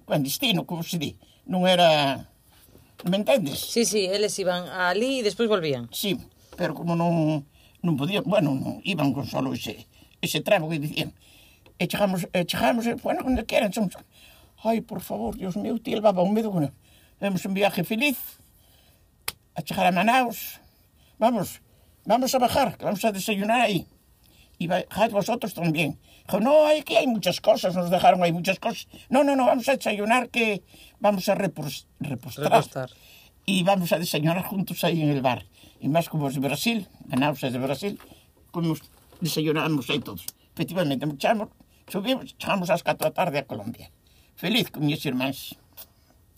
clandestino, 0.03 0.66
como 0.66 0.82
se 0.82 0.99
di. 0.99 1.14
Non 1.47 1.70
era... 1.70 2.26
Me 3.07 3.16
entendes? 3.16 3.62
Sí, 3.62 3.86
sí, 3.86 4.11
eles 4.11 4.34
iban 4.43 4.66
ali 4.66 5.22
e 5.22 5.26
despois 5.26 5.47
volvían. 5.47 5.86
Sí, 5.95 6.18
pero 6.59 6.74
como 6.74 6.99
non, 6.99 7.47
non 7.86 7.95
podían... 7.95 8.26
Bueno, 8.26 8.51
non, 8.59 8.82
iban 8.82 9.14
con 9.14 9.30
solo 9.30 9.55
ese, 9.55 9.86
ese 10.18 10.43
trago 10.43 10.66
que 10.66 10.82
dicían 10.82 11.14
E 11.80 11.88
chegamos, 11.88 12.28
e 12.36 12.44
chegamos, 12.44 12.84
e, 12.84 12.92
bueno, 13.00 13.24
onde 13.24 13.48
queran, 13.48 13.72
somos, 13.72 13.96
ai, 14.62 14.84
por 14.84 15.00
favor, 15.00 15.32
Dios 15.32 15.56
meu, 15.56 15.80
tío, 15.80 15.96
levaba 15.96 16.20
un 16.20 16.36
medo 16.36 16.52
con. 16.52 16.68
Vemos 17.20 17.40
un 17.48 17.54
viaje 17.56 17.84
feliz, 17.84 18.18
a 19.56 19.62
chegar 19.64 19.86
a 19.88 19.92
Manaus, 19.92 20.60
vamos, 21.18 21.64
vamos 22.04 22.34
a 22.34 22.38
bajar, 22.38 22.76
que 22.76 22.84
vamos 22.84 23.02
a 23.04 23.12
desayunar 23.12 23.60
ahí. 23.60 23.86
Y 24.60 24.66
bajad 24.68 25.10
vosotros 25.10 25.54
también. 25.54 25.98
Dijo, 26.26 26.38
no, 26.40 26.66
hay 26.66 26.82
que 26.82 26.98
hay 26.98 27.06
muchas 27.06 27.40
cosas, 27.40 27.74
nos 27.74 27.88
dejaron 27.88 28.22
ahí 28.22 28.32
muchas 28.32 28.60
cosas. 28.60 28.86
No, 29.08 29.24
no, 29.24 29.34
no, 29.34 29.46
vamos 29.46 29.66
a 29.70 29.76
desayunar 29.76 30.28
que 30.28 30.62
vamos 31.00 31.30
a 31.30 31.34
repos- 31.34 31.86
repostar. 31.98 32.44
Repostar. 32.44 32.90
Y 33.46 33.62
vamos 33.64 33.90
a 33.92 33.98
desayunar 33.98 34.42
juntos 34.44 34.84
ahí 34.84 35.00
en 35.00 35.08
el 35.08 35.22
bar. 35.22 35.46
Y 35.80 35.88
más 35.88 36.10
como 36.10 36.28
es 36.28 36.34
de 36.34 36.40
Brasil, 36.40 36.88
Manaus 37.08 37.42
es 37.42 37.54
de 37.54 37.58
Brasil, 37.58 37.98
comemos, 38.50 38.82
desayunamos 39.22 39.88
ahí 39.88 40.00
todos. 40.00 40.26
Efectivamente, 40.52 41.06
marchamos, 41.06 41.48
Subimos, 41.91 42.38
chegamos 42.38 42.70
ás 42.70 42.86
4 42.86 43.03
da 43.03 43.11
tarde 43.11 43.43
a 43.43 43.45
Colombia. 43.51 43.91
Feliz 44.38 44.70
con 44.70 44.86
mis 44.86 45.03
irmáns. 45.03 45.59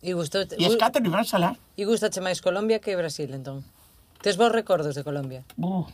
E, 0.00 0.16
gustou... 0.16 0.48
e 0.48 0.64
as 0.64 0.80
4 0.80 1.04
irmáns 1.04 1.28
alá. 1.36 1.52
E 1.76 1.84
gustache 1.84 2.24
máis 2.24 2.40
Colombia 2.40 2.80
que 2.80 2.96
Brasil, 2.96 3.28
entón? 3.36 3.60
Tes 4.24 4.40
bons 4.40 4.48
recordos 4.48 4.96
de 4.96 5.04
Colombia? 5.04 5.44
Uh, 5.60 5.84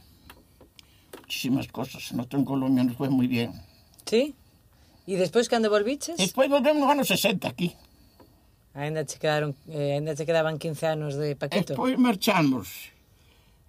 muchísimas 1.27 1.67
cosas. 1.75 2.15
No 2.15 2.23
en 2.31 2.47
Colombia 2.47 2.87
nos 2.87 2.95
foi 2.95 3.11
moi 3.11 3.27
bien. 3.27 3.51
Sí? 4.07 4.39
E 5.11 5.19
despois 5.19 5.51
cando 5.51 5.75
volviches? 5.75 6.15
Despois 6.23 6.47
volvemos 6.47 6.87
nos 6.87 6.95
anos 6.95 7.11
60 7.11 7.51
aquí. 7.51 7.75
Ainda 8.79 9.03
che 9.03 9.19
quedaron, 9.19 9.59
eh, 9.67 9.99
ainda 9.99 10.15
che 10.15 10.23
quedaban 10.23 10.63
15 10.63 10.87
anos 10.87 11.19
de 11.19 11.35
paquito. 11.35 11.75
Despois 11.75 11.99
marchamos 11.99 12.95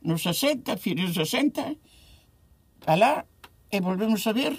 nos 0.06 0.22
60, 0.22 0.78
fines 0.78 1.18
60, 1.18 1.74
alá, 2.86 3.26
e 3.74 3.82
volvemos 3.82 4.22
a 4.30 4.38
ver 4.38 4.54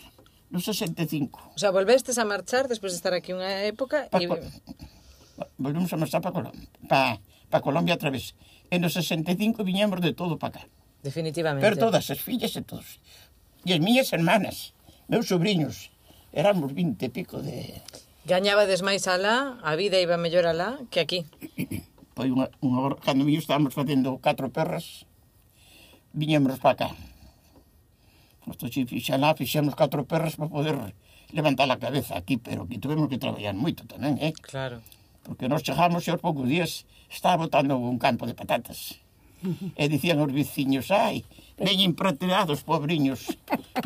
no 0.51 0.59
65. 0.59 1.55
O 1.55 1.59
sea, 1.59 1.71
volvestes 1.71 2.19
a 2.19 2.27
marchar 2.27 2.67
despois 2.67 2.93
de 2.93 2.99
estar 2.99 3.15
aquí 3.15 3.31
unha 3.31 3.65
época 3.67 4.11
pa, 4.11 4.19
e... 4.19 4.27
Volvemos 5.57 5.89
a 5.95 5.97
marchar 5.97 6.21
para 6.21 6.35
Colombia, 6.35 6.67
pa, 6.91 7.23
pa 7.49 7.59
Colombia 7.63 7.95
outra 7.95 8.11
vez. 8.11 8.35
E 8.69 8.77
no 8.83 8.91
65 8.91 9.63
viñemos 9.63 10.03
de 10.03 10.13
todo 10.13 10.37
para 10.37 10.61
cá. 10.61 10.63
Definitivamente. 11.03 11.65
Pero 11.65 11.79
todas 11.79 12.11
as 12.11 12.21
fillas 12.21 12.53
e 12.59 12.63
todos. 12.67 13.01
E 13.65 13.73
as 13.73 13.81
miñas 13.81 14.13
hermanas, 14.13 14.77
meus 15.09 15.31
sobrinhos, 15.31 15.95
éramos 16.35 16.75
20 16.75 16.99
e 16.99 17.11
pico 17.11 17.41
de... 17.41 17.81
Gañabades 18.27 18.85
máis 18.85 19.09
alá, 19.09 19.57
a 19.65 19.73
vida 19.79 19.97
iba 19.97 20.21
mellor 20.21 20.45
alá 20.45 20.83
que 20.93 21.01
aquí. 21.01 21.25
Foi 22.13 22.29
unha, 22.29 22.53
unha 22.61 22.79
hora, 22.85 22.97
cando 23.01 23.25
mi 23.25 23.39
estábamos 23.39 23.73
facendo 23.73 24.21
catro 24.21 24.53
perras, 24.53 25.09
viñemos 26.13 26.59
para 26.61 26.77
cá. 26.77 26.91
Nuestro 28.47 28.69
chipixalato 28.69 29.39
fixemos 29.45 29.75
catro 29.75 30.05
perras 30.05 30.37
para 30.37 30.49
poder 30.49 30.77
levantar 31.33 31.71
a 31.71 31.77
cabeza 31.77 32.17
aquí, 32.17 32.37
pero 32.37 32.67
que 32.67 32.79
tuvemos 32.79 33.09
que 33.09 33.19
traballar 33.19 33.55
moito 33.55 33.87
tamén, 33.87 34.19
eh? 34.19 34.33
Claro. 34.33 34.81
Porque 35.23 35.47
nós 35.47 35.63
chegamos 35.63 36.09
e 36.09 36.11
aos 36.11 36.21
poucos 36.21 36.49
días 36.49 36.89
estaba 37.11 37.45
botando 37.47 37.77
un 37.77 37.99
campo 37.99 38.27
de 38.27 38.35
patatas. 38.35 38.97
Eh, 39.41 39.89
e 39.89 39.89
dicían 39.89 40.21
os 40.21 40.29
veciños, 40.29 40.93
ai, 40.93 41.25
veñen 41.57 41.97
prateados, 41.97 42.61
pobriños, 42.61 43.33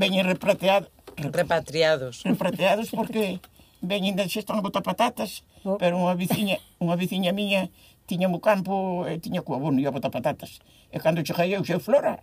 veñen 0.02 0.26
reprateados. 0.26 0.90
Repatriados. 1.14 2.26
Repatriados 2.26 2.90
porque 2.90 3.38
veñen 3.78 4.18
de 4.18 4.26
xestón 4.26 4.58
a 4.58 4.66
botar 4.66 4.82
patatas, 4.82 5.46
oh. 5.62 5.78
pero 5.78 5.94
unha 5.94 6.18
veciña, 6.18 6.58
unha 6.82 6.98
veciña 6.98 7.30
miña 7.30 7.70
tiña 8.10 8.28
mo 8.28 8.42
campo 8.42 9.06
e 9.08 9.16
tiña 9.22 9.46
co 9.46 9.54
abono 9.56 9.78
e 9.80 9.86
a 9.86 9.94
botar 9.94 10.10
patatas. 10.10 10.60
E 10.90 10.98
cando 10.98 11.22
cheguei 11.22 11.54
eu, 11.54 11.62
xe 11.62 11.78
flora, 11.78 12.20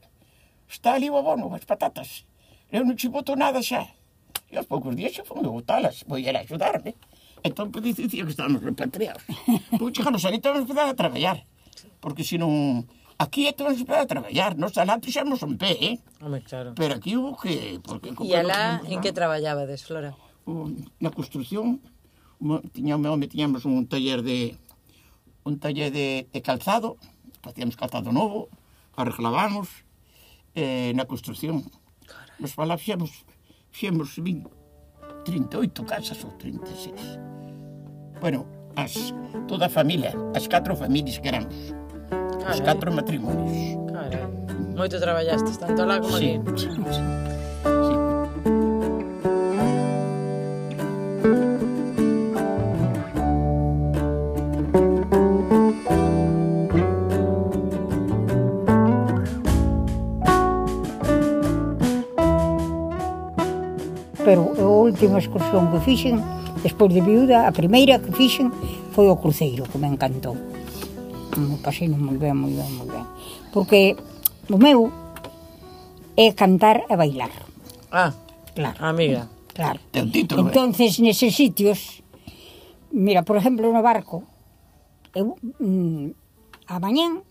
está 0.71 0.95
ali 0.95 1.11
o 1.11 1.19
abono, 1.19 1.51
as 1.53 1.67
patatas. 1.67 2.23
Eu 2.71 2.87
non 2.87 2.95
che 2.95 3.11
boto 3.11 3.35
nada 3.35 3.59
xa. 3.59 3.83
E 4.47 4.55
aos 4.55 4.67
poucos 4.67 4.95
días 4.95 5.11
xa 5.11 5.27
fome 5.27 5.43
botalas, 5.47 6.07
vou 6.07 6.15
ir 6.17 6.31
a 6.31 6.39
axudarme. 6.39 6.95
Entón, 7.43 7.71
pois, 7.71 7.83
dicía 7.83 8.23
que 8.23 8.31
estábamos 8.31 8.63
repatriados. 8.63 9.23
Pois, 9.75 9.91
chegamos 9.91 10.23
ali, 10.23 10.39
estamos 10.39 10.63
a 10.65 10.95
traballar. 10.95 11.43
Porque 11.99 12.23
se 12.23 12.39
non... 12.39 12.87
Aquí 13.19 13.45
estamos 13.45 13.77
a 13.77 14.07
traballar, 14.07 14.57
nos 14.57 14.73
alantes 14.79 15.13
xa 15.13 15.27
non 15.27 15.37
son 15.37 15.59
pé, 15.59 15.77
eh? 15.77 15.95
Home, 16.23 16.41
claro. 16.41 16.73
Pero 16.73 16.97
aquí 16.97 17.13
hubo 17.13 17.37
que... 17.37 17.77
Porque, 17.83 18.15
e 18.25 18.33
alá, 18.33 18.81
en 18.87 18.97
que 19.03 19.13
traballabades, 19.13 19.85
Flora? 19.85 20.17
Na 20.97 21.11
construcción, 21.13 21.83
meu 22.41 22.61
home, 23.13 23.27
tiñamos 23.29 23.67
un 23.67 23.85
taller 23.85 24.25
de... 24.25 24.57
un 25.43 25.57
taller 25.57 25.91
de, 25.91 26.29
de 26.29 26.39
calzado, 26.41 26.97
facíamos 27.41 27.77
calzado 27.77 28.11
novo, 28.11 28.49
arreglábamos, 28.95 29.69
eh, 30.55 30.93
na 30.95 31.05
construcción. 31.05 31.63
Nos 32.39 32.53
falá, 32.53 32.77
fixemos, 32.77 33.25
fixemos 33.71 34.17
20, 34.17 34.49
38 35.25 35.83
casas 35.85 36.23
ou 36.23 36.31
36. 36.37 36.95
Bueno, 38.19 38.45
as, 38.75 39.13
toda 39.47 39.65
a 39.65 39.69
familia, 39.69 40.13
as 40.35 40.47
catro 40.47 40.75
familias 40.75 41.19
que 41.19 41.27
éramos. 41.27 41.55
Carai. 42.39 42.53
Os 42.53 42.61
catro 42.61 42.91
matrimonios. 42.91 43.77
Carai. 43.91 44.27
Moito 44.75 44.99
traballaste, 44.99 45.57
tanto 45.59 45.85
lá 45.85 45.99
como 45.99 46.17
sí. 46.17 46.39
aquí. 46.39 46.59
Sí, 46.59 46.69
sí. 46.69 47.30
última 65.01 65.17
excursión 65.17 65.73
que 65.73 65.79
fixen, 65.81 66.21
despois 66.61 66.93
de 66.93 67.01
viuda, 67.01 67.49
a 67.49 67.51
primeira 67.51 67.97
que 67.97 68.13
fixen 68.13 68.53
foi 68.93 69.09
o 69.09 69.17
cruceiro, 69.17 69.65
que 69.65 69.81
me 69.81 69.89
encantou. 69.89 70.37
Me 71.41 71.57
pasei 71.57 71.89
moi 71.89 72.21
ben, 72.21 72.37
moi 72.37 72.53
ben, 72.53 72.69
moi 72.77 72.85
ben. 72.85 73.05
Porque 73.49 73.97
o 74.45 74.61
meu 74.61 74.93
é 76.13 76.37
cantar 76.37 76.85
e 76.85 76.93
bailar. 76.93 77.33
Ah, 77.89 78.13
claro. 78.53 78.77
amiga. 78.77 79.25
Claro. 79.57 79.81
Teu 79.89 80.05
título, 80.05 80.45
eh. 80.45 80.53
Entonces, 80.53 81.01
neses 81.01 81.33
sitios, 81.33 82.05
mira, 82.93 83.25
por 83.25 83.41
exemplo, 83.41 83.73
no 83.73 83.81
barco, 83.81 84.21
eu 85.17 85.33
mm, 85.57 86.13
a 86.69 86.77
mañán 86.77 87.25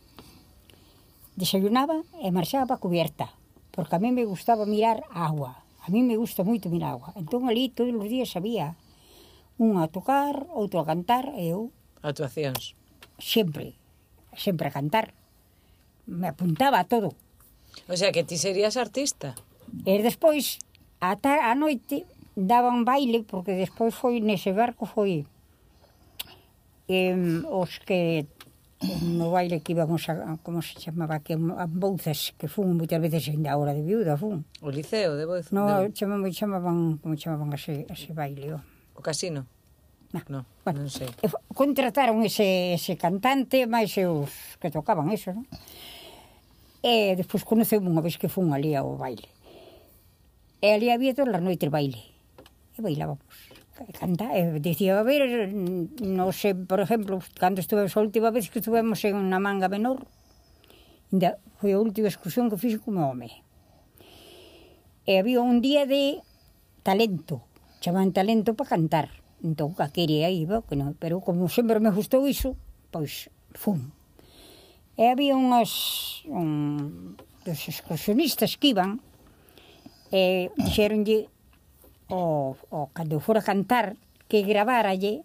desayunaba 1.38 2.02
e 2.18 2.34
marchaba 2.34 2.82
cubierta, 2.82 3.30
porque 3.70 3.94
a 3.94 4.02
mí 4.02 4.10
me 4.10 4.26
gustaba 4.26 4.66
mirar 4.66 5.06
a 5.14 5.30
agua. 5.30 5.59
A 5.80 5.90
mí 5.90 6.02
me 6.02 6.16
gusta 6.16 6.44
moito 6.44 6.68
Minagua. 6.68 7.16
Entón 7.16 7.48
ali 7.48 7.72
todos 7.72 7.94
os 7.96 8.08
días 8.08 8.36
había 8.36 8.76
un 9.56 9.76
a 9.80 9.88
tocar, 9.88 10.48
outro 10.52 10.80
a 10.80 10.88
cantar 10.88 11.32
e 11.36 11.52
eu... 11.52 11.72
Actuacións. 12.00 12.76
Sempre, 13.20 13.76
sempre 14.36 14.68
a 14.68 14.72
cantar. 14.72 15.12
Me 16.04 16.32
apuntaba 16.32 16.80
a 16.80 16.88
todo. 16.88 17.12
O 17.88 17.96
sea, 17.96 18.12
que 18.12 18.24
ti 18.24 18.36
serías 18.36 18.76
artista. 18.76 19.36
E 19.84 20.00
despois, 20.00 20.58
a, 21.00 21.16
tar, 21.16 21.44
a 21.44 21.52
noite, 21.56 22.08
daban 22.36 22.84
baile, 22.84 23.24
porque 23.24 23.56
despois 23.56 23.94
foi, 23.94 24.20
nese 24.20 24.52
barco 24.52 24.84
foi... 24.84 25.24
Eh, 26.90 27.14
os 27.46 27.78
que 27.86 28.26
no 29.02 29.30
baile 29.30 29.60
que 29.60 29.72
íbamos 29.72 30.08
a, 30.08 30.38
como 30.42 30.62
se 30.62 30.74
chamaba 30.74 31.20
que 31.20 31.34
a 31.34 31.66
Bouzas, 31.68 32.32
que 32.40 32.48
fun 32.48 32.80
moitas 32.80 32.96
veces 32.96 33.28
ainda 33.28 33.56
hora 33.60 33.76
de 33.76 33.84
viuda, 33.84 34.16
fun. 34.16 34.48
O 34.64 34.72
liceo 34.72 35.20
de 35.20 35.28
Bouzas? 35.28 35.52
No, 35.52 35.68
de... 35.84 35.92
chamaban, 35.92 36.32
chamaban, 36.32 36.96
como 36.98 37.14
chamaban 37.14 37.52
ese, 37.52 37.84
ese 37.92 38.16
baile, 38.16 38.56
o. 38.56 38.58
O 38.96 39.04
casino? 39.04 39.44
Nah. 40.12 40.24
No, 40.28 40.44
bueno, 40.64 40.82
non 40.82 40.90
sei. 40.90 41.12
Contrataron 41.54 42.24
ese, 42.24 42.74
ese 42.74 42.96
cantante, 42.96 43.68
máis 43.68 43.94
os 44.00 44.32
que 44.58 44.72
tocaban 44.72 45.12
eso, 45.12 45.36
non? 45.36 45.44
E 46.80 47.12
despois 47.14 47.44
conoceu 47.44 47.84
unha 47.84 48.00
vez 48.00 48.16
que 48.16 48.32
fun 48.32 48.56
ali 48.56 48.72
ao 48.72 48.96
baile. 48.96 49.28
E 50.64 50.72
ali 50.72 50.88
había 50.88 51.12
todas 51.12 51.36
as 51.36 51.44
noites 51.44 51.68
baile. 51.68 52.00
E 52.74 52.80
bailábamos 52.80 53.28
cantar, 53.98 54.36
eh, 54.36 54.60
dicía, 54.60 54.98
a 54.98 55.02
ver, 55.02 55.48
non 56.00 56.30
sei, 56.36 56.52
por 56.52 56.80
exemplo, 56.80 57.18
cando 57.38 57.60
estuve 57.64 57.88
a 57.88 58.00
última 58.00 58.28
vez 58.28 58.52
que 58.52 58.60
estuvemos 58.60 59.00
en 59.06 59.16
unha 59.16 59.40
manga 59.40 59.72
menor, 59.72 60.04
ainda 61.12 61.40
foi 61.58 61.72
a 61.72 61.80
última 61.80 62.08
excursión 62.08 62.48
que 62.48 62.60
fixo 62.60 62.84
como 62.84 63.08
home. 63.08 63.44
E 65.08 65.18
había 65.18 65.40
un 65.40 65.64
día 65.64 65.88
de 65.88 66.20
talento, 66.84 67.42
chamaban 67.80 68.12
talento 68.12 68.54
para 68.54 68.76
cantar. 68.76 69.08
Entón, 69.40 69.72
a 69.80 69.88
quería 69.88 70.28
iba, 70.28 70.60
que 70.68 70.76
non, 70.76 70.92
pero 71.00 71.24
como 71.24 71.48
sempre 71.48 71.80
me 71.80 71.88
gustou 71.88 72.28
iso, 72.28 72.54
pois 72.92 73.32
fun. 73.56 73.96
E 75.00 75.08
había 75.08 75.32
unhas, 75.32 76.22
un, 76.28 77.16
dos 77.48 77.60
excursionistas 77.72 78.60
que 78.60 78.76
iban, 78.76 79.00
e 80.12 80.52
dixeronlle 80.60 81.32
o, 82.10 82.56
o 82.70 82.86
cando 82.92 83.16
eu 83.16 83.20
fora 83.20 83.42
cantar 83.42 83.96
que 84.28 84.42
gravaralle 84.42 85.22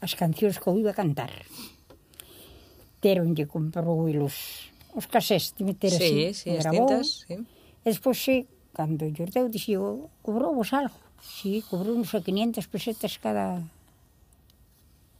as 0.00 0.14
cancións 0.14 0.58
que 0.58 0.66
eu 0.68 0.78
iba 0.78 0.90
a 0.90 0.98
cantar. 0.98 1.32
Teronlle, 3.00 3.46
comprou 3.46 4.08
os, 4.24 4.70
os 4.94 5.06
casés 5.06 5.52
de 5.56 5.64
meter 5.64 5.92
sí, 5.92 5.96
así. 5.96 6.34
Sí, 6.34 6.50
grabou, 6.56 6.86
tintas, 6.86 7.24
sí. 7.26 7.34
E 7.84 7.88
despois, 7.88 8.18
sí, 8.18 8.46
cando 8.74 9.06
lles 9.06 9.30
deu, 9.30 9.48
dixo, 9.48 10.10
cobrou 10.22 10.54
vos 10.54 10.72
algo. 10.72 10.98
Sí, 11.22 11.64
cobrou 11.68 11.96
uns 11.96 12.12
500 12.12 12.66
pesetas 12.66 13.16
cada 13.16 13.62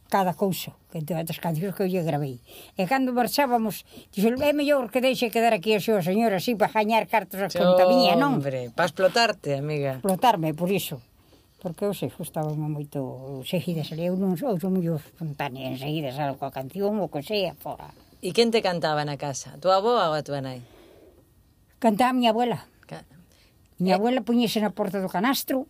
cada 0.07 0.33
cousa 0.33 0.71
que 0.91 1.03
das 1.03 1.39
cancións 1.39 1.75
que 1.75 1.83
eu 1.83 1.91
lle 1.91 2.01
gravei. 2.01 2.39
E 2.79 2.83
cando 2.87 3.13
marchábamos, 3.13 3.85
dixo, 4.11 4.33
é 4.39 4.51
mellor 4.55 4.89
que 4.89 5.03
deixe 5.03 5.29
quedar 5.29 5.53
aquí 5.53 5.75
a 5.75 5.83
súa 5.83 6.01
señora 6.01 6.39
así 6.39 6.55
para 6.55 6.71
gañar 6.71 7.05
cartas 7.11 7.39
a 7.43 7.47
conta 7.51 7.85
miña, 7.85 8.15
non? 8.15 8.39
Hombre, 8.39 8.71
para 8.73 8.87
explotarte, 8.87 9.59
amiga. 9.59 9.99
Explotarme, 9.99 10.55
por 10.55 10.71
iso. 10.71 11.03
Porque 11.59 11.85
eu 11.85 11.93
sei, 11.93 12.09
gustaba 12.13 12.53
moito, 12.53 13.43
seguida 13.43 13.83
seguida, 13.83 14.13
eu 14.13 14.17
non 14.17 14.37
sou, 14.37 14.55
sou 14.61 14.69
moi 14.69 14.85
espontánea, 14.87 15.73
enseguida 15.73 16.13
salgo 16.13 16.45
a 16.45 16.53
canción 16.53 17.01
ou 17.01 17.09
que 17.09 17.21
sea, 17.25 17.57
fora. 17.57 17.89
E 18.21 18.33
quen 18.33 18.49
te 18.53 18.61
cantaba 18.61 19.05
na 19.05 19.17
casa? 19.17 19.57
Tua 19.61 19.81
avó 19.81 19.97
ou 19.97 20.13
a 20.13 20.21
tua 20.21 20.39
nai? 20.41 20.61
Cantaba 21.81 22.13
a 22.13 22.17
miña 22.17 22.31
abuela. 22.31 22.65
Ca... 22.85 23.03
Miña 23.81 23.97
eh... 23.97 23.99
abuela 23.99 24.21
poñese 24.21 24.61
na 24.61 24.69
porta 24.69 25.01
do 25.01 25.09
canastro, 25.09 25.65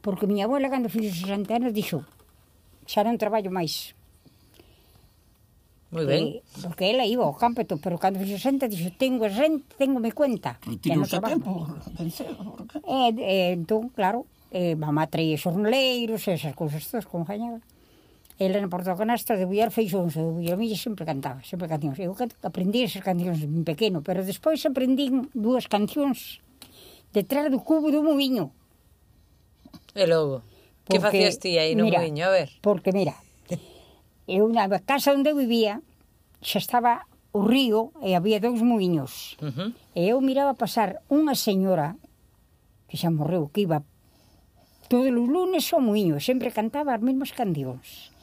porque 0.00 0.24
miña 0.24 0.48
abuela, 0.48 0.72
cando 0.72 0.88
fixo 0.88 1.12
60 1.12 1.52
anos, 1.52 1.72
dixo, 1.76 2.04
xa 2.86 3.02
non 3.04 3.18
traballo 3.20 3.50
máis. 3.50 3.92
Moi 5.90 6.02
ben. 6.02 6.22
E, 6.22 6.42
porque 6.62 6.90
ela 6.90 7.06
iba 7.06 7.22
ao 7.22 7.34
campo, 7.38 7.62
pero 7.62 7.96
cando 7.98 8.18
fixo 8.18 8.38
senta, 8.42 8.66
dixo, 8.66 8.90
tengo 8.98 9.26
renta, 9.30 9.66
tengo 9.78 9.98
mi 10.02 10.10
cuenta. 10.10 10.58
E 10.66 10.78
tiño 10.78 11.06
xa 11.06 11.22
tempo, 11.22 11.66
pensé. 11.94 12.26
E, 12.82 12.98
e, 13.14 13.36
entón, 13.54 13.90
claro, 13.94 14.26
e, 14.50 14.74
mamá 14.74 15.06
traía 15.06 15.38
xorneleiros, 15.38 16.26
esas 16.26 16.54
cousas 16.58 16.82
todas, 16.90 17.06
como 17.06 17.26
gañaba. 17.26 17.62
Ela 18.36 18.60
na 18.60 18.68
Porto 18.68 18.92
Canasta 18.92 19.32
de 19.32 19.48
Bullar 19.48 19.72
feixo 19.72 19.96
un 19.96 20.12
de 20.12 20.20
Bullar 20.20 20.60
Milla 20.60 20.76
sempre 20.76 21.08
cantaba, 21.08 21.40
sempre 21.40 21.70
cancións. 21.72 21.96
Eu 21.96 22.12
aprendí 22.44 22.84
esas 22.84 23.00
cancións 23.00 23.40
ben 23.40 23.64
pequeno, 23.64 24.04
pero 24.04 24.20
despois 24.20 24.60
aprendín 24.68 25.32
dúas 25.32 25.64
cancións 25.64 26.44
detrás 27.16 27.48
do 27.48 27.64
cubo 27.64 27.88
do 27.88 28.04
moviño. 28.04 28.52
E 29.96 30.04
logo? 30.04 30.44
Porque, 30.86 31.02
que 31.02 31.02
facías 31.02 31.36
ti 31.42 31.58
aí 31.58 31.74
no 31.74 31.84
mira, 31.84 31.98
Moinho? 31.98 32.26
A 32.26 32.30
ver. 32.30 32.50
Porque, 32.62 32.94
mira, 32.94 33.18
eu 34.30 34.46
na 34.46 34.70
casa 34.86 35.10
onde 35.10 35.34
eu 35.34 35.36
vivía 35.36 35.82
xa 36.38 36.62
estaba 36.62 37.10
o 37.34 37.42
río 37.42 37.90
e 38.00 38.14
había 38.14 38.38
dous 38.38 38.62
moinhos. 38.62 39.34
Uh 39.42 39.50
-huh. 39.50 39.68
E 39.98 40.14
eu 40.14 40.22
miraba 40.22 40.54
pasar 40.54 41.02
unha 41.10 41.34
señora 41.34 41.98
que 42.86 42.94
xa 42.94 43.10
morreu, 43.10 43.50
que 43.50 43.66
iba 43.66 43.82
todos 44.86 45.10
os 45.10 45.28
lunes 45.28 45.66
ao 45.74 45.82
moinho, 45.82 46.22
sempre 46.22 46.54
cantaba 46.54 46.94
as 46.94 47.02
mesmas 47.02 47.34
cancións 47.34 48.14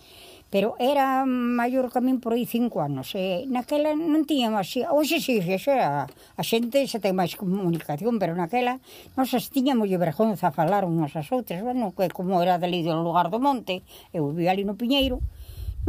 pero 0.53 0.77
era 0.77 1.25
maior 1.25 1.89
que 1.89 1.97
min 1.97 2.21
por 2.21 2.37
aí 2.37 2.45
cinco 2.45 2.85
anos. 2.85 3.17
E 3.17 3.49
naquela 3.49 3.97
non 3.97 4.21
tiñan 4.29 4.53
así, 4.53 4.85
hoxe 4.85 5.17
sí, 5.17 5.41
xa 5.41 5.73
era, 5.73 5.89
a 6.05 6.43
xente 6.45 6.85
xa 6.85 7.01
ten 7.01 7.17
máis 7.17 7.33
comunicación, 7.33 8.21
pero 8.21 8.37
naquela 8.37 8.77
nos 9.17 9.33
as 9.33 9.49
tiñamos 9.49 9.89
de 9.89 9.97
vergonza 9.97 10.53
a 10.53 10.53
falar 10.53 10.85
unhas 10.85 11.17
as 11.17 11.25
outras, 11.33 11.65
bueno, 11.65 11.89
que 11.97 12.05
como 12.13 12.37
era 12.37 12.61
dali 12.61 12.85
do 12.85 12.93
lugar 13.01 13.33
do 13.33 13.41
monte, 13.41 13.81
eu 14.13 14.29
vi 14.29 14.45
ali 14.45 14.61
no 14.61 14.77
Piñeiro, 14.77 15.25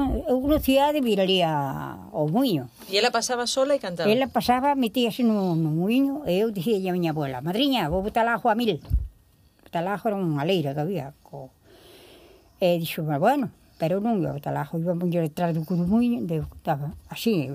non, 0.01 0.25
eu 0.25 0.41
conocía 0.41 0.97
de 0.97 1.05
vir 1.05 1.21
ali 1.21 1.45
a, 1.45 2.09
ao 2.09 2.25
muiño. 2.33 2.73
E 2.89 2.97
ela 2.97 3.13
pasaba 3.13 3.45
sola 3.45 3.77
e 3.77 3.81
cantaba? 3.85 4.09
Ela 4.09 4.33
pasaba, 4.33 4.73
metíase 4.73 5.29
no, 5.29 5.53
no 5.61 5.77
muiño, 5.77 6.25
e 6.25 6.41
eu 6.41 6.49
dixía 6.49 6.81
a 6.89 6.97
miña 6.97 7.13
abuela, 7.13 7.45
madriña, 7.45 7.93
vou 7.93 8.01
botar 8.01 8.25
ajo 8.33 8.49
a 8.49 8.57
mil. 8.57 8.81
Botar 9.61 9.85
ajo 9.85 10.09
era 10.09 10.17
unha 10.17 10.41
leira 10.49 10.73
que 10.73 10.81
había, 10.81 11.13
co... 11.21 11.53
E 12.65 12.81
dixo, 12.81 13.05
bueno, 13.05 13.53
pero 13.79 13.99
non 13.99 14.23
ia 14.23 14.31
botar 14.31 14.55
ajo, 14.55 14.79
iba 14.79 14.95
moi 14.95 15.11
detrás 15.11 15.51
do 15.55 15.63
muiño 15.65 16.23
de, 16.25 16.47
estaba 16.47 16.95
así, 17.11 17.51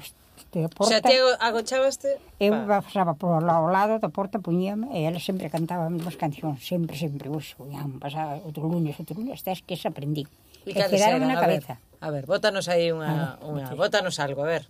de 0.51 0.67
porta. 0.69 0.97
Xa 0.97 1.01
te 1.01 1.15
agochabaste? 1.39 2.17
Eu 2.39 2.53
va. 2.65 2.81
pasaba 2.81 3.13
por 3.13 3.43
lá 3.43 3.61
ao 3.61 3.69
lado 3.69 3.99
da 3.99 4.09
porta, 4.09 4.39
puñíame, 4.39 4.89
e 4.95 5.05
ela 5.05 5.19
sempre 5.19 5.49
cantaba 5.49 5.85
as 5.87 5.91
mesmas 5.91 6.15
cancións, 6.15 6.59
sempre, 6.65 6.97
sempre, 6.97 7.29
uso, 7.29 7.55
iam, 7.69 7.99
pasaba 7.99 8.41
outro 8.43 8.65
lunes, 8.67 8.97
outro 8.99 9.15
lunes, 9.15 9.39
hasta 9.39 9.53
que 9.63 9.75
se 9.77 9.87
aprendí. 9.87 10.25
E, 10.65 10.71
e 10.71 10.73
quedaron 10.73 11.23
na 11.27 11.37
cabeza. 11.37 11.77
A 12.01 12.09
ver, 12.11 12.25
bótanos 12.25 12.67
aí 12.71 12.91
unha, 12.91 13.37
ah, 13.39 13.45
unha, 13.45 13.75
bótanos 13.75 14.17
algo, 14.19 14.43
a 14.43 14.47
ver. 14.47 14.63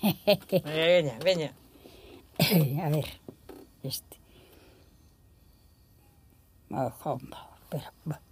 veña, 0.64 1.14
veña. 1.22 1.50
a 2.84 2.88
ver, 2.90 3.08
este. 3.82 4.16
Oh, 6.70 6.90
espera, 6.90 7.92
va. 8.08 8.25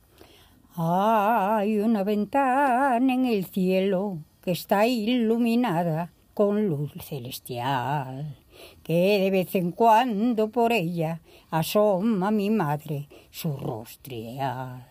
Hay 0.76 1.78
una 1.78 2.02
ventana 2.02 3.14
en 3.14 3.26
el 3.26 3.44
cielo 3.44 4.18
que 4.42 4.50
está 4.50 4.88
iluminada 4.88 6.10
con 6.34 6.66
luz 6.66 6.90
celestial, 7.00 8.36
que 8.82 9.20
de 9.20 9.30
vez 9.30 9.54
en 9.54 9.70
cuando 9.70 10.50
por 10.50 10.72
ella 10.72 11.20
asoma 11.52 12.32
mi 12.32 12.50
madre 12.50 13.06
su 13.30 13.56
rostrial. 13.56 14.84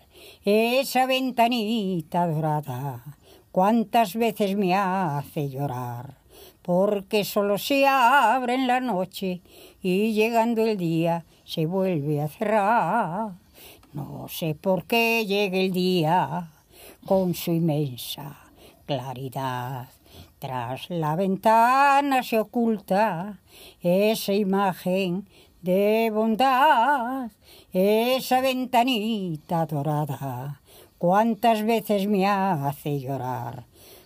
Esa 0.46 1.06
ventanita 1.06 2.28
dorada, 2.28 3.18
cuántas 3.52 4.16
veces 4.16 4.56
me 4.56 4.76
hace 4.76 5.50
llorar, 5.50 6.16
porque 6.62 7.26
solo 7.26 7.58
se 7.58 7.86
abre 7.86 8.56
en 8.56 8.68
la 8.68 8.80
noche 8.80 9.42
y 9.82 10.14
llegando 10.14 10.66
el 10.66 10.78
día 10.78 11.26
se 11.44 11.66
vuelve 11.66 12.22
a 12.22 12.30
cerrar. 12.30 13.43
No 13.94 14.28
sé 14.28 14.56
por 14.56 14.86
qué 14.86 15.24
llega 15.26 15.58
el 15.60 15.72
día 15.72 16.50
con 17.06 17.36
su 17.36 17.52
inmensa 17.52 18.38
claridad. 18.88 19.88
Tras 20.40 20.90
la 20.90 21.16
ventana 21.16 22.24
se 22.24 22.40
oculta 22.40 23.40
esa 23.82 24.34
imagen 24.34 25.28
de 25.62 26.12
bondad, 26.12 27.30
esa 27.72 28.42
ventanita 28.42 29.68
dorada. 29.68 30.62
Cuántas 30.98 31.64
veces 31.64 32.08
me 32.08 32.26
hace 32.28 33.00
llorar, 33.00 33.66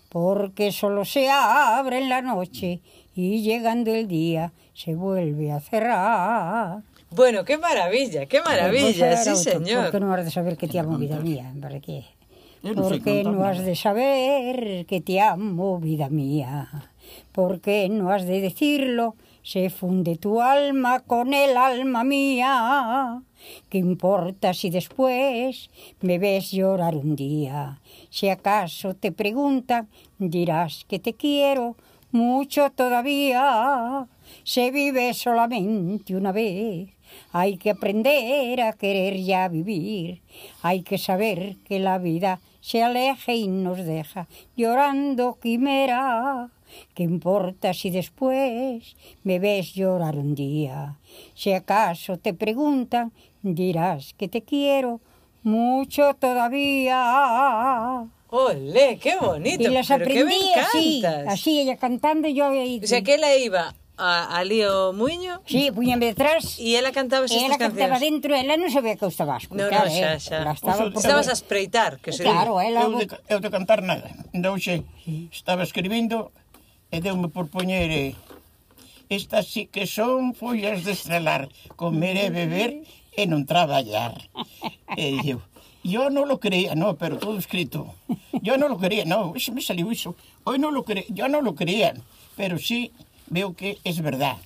porque 0.10 0.74
solo 0.74 1.06
se 1.06 1.30
abre 1.30 2.00
en 2.00 2.10
la 2.10 2.22
noche 2.22 2.82
y 3.16 3.42
llegando 3.42 3.94
el 3.94 4.08
día 4.08 4.52
se 4.74 4.96
vuelve 4.96 5.52
a 5.52 5.62
cerrar. 5.62 6.84
Bueno, 7.10 7.46
qué 7.46 7.58
maravilla, 7.58 8.26
qué 8.26 8.42
maravilla, 8.42 8.92
sí, 8.92 9.02
era 9.02 9.20
outro, 9.20 9.36
señor. 9.36 9.84
Porque 9.88 10.00
non 10.04 10.12
has 10.12 10.28
de 10.28 10.32
saber 10.32 10.60
que 10.60 10.68
te 10.68 10.78
amo, 10.80 11.00
vida 11.00 11.20
mía, 11.24 11.48
para 11.62 11.80
qué? 11.80 12.04
Porque 12.62 13.24
non 13.24 13.40
has 13.48 13.64
de 13.64 13.76
saber 13.80 14.84
que 14.90 15.00
te 15.00 15.24
amo, 15.24 15.80
vida 15.80 16.12
mía. 16.12 16.68
Porque 17.32 17.88
no 17.88 18.12
has 18.12 18.28
de 18.28 18.44
decirlo, 18.44 19.16
se 19.40 19.70
funde 19.70 20.18
tu 20.18 20.42
alma 20.42 21.00
con 21.00 21.34
el 21.34 21.56
alma 21.56 22.04
mía. 22.04 23.24
¿Qué 23.70 23.78
importa 23.78 24.54
si 24.54 24.70
después 24.70 25.70
me 26.02 26.20
ves 26.20 26.52
llorar 26.52 27.00
un 27.00 27.16
día? 27.16 27.80
Si 28.10 28.28
acaso 28.28 28.96
te 28.96 29.14
preguntan, 29.14 29.88
dirás 30.20 30.84
que 30.90 31.00
te 31.00 31.14
quiero 31.14 31.78
mucho 32.12 32.70
todavía. 32.72 34.08
Se 34.44 34.72
vive 34.72 35.14
solamente 35.14 36.16
una 36.16 36.34
vez. 36.34 36.97
Hay 37.40 37.58
que 37.58 37.70
aprender 37.70 38.62
a 38.62 38.74
querer 38.74 39.16
y 39.16 39.32
a 39.32 39.48
vivir. 39.48 40.24
Hay 40.64 40.82
que 40.82 40.98
saber 40.98 41.58
que 41.68 41.78
la 41.80 42.00
vida 42.00 42.40
se 42.62 42.82
aleja 42.82 43.32
y 43.32 43.48
nos 43.48 43.78
deja 43.78 44.28
llorando 44.56 45.38
quimera. 45.40 46.50
¿Qué 46.96 47.04
importa 47.04 47.76
si 47.76 47.92
después 47.92 48.96
me 49.24 49.38
ves 49.38 49.76
llorar 49.76 50.18
un 50.18 50.34
día? 50.34 50.98
Si 51.36 51.54
acaso 51.54 52.18
te 52.18 52.34
preguntan, 52.34 53.14
dirás 53.44 54.16
que 54.18 54.28
te 54.28 54.42
quiero 54.42 55.00
mucho 55.44 56.16
todavía. 56.16 56.98
Olé, 58.30 58.98
qué 58.98 59.16
bonito. 59.22 59.62
y 59.62 59.68
las 59.68 59.92
aprendí 59.92 60.54
así, 60.56 61.06
así 61.06 61.60
ella 61.60 61.78
cantando 61.78 62.28
y 62.28 62.34
yo 62.34 62.48
ahí. 62.48 62.82
O 62.84 62.88
sea, 62.88 63.04
que 63.04 63.14
ela 63.14 63.36
iba 63.38 63.76
a, 63.98 64.38
ali 64.38 64.64
o 64.64 64.94
muiño. 64.94 65.42
Si, 65.46 65.68
sí, 65.68 65.72
puñame 65.74 66.14
detrás. 66.14 66.62
E 66.62 66.78
ela 66.78 66.94
cantaba 66.94 67.26
estas. 67.26 67.42
Ela 67.42 67.58
cantaba 67.58 67.98
dentro, 68.00 68.38
ela 68.38 68.56
non 68.56 68.70
sabía 68.70 68.96
que 68.96 69.04
eu 69.04 69.12
estaba 69.12 69.36
a 69.36 69.42
No, 69.50 69.68
No, 69.68 69.74
no, 69.74 69.90
xa, 69.90 70.22
xa. 70.22 70.46
Eh? 70.46 70.54
Estaba 70.54 70.94
por... 70.94 71.02
Estabas 71.02 71.28
a 71.28 71.36
espreitar, 71.36 72.00
que 72.00 72.14
se 72.14 72.24
Claro, 72.24 72.62
ela... 72.62 72.86
Eu 72.86 72.96
de, 72.96 73.10
eu 73.28 73.40
de 73.42 73.50
cantar 73.50 73.82
nada. 73.82 74.08
Ainda 74.32 74.54
hoxe 74.54 74.86
estaba 75.34 75.66
escribindo 75.66 76.32
e 76.94 77.02
deume 77.02 77.28
por 77.28 77.50
poñer... 77.50 77.90
Eh, 77.92 78.16
Estas 79.10 79.48
sí 79.48 79.72
que 79.72 79.88
son 79.88 80.36
follas 80.36 80.84
de 80.84 80.92
estrelar, 80.92 81.48
comer 81.80 82.20
e 82.20 82.28
beber 82.28 82.84
e 83.16 83.24
non 83.24 83.48
traballar. 83.48 84.20
E 85.00 85.16
eu, 85.24 85.40
Yo 85.88 86.10
no 86.10 86.26
lo 86.28 86.44
creía, 86.44 86.76
no, 86.76 87.00
pero 87.00 87.16
todo 87.16 87.40
escrito. 87.40 87.96
Yo 88.44 88.58
no 88.60 88.68
lo 88.68 88.78
creía, 88.78 89.06
no, 89.06 89.32
se 89.40 89.56
me 89.56 89.62
salió 89.62 89.90
eso. 89.90 90.16
Hoy 90.44 90.60
no 90.60 90.72
lo 90.72 90.84
creía, 90.84 91.08
yo 91.08 91.30
no 91.32 91.40
lo 91.40 91.56
creía, 91.56 91.96
pero 92.36 92.60
sí 92.60 92.92
veo 93.30 93.56
que 93.56 93.78
es 93.84 94.02
verdad. 94.02 94.38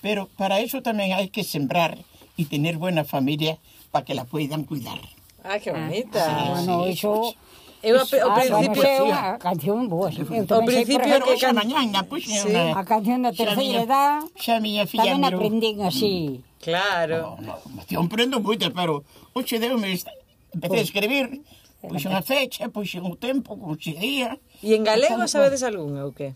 Pero 0.00 0.28
para 0.36 0.60
eso 0.60 0.82
también 0.82 1.12
hay 1.12 1.28
que 1.28 1.44
sembrar 1.44 1.98
y 2.36 2.46
tener 2.46 2.76
buena 2.78 3.04
familia 3.04 3.58
para 3.90 4.04
que 4.04 4.14
la 4.14 4.24
puedan 4.24 4.64
cuidar. 4.64 5.00
¡Ah, 5.42 5.58
qué 5.58 5.72
bonita! 5.72 6.24
Sí, 6.24 6.34
ah, 6.34 6.50
bueno, 6.54 6.84
sí, 6.84 6.90
eso... 6.90 7.34
Eu 7.80 7.94
ao 7.94 8.06
principio 8.34 8.82
é 8.82 8.98
unha 9.06 9.38
canción 9.38 9.86
boa. 9.86 10.10
Ao 10.10 10.66
principio 10.66 11.14
que 11.22 11.38
can... 11.38 11.54
mañana, 11.54 12.02
pues, 12.10 12.26
sí. 12.26 12.34
una... 12.50 12.74
a 12.74 12.82
canción 12.82 13.22
da 13.22 13.30
terceira 13.30 13.86
edad. 13.86 14.26
Xa 14.34 14.58
miña 14.58 14.82
filla 14.82 15.14
tamén 15.14 15.22
aprendín 15.22 15.86
así. 15.86 16.42
Mm. 16.42 16.58
Claro. 16.58 17.38
No, 17.38 17.54
no, 17.54 17.82
eu 17.86 18.02
aprendo 18.02 18.42
moito, 18.42 18.66
pero 18.74 19.06
hoxe 19.30 19.62
deu 19.62 19.78
me 19.78 19.94
empecé 19.94 20.78
a 20.82 20.86
escribir, 20.90 21.38
puxen 21.78 22.18
a 22.18 22.22
fecha, 22.26 22.66
puxen 22.66 23.06
o 23.06 23.14
tempo, 23.14 23.54
como 23.54 23.78
se 23.78 23.94
día. 23.94 24.42
E 24.58 24.74
en 24.74 24.82
galego 24.82 25.22
sabedes 25.30 25.62
algún 25.62 26.02
ou 26.02 26.10
que? 26.10 26.34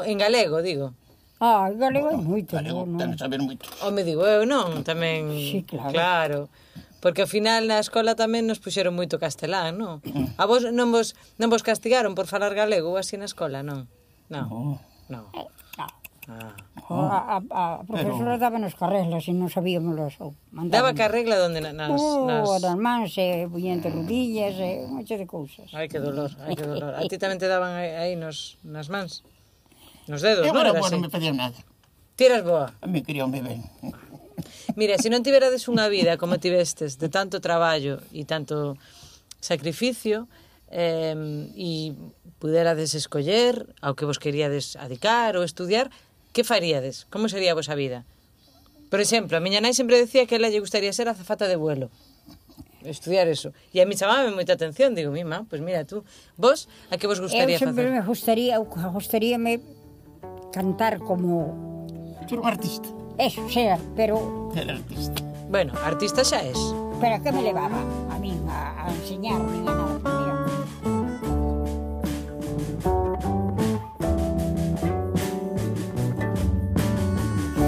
En 0.00 0.16
galego, 0.16 0.64
digo. 0.64 0.96
Ah, 1.36 1.68
en 1.68 1.76
galego 1.76 2.08
bueno, 2.16 2.24
moito. 2.24 2.56
Galego 2.56 2.88
non. 2.88 2.96
tamén 2.96 3.18
saber 3.20 3.44
moito. 3.44 3.68
Home, 3.84 4.00
digo 4.08 4.24
eu, 4.24 4.48
non? 4.48 4.80
Tamén... 4.80 5.28
Sí, 5.36 5.60
claro. 5.68 5.92
Claro. 5.92 6.38
Porque 7.04 7.26
ao 7.26 7.28
final 7.28 7.68
na 7.68 7.82
escola 7.82 8.14
tamén 8.14 8.48
nos 8.48 8.62
puxeron 8.62 8.94
moito 8.94 9.18
castelán, 9.18 9.76
non? 9.76 9.98
Mm. 10.06 10.38
A 10.38 10.44
vos 10.46 10.62
non 10.70 10.94
vos 10.94 11.18
non 11.36 11.50
vos 11.50 11.66
castigaron 11.66 12.14
por 12.14 12.30
falar 12.30 12.54
galego 12.54 12.94
así 12.94 13.18
na 13.18 13.26
escola, 13.26 13.60
non? 13.66 13.90
Non. 14.30 14.78
Non. 15.10 15.26
Eh, 15.34 15.44
no. 15.76 15.82
Ah. 15.82 16.54
A, 16.86 17.42
a, 17.42 17.82
a 17.82 17.82
profesora 17.82 18.38
dábanos 18.38 18.78
carreglas 18.78 19.26
e 19.26 19.34
non 19.34 19.50
sabíamos 19.50 19.98
os 19.98 20.14
ou. 20.22 20.38
Daba 20.70 20.94
carregla 20.94 21.42
donde 21.42 21.58
nas... 21.58 21.90
Uh, 21.98 22.30
nas... 22.30 22.46
Oh, 22.46 22.62
das 22.62 22.78
mans, 22.78 23.18
e 23.18 23.50
bullente 23.50 23.90
rodillas, 23.90 24.54
e 24.62 24.86
un 24.86 25.02
de 25.02 25.26
cousas. 25.26 25.74
Ai, 25.74 25.90
que 25.90 25.98
dolor, 25.98 26.30
ai, 26.46 26.54
que 26.54 26.62
dolor. 26.62 26.94
A 26.94 27.02
ti 27.10 27.18
tamén 27.18 27.42
te 27.42 27.50
daban 27.50 27.74
aí, 27.74 27.90
aí 27.98 28.12
nos, 28.14 28.62
nas 28.62 28.86
mans? 28.86 29.26
Nos 30.06 30.20
dedos, 30.22 30.46
eu 30.46 30.52
non 30.52 30.66
era 30.66 30.74
bueno, 30.74 30.98
así? 30.98 31.02
me 31.02 31.10
pedían 31.10 31.38
nada. 31.38 31.58
Tiras 32.18 32.42
boa? 32.42 32.74
A 32.82 32.86
mí 32.86 33.02
querían 33.02 33.30
ben. 33.30 33.62
Mira, 34.74 34.98
se 34.98 35.08
non 35.12 35.22
tiverades 35.22 35.68
unha 35.70 35.86
vida 35.86 36.18
como 36.18 36.40
tivestes 36.42 36.98
de 36.98 37.08
tanto 37.12 37.38
traballo 37.38 38.02
e 38.10 38.26
tanto 38.26 38.74
sacrificio, 39.38 40.26
eh, 40.72 41.14
e 41.54 41.94
puderades 42.40 42.96
escoller 42.98 43.68
ao 43.84 43.94
que 43.94 44.08
vos 44.08 44.18
queríades 44.18 44.74
adicar 44.80 45.38
ou 45.38 45.46
estudiar, 45.46 45.92
que 46.32 46.42
faríades? 46.42 47.06
Como 47.12 47.28
sería 47.28 47.52
a 47.52 47.58
vosa 47.58 47.76
vida? 47.76 48.02
Por 48.90 49.00
exemplo, 49.00 49.38
a 49.38 49.44
miña 49.44 49.60
nai 49.62 49.76
sempre 49.76 50.00
decía 50.00 50.26
que 50.26 50.36
ela 50.36 50.50
lle 50.50 50.60
gustaría 50.60 50.92
ser 50.92 51.06
azafata 51.08 51.46
de 51.46 51.56
vuelo. 51.56 51.92
Estudiar 52.82 53.30
eso. 53.30 53.54
E 53.70 53.78
a 53.78 53.86
mi 53.86 53.94
chamaba 53.94 54.26
moita 54.34 54.58
atención. 54.58 54.98
Digo, 54.98 55.14
mima, 55.14 55.46
pois 55.46 55.60
pues 55.60 55.60
mira 55.62 55.86
tú, 55.86 56.02
vos, 56.34 56.66
a 56.90 56.98
que 56.98 57.06
vos 57.06 57.22
gustaría 57.22 57.54
facer? 57.54 57.70
Eu 57.70 57.72
sempre 57.72 57.86
facer? 57.86 57.94
me 57.94 58.02
gustaría, 58.02 58.54
gustaríame 58.58 59.62
cantar 60.52 60.98
como... 61.00 61.86
Ser 62.28 62.38
un 62.38 62.46
artista. 62.46 62.88
Eso, 63.18 63.48
sea, 63.48 63.78
pero... 63.96 64.50
Ser 64.54 64.70
artista. 64.70 65.22
Bueno, 65.50 65.72
artista 65.84 66.24
xa 66.24 66.42
es. 66.42 66.58
Pero 67.00 67.22
que 67.22 67.32
me 67.32 67.42
levaba 67.42 67.78
a 68.10 68.18
mí 68.18 68.32
a, 68.48 68.86
a 68.86 68.94
enseñarme 68.94 69.58
a 69.58 69.62
nada. 69.62 70.11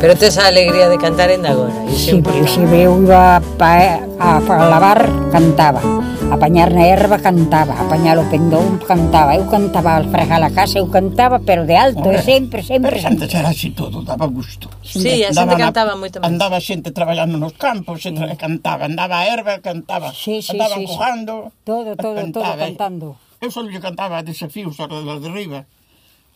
Pero 0.05 0.21
tes 0.21 0.37
a 0.37 0.53
alegría 0.53 0.93
de 0.93 1.01
cantar 1.01 1.33
en 1.33 1.49
agora? 1.49 1.73
Si, 1.89 2.21
si 2.21 2.61
eu 2.77 2.93
iba 3.01 3.41
pa, 3.57 4.05
a, 4.21 4.37
a 4.37 4.65
lavar, 4.69 5.09
cantaba. 5.33 5.81
A 6.29 6.37
apañar 6.37 6.77
na 6.77 6.85
erva 6.93 7.17
cantaba, 7.25 7.73
a 7.73 7.89
apañar 7.89 8.21
o 8.21 8.29
pendón 8.29 8.85
cantaba, 8.85 9.33
eu 9.33 9.49
cantaba 9.49 9.97
al 9.97 10.13
fregar 10.13 10.45
a 10.45 10.53
casa, 10.53 10.77
eu 10.77 10.93
cantaba, 10.93 11.41
pero 11.41 11.65
de 11.65 11.81
alto, 11.81 12.13
e 12.13 12.21
sempre, 12.21 12.61
sempre. 12.61 13.01
Pero 13.01 13.17
antes 13.17 13.33
era 13.33 13.49
así 13.49 13.73
todo, 13.73 14.05
daba 14.05 14.29
gusto. 14.29 14.69
Sí, 14.85 15.25
a 15.25 15.33
xente 15.33 15.57
cantaba 15.57 15.97
moito 15.97 16.21
máis. 16.21 16.29
Andaba 16.29 16.61
xente 16.61 16.93
traballando 16.93 17.41
nos 17.41 17.57
campos, 17.57 18.05
sí. 18.05 18.13
cantaba, 18.37 18.85
andaba 18.85 19.25
a 19.25 19.33
erva, 19.33 19.65
cantaba, 19.65 20.13
sí, 20.13 20.45
sí, 20.45 20.53
andaban 20.53 20.85
sí, 20.85 20.87
cojando. 20.93 21.35
Sí. 21.49 21.65
Todo, 21.65 21.97
todo, 21.97 22.21
cantaba. 22.21 22.53
todo 22.53 22.61
cantando. 22.61 23.07
Eu 23.41 23.49
só 23.49 23.65
lle 23.65 23.81
cantaba 23.81 24.21
desafíos 24.21 24.77
ao 24.85 24.93
de 24.93 25.33
arriba 25.33 25.65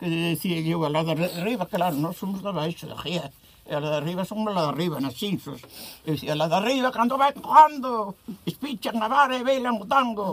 que 0.00 0.08
dicía 0.08 0.56
eu 0.64 0.80
a 0.86 0.88
lado 0.88 1.12
de 1.12 1.28
riba, 1.44 1.68
claro, 1.68 2.00
nós 2.00 2.16
somos 2.16 2.40
da 2.40 2.48
baixo, 2.48 2.88
da 2.88 2.96
ría 2.96 3.28
e 3.68 3.76
a 3.76 3.80
de 3.84 3.92
arriba 3.92 4.24
son 4.24 4.48
a 4.48 4.52
de 4.56 4.64
arriba, 4.64 4.96
nas 4.96 5.12
cinzos. 5.12 5.60
E 6.08 6.16
dicía, 6.16 6.32
a 6.32 6.48
de 6.48 6.56
arriba, 6.56 6.88
cando 6.88 7.20
vai 7.20 7.36
cojando, 7.36 8.16
espichan 8.48 8.96
a 8.96 9.12
vara 9.12 9.36
e 9.36 9.44
beilan 9.44 9.76
o 9.76 9.84
tango. 9.84 10.32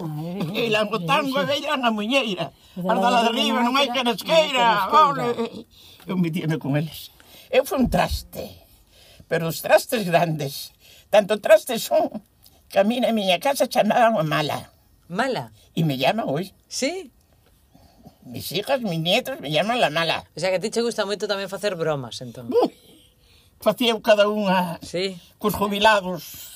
Beilan 0.56 0.88
o 0.88 1.00
tango 1.04 1.44
e 1.44 1.46
beilan 1.46 1.84
a 1.84 1.92
muñeira. 1.92 2.56
As 2.80 2.98
da 3.04 3.10
de 3.12 3.36
arriba 3.36 3.60
non 3.60 3.76
hai 3.76 3.92
que 3.92 4.08
nos 4.08 4.24
queira. 4.24 4.88
Ole. 4.88 5.68
Eu 6.08 6.16
metíame 6.16 6.56
con 6.56 6.80
eles. 6.80 7.12
Eu 7.52 7.62
eh, 7.62 7.68
fui 7.68 7.76
un 7.76 7.92
traste, 7.92 8.56
pero 9.28 9.52
os 9.52 9.60
trastes 9.60 10.08
grandes, 10.08 10.72
tanto 11.12 11.36
trastes 11.44 11.84
son, 11.84 12.08
que 12.72 12.80
a 12.80 12.88
mí 12.88 13.04
na 13.04 13.12
miña 13.12 13.44
casa 13.44 13.68
chamaban 13.68 14.16
a 14.16 14.24
mala. 14.24 14.72
Mala? 15.12 15.52
E 15.76 15.84
me 15.84 16.00
llaman 16.00 16.32
hoy. 16.32 16.56
Sí? 16.72 17.12
Mis 18.24 18.50
hijas, 18.56 18.80
mis 18.82 18.98
nietos 19.04 19.44
me 19.44 19.52
llaman 19.52 19.84
la 19.84 19.92
mala. 19.92 20.24
O 20.36 20.40
sea 20.40 20.50
que 20.50 20.56
a 20.56 20.64
ti 20.64 20.72
che 20.72 20.82
gusta 20.82 21.04
moito 21.04 21.28
tamén 21.28 21.52
facer 21.52 21.76
bromas, 21.76 22.24
entón. 22.24 22.48
Uh 22.48 22.85
facíeu 23.66 23.98
cada 24.06 24.30
unha 24.30 24.78
sí. 24.86 25.18
cos 25.42 25.58
jubilados. 25.58 26.54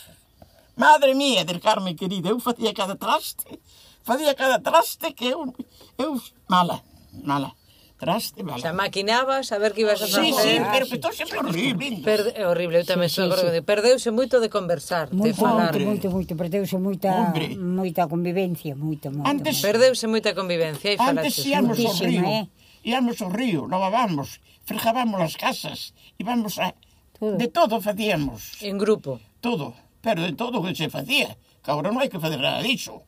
Madre 0.78 1.18
mía, 1.18 1.42
del 1.44 1.58
Carmen 1.58 1.98
querida, 1.98 2.30
eu 2.30 2.38
facía 2.38 2.72
cada 2.78 2.94
traste, 2.94 3.58
facía 4.06 4.38
cada 4.38 4.62
traste 4.62 5.18
que 5.18 5.34
eu, 5.34 5.50
eu 5.98 6.22
mala, 6.46 6.86
mala. 7.26 7.58
Traste, 8.00 8.48
mala. 8.48 8.64
Xa 8.64 8.72
maquinabas 8.72 9.52
a 9.52 9.60
ver 9.60 9.76
que 9.76 9.84
ibas 9.84 10.00
a 10.00 10.08
facer. 10.08 10.24
Sí, 10.24 10.32
sí, 10.32 10.56
pero 10.72 10.86
ah, 10.86 10.90
que 10.90 10.98
todo 11.04 11.12
sempre 11.12 11.44
horrible. 11.44 12.00
Per, 12.00 12.32
horrible, 12.48 12.80
eu 12.80 12.88
tamén 12.88 13.12
sí, 13.12 13.20
sí, 13.20 13.36
sí, 13.36 13.48
sí. 13.52 13.60
Perdeuse 13.60 14.08
moito 14.16 14.40
de 14.40 14.48
conversar, 14.48 15.12
moito, 15.12 15.28
de 15.28 15.34
falar. 15.36 15.76
Moito, 15.76 16.08
moito, 16.08 16.08
moito, 16.08 16.32
perdeuse 16.40 16.80
moita, 16.80 17.12
Hombre. 17.12 17.60
moita 17.60 18.08
convivencia, 18.08 18.72
moito, 18.72 19.12
moito. 19.12 19.28
Antes, 19.28 19.60
perdeuse 19.60 20.08
moita 20.08 20.32
convivencia 20.32 20.96
e 20.96 20.96
falaxe. 20.96 21.44
Antes 21.44 21.44
íamos 21.44 21.76
ao 21.84 21.96
río, 22.00 22.24
eh? 22.24 22.48
íamos 22.88 23.20
ao 23.20 23.36
río, 23.36 23.68
lavábamos, 23.68 24.40
frejábamos 24.64 25.20
as 25.20 25.36
casas, 25.36 25.92
íbamos 26.16 26.56
a, 26.56 26.72
Todo. 27.20 27.36
De 27.36 27.48
todo 27.52 27.82
facíamos. 27.82 28.64
En 28.64 28.80
grupo. 28.80 29.20
Todo, 29.44 29.76
pero 30.02 30.24
de 30.24 30.34
todo 30.34 30.64
que 30.64 30.74
se 30.74 30.90
facía. 30.90 31.36
Que 31.62 31.70
agora 31.72 31.92
non 31.92 32.00
hai 32.00 32.08
que 32.08 32.24
fazer 32.24 32.40
nada 32.40 32.64
disso. 32.64 33.04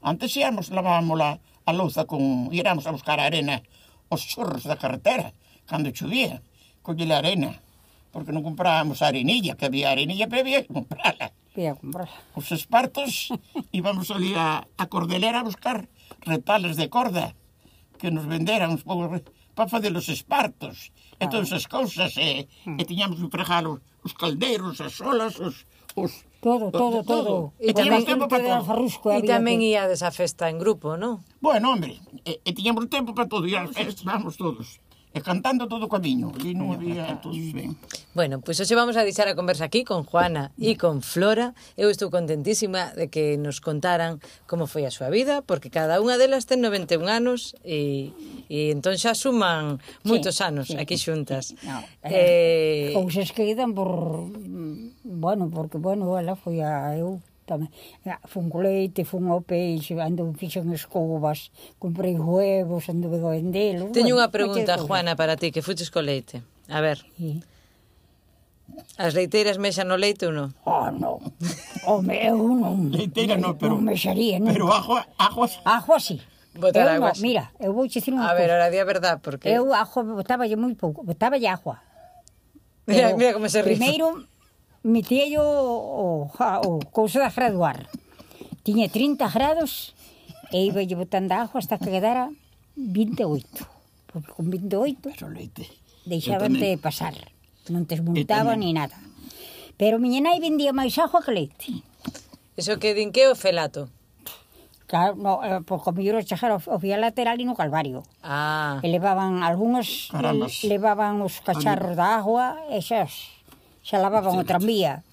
Antes 0.00 0.30
íamos, 0.38 0.70
lavábamos 0.70 1.18
a, 1.18 1.42
a 1.42 1.70
louza 1.74 2.06
con... 2.06 2.48
Íramos 2.54 2.86
a 2.86 2.94
buscar 2.94 3.18
a 3.18 3.26
arena 3.26 3.58
os 4.06 4.22
chorros 4.22 4.62
da 4.62 4.78
carretera, 4.78 5.34
cando 5.66 5.90
chovía, 5.90 6.42
colle 6.82 7.10
a 7.10 7.18
arena, 7.18 7.58
porque 8.14 8.30
non 8.30 8.46
comprábamos 8.46 9.02
a 9.02 9.10
arenilla, 9.10 9.58
que 9.58 9.66
había 9.66 9.90
arenilla, 9.90 10.30
pero 10.30 10.46
había 10.46 10.62
que 10.62 10.70
comprala. 10.70 11.34
Había 11.54 11.74
que 11.74 11.80
comprala. 11.82 12.16
Os 12.38 12.54
espartos 12.54 13.34
íbamos 13.74 14.14
ali 14.14 14.38
a, 14.38 14.62
a 14.78 14.84
cordelera 14.86 15.42
a 15.42 15.48
buscar 15.48 15.90
retales 16.22 16.78
de 16.78 16.86
corda 16.86 17.34
que 17.98 18.14
nos 18.14 18.30
venderan 18.30 18.70
uns 18.70 18.86
poucos 18.86 19.26
para 19.58 19.66
facer 19.66 19.90
os 19.90 20.06
espartos 20.06 20.94
Entón, 21.16 21.42
as 21.48 21.66
cousas, 21.66 22.12
e, 22.20 22.44
e 22.66 22.82
tiñamos 22.84 23.16
que 23.20 23.32
pregar 23.32 23.64
os, 23.64 23.80
os 24.04 24.12
caldeiros, 24.12 24.80
as 24.84 25.00
olas, 25.00 25.40
os, 25.40 25.64
os, 25.96 26.12
Todo, 26.46 26.70
todo, 26.70 27.02
todo. 27.02 27.52
E, 27.58 27.70
e 27.70 27.74
tamén 27.74 28.06
tempo 28.06 28.30
para 28.30 28.38
todo. 28.38 28.62
Farrusco, 28.62 29.10
e 29.10 29.18
tamén 29.26 29.58
iades 29.66 30.06
a 30.06 30.14
festa 30.14 30.46
en 30.46 30.62
grupo, 30.62 30.94
non? 30.94 31.26
Bueno, 31.42 31.74
hombre, 31.74 31.98
e, 32.22 32.38
e 32.38 32.50
tiñamos 32.54 32.86
tempo 32.86 33.18
para 33.18 33.26
todo, 33.26 33.50
e 33.50 33.58
as 33.58 33.72
festas, 33.74 34.06
vamos 34.06 34.38
todos 34.38 34.78
e 35.16 35.24
cantando 35.24 35.64
todo 35.64 35.88
o 35.88 35.90
camiño. 35.90 36.28
E 36.44 36.52
non 36.52 36.76
había 36.76 37.16
todos 37.24 37.40
ben. 37.56 37.72
Bueno, 38.12 38.44
pois 38.44 38.60
pues 38.60 38.68
hoxe 38.68 38.76
vamos 38.76 39.00
a 39.00 39.02
deixar 39.08 39.32
a 39.32 39.34
conversa 39.34 39.64
aquí 39.64 39.80
con 39.80 40.04
Juana 40.04 40.52
e 40.60 40.76
con 40.76 41.00
Flora. 41.00 41.56
Eu 41.72 41.88
estou 41.88 42.12
contentísima 42.12 42.92
de 42.92 43.08
que 43.08 43.40
nos 43.40 43.64
contaran 43.64 44.20
como 44.44 44.68
foi 44.68 44.84
a 44.84 44.92
súa 44.92 45.08
vida, 45.08 45.40
porque 45.40 45.72
cada 45.72 46.04
unha 46.04 46.20
delas 46.20 46.44
ten 46.44 46.60
91 46.60 47.08
anos 47.08 47.56
e, 47.64 48.12
e 48.52 48.68
entón 48.76 49.00
xa 49.00 49.16
suman 49.16 49.80
moitos 50.04 50.36
sí, 50.36 50.44
anos 50.44 50.68
sí. 50.68 50.76
aquí 50.76 51.00
xuntas. 51.00 51.56
No, 51.64 51.80
eh, 52.04 52.92
eh, 52.92 52.92
cousas 52.92 53.32
que 53.32 53.48
idan 53.48 53.72
por... 53.72 53.88
Mm, 54.28 55.00
bueno, 55.00 55.48
porque, 55.48 55.80
bueno, 55.80 56.20
ela 56.20 56.36
foi 56.36 56.60
a 56.60 56.92
eu 56.92 57.24
tamén. 57.46 57.70
Eh, 58.02 58.18
fun 58.26 58.50
co 58.50 58.58
leite, 58.60 59.06
fun 59.06 59.30
ao 59.30 59.40
peixe, 59.40 59.94
ando 59.96 60.26
fixen 60.34 60.66
escobas, 60.74 61.54
comprei 61.78 62.18
huevos, 62.18 62.90
ando 62.90 63.06
co 63.06 63.30
vendelo. 63.30 63.94
Teño 63.94 64.18
unha 64.18 64.28
pregunta, 64.28 64.74
Juana, 64.76 65.14
para 65.14 65.38
ti, 65.38 65.54
que 65.54 65.62
fuches 65.62 65.88
co 65.94 66.02
leite. 66.02 66.42
A 66.68 66.82
ver. 66.82 66.98
Sí. 67.14 67.40
As 68.98 69.14
leiteiras 69.14 69.56
mexan 69.62 69.88
o 69.94 69.96
leite 69.96 70.26
ou 70.26 70.34
non? 70.34 70.50
Oh, 70.66 70.84
ah, 70.84 70.90
non. 70.90 71.22
Home, 71.86 72.16
eu 72.18 72.36
non. 72.36 72.88
Leiteira 72.94 73.38
non, 73.38 73.54
pero... 73.54 73.78
Non 73.78 73.86
mexaría, 73.86 74.42
non. 74.42 74.50
Pero 74.50 74.68
ajo, 74.74 74.98
ajo... 75.16 75.46
Ajo 75.62 75.90
así. 75.94 76.18
Botar 76.56 76.88
eu, 76.88 76.98
agua 76.98 77.10
así. 77.14 77.22
Mira, 77.22 77.52
eu 77.60 77.70
vou 77.76 77.86
dicir 77.86 78.10
unha 78.10 78.26
A 78.26 78.34
ver, 78.34 78.50
ahora 78.50 78.72
di 78.72 78.80
a 78.80 78.86
verdad, 78.88 79.22
porque... 79.22 79.46
Eu 79.46 79.70
ajo 79.70 80.02
botaba 80.16 80.48
moi 80.58 80.74
pouco, 80.74 81.06
botaba 81.06 81.38
agua. 81.38 81.78
Mira, 82.86 83.16
mira 83.18 83.34
como 83.34 83.48
se 83.50 83.62
ríe. 83.62 83.74
Primeiro, 83.74 84.26
metía 84.86 85.26
yo 85.26 85.42
o, 85.42 86.30
o 86.30 86.70
couso 86.94 87.18
da 87.18 87.34
graduar. 87.34 87.90
Tiña 88.62 88.86
30 88.86 89.26
grados 89.34 89.98
e 90.54 90.62
iba 90.62 90.82
lle 90.86 90.94
botando 90.94 91.34
agua 91.34 91.58
hasta 91.58 91.78
que 91.82 91.90
quedara 91.90 92.30
28. 92.78 93.42
Porque 94.06 94.30
con 94.30 94.46
28 94.50 95.02
Pero 95.02 95.26
leite. 95.30 95.66
deixabante 96.06 96.64
de 96.70 96.78
pasar. 96.78 97.18
Non 97.66 97.82
te 97.82 97.98
multaba 97.98 98.54
ni 98.54 98.70
nada. 98.70 98.94
Pero 99.74 99.98
miña 99.98 100.22
nai 100.22 100.38
vendía 100.38 100.70
máis 100.70 100.94
agua 101.02 101.18
que 101.18 101.34
leite. 101.34 101.82
Eso 102.54 102.78
que 102.78 102.94
din 102.94 103.10
que 103.10 103.26
o 103.26 103.34
felato? 103.34 103.90
Claro, 104.86 105.18
no, 105.18 105.42
eh, 105.42 105.60
por 105.66 105.82
como 105.82 105.98
yo 105.98 106.14
chegar 106.22 106.54
ao, 106.54 106.62
ao 106.62 106.78
vía 106.78 106.94
lateral 106.94 107.42
e 107.42 107.44
no 107.44 107.58
calvario. 107.58 108.06
Ah. 108.22 108.78
E 108.80 108.88
levaban 108.88 109.42
algúns, 109.42 110.14
levaban 110.62 111.18
os 111.26 111.42
cacharros 111.42 111.98
da 111.98 112.22
agua 112.22 112.54
e 112.70 112.78
xa 113.86 114.02
lavaban 114.02 114.34
outra 114.34 114.58
tranvía, 114.58 115.06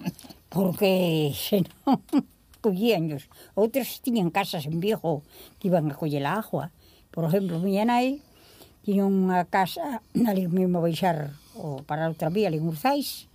porque 0.50 1.30
senón 1.46 2.02
collíanlos. 2.58 3.30
Outros 3.54 4.02
tiñan 4.02 4.34
casas 4.34 4.66
en 4.66 4.82
viejo 4.82 5.22
que 5.62 5.70
iban 5.70 5.86
a 5.86 5.94
coller 5.94 6.26
a 6.26 6.42
agua. 6.42 6.74
Por 7.14 7.22
exemplo, 7.30 7.62
miña 7.62 7.86
nai 7.86 8.18
tiña 8.82 9.06
unha 9.06 9.46
casa 9.46 10.02
ali 10.28 10.50
mesmo 10.50 10.82
a 10.82 10.84
baixar 10.90 11.38
o, 11.54 11.86
para 11.86 12.10
outra 12.10 12.34
vía 12.34 12.50
ali 12.50 12.58
en 12.58 12.66
Urzais, 12.66 13.30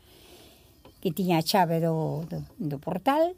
que 0.99 1.15
tiña 1.15 1.39
a 1.39 1.47
chave 1.47 1.79
do, 1.79 2.27
do, 2.27 2.43
do 2.59 2.77
portal, 2.83 3.31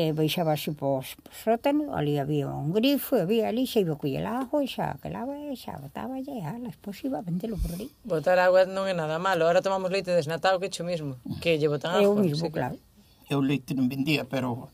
e 0.00 0.12
baixabase 0.16 0.70
así 0.70 0.78
pos 0.80 1.16
sótano, 1.44 1.92
ali 1.92 2.16
había 2.16 2.48
un 2.48 2.72
grifo, 2.72 3.20
había 3.20 3.52
ali, 3.52 3.68
xa 3.68 3.84
iba 3.84 4.00
coller 4.00 4.24
ajo, 4.24 4.64
e 4.64 4.68
xa 4.68 4.96
que 5.02 5.12
e 5.12 5.56
xa 5.60 5.76
botaba 5.76 6.16
e 6.16 6.24
ala, 6.40 6.72
despois 6.72 6.96
iba 7.04 7.20
a 7.20 7.24
vendelo 7.26 7.60
por 7.60 7.76
ali. 7.76 7.92
Botar 8.08 8.40
agua 8.40 8.64
non 8.64 8.88
é 8.88 8.96
nada 8.96 9.20
malo, 9.20 9.44
ahora 9.44 9.60
tomamos 9.60 9.92
leite 9.92 10.08
desnatado 10.16 10.56
que 10.56 10.72
é 10.72 10.82
mismo, 10.84 11.20
que 11.44 11.60
lle 11.60 11.68
botan 11.68 12.00
agua. 12.00 12.04
É 12.04 12.08
o 12.08 12.16
mismo, 12.16 12.48
sí. 12.48 12.54
claro. 12.54 12.80
Eu 13.28 13.44
leite 13.44 13.76
non 13.76 13.92
vendía, 13.92 14.24
pero 14.24 14.72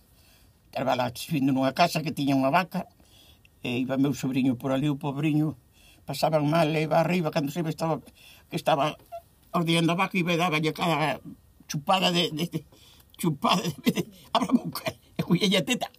estaba 0.71 0.95
vindo 1.35 1.51
nunha 1.51 1.75
casa 1.75 2.07
que 2.07 2.15
tiña 2.15 2.39
unha 2.39 2.55
vaca, 2.55 2.87
e 3.67 3.83
iba 3.83 3.99
meu 3.99 4.15
sobrinho 4.15 4.55
por 4.55 4.71
ali, 4.71 4.87
o 4.87 4.95
pobriño, 4.95 5.59
pasaban 6.07 6.47
mal, 6.47 6.71
e 6.71 6.87
iba 6.87 7.03
arriba, 7.03 7.35
cando 7.35 7.51
se 7.51 7.67
estaba, 7.67 7.99
que 8.47 8.55
estaba 8.55 8.95
ordeando 9.51 9.91
a 9.91 9.99
vaca, 9.99 10.15
iba 10.15 10.31
e 10.31 10.39
daba 10.39 10.63
cada 10.71 11.19
chupada 11.67 12.15
de, 12.15 12.31
de, 12.31 12.47
de 12.47 12.61
chupada 13.19 13.63
de, 13.63 13.75
de, 13.83 13.91
de 13.91 14.03
a 14.33 14.39
boca 14.39 14.95
colleteta. 15.27 15.91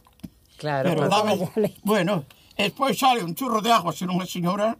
Claro, 0.57 0.89
pero, 0.89 1.09
dame, 1.09 1.37
bueno, 1.83 2.23
despois 2.57 2.97
sale 2.97 3.23
un 3.23 3.35
churro 3.35 3.61
de 3.61 3.71
agua 3.71 3.93
sen 3.93 4.09
unha 4.09 4.25
señora, 4.25 4.73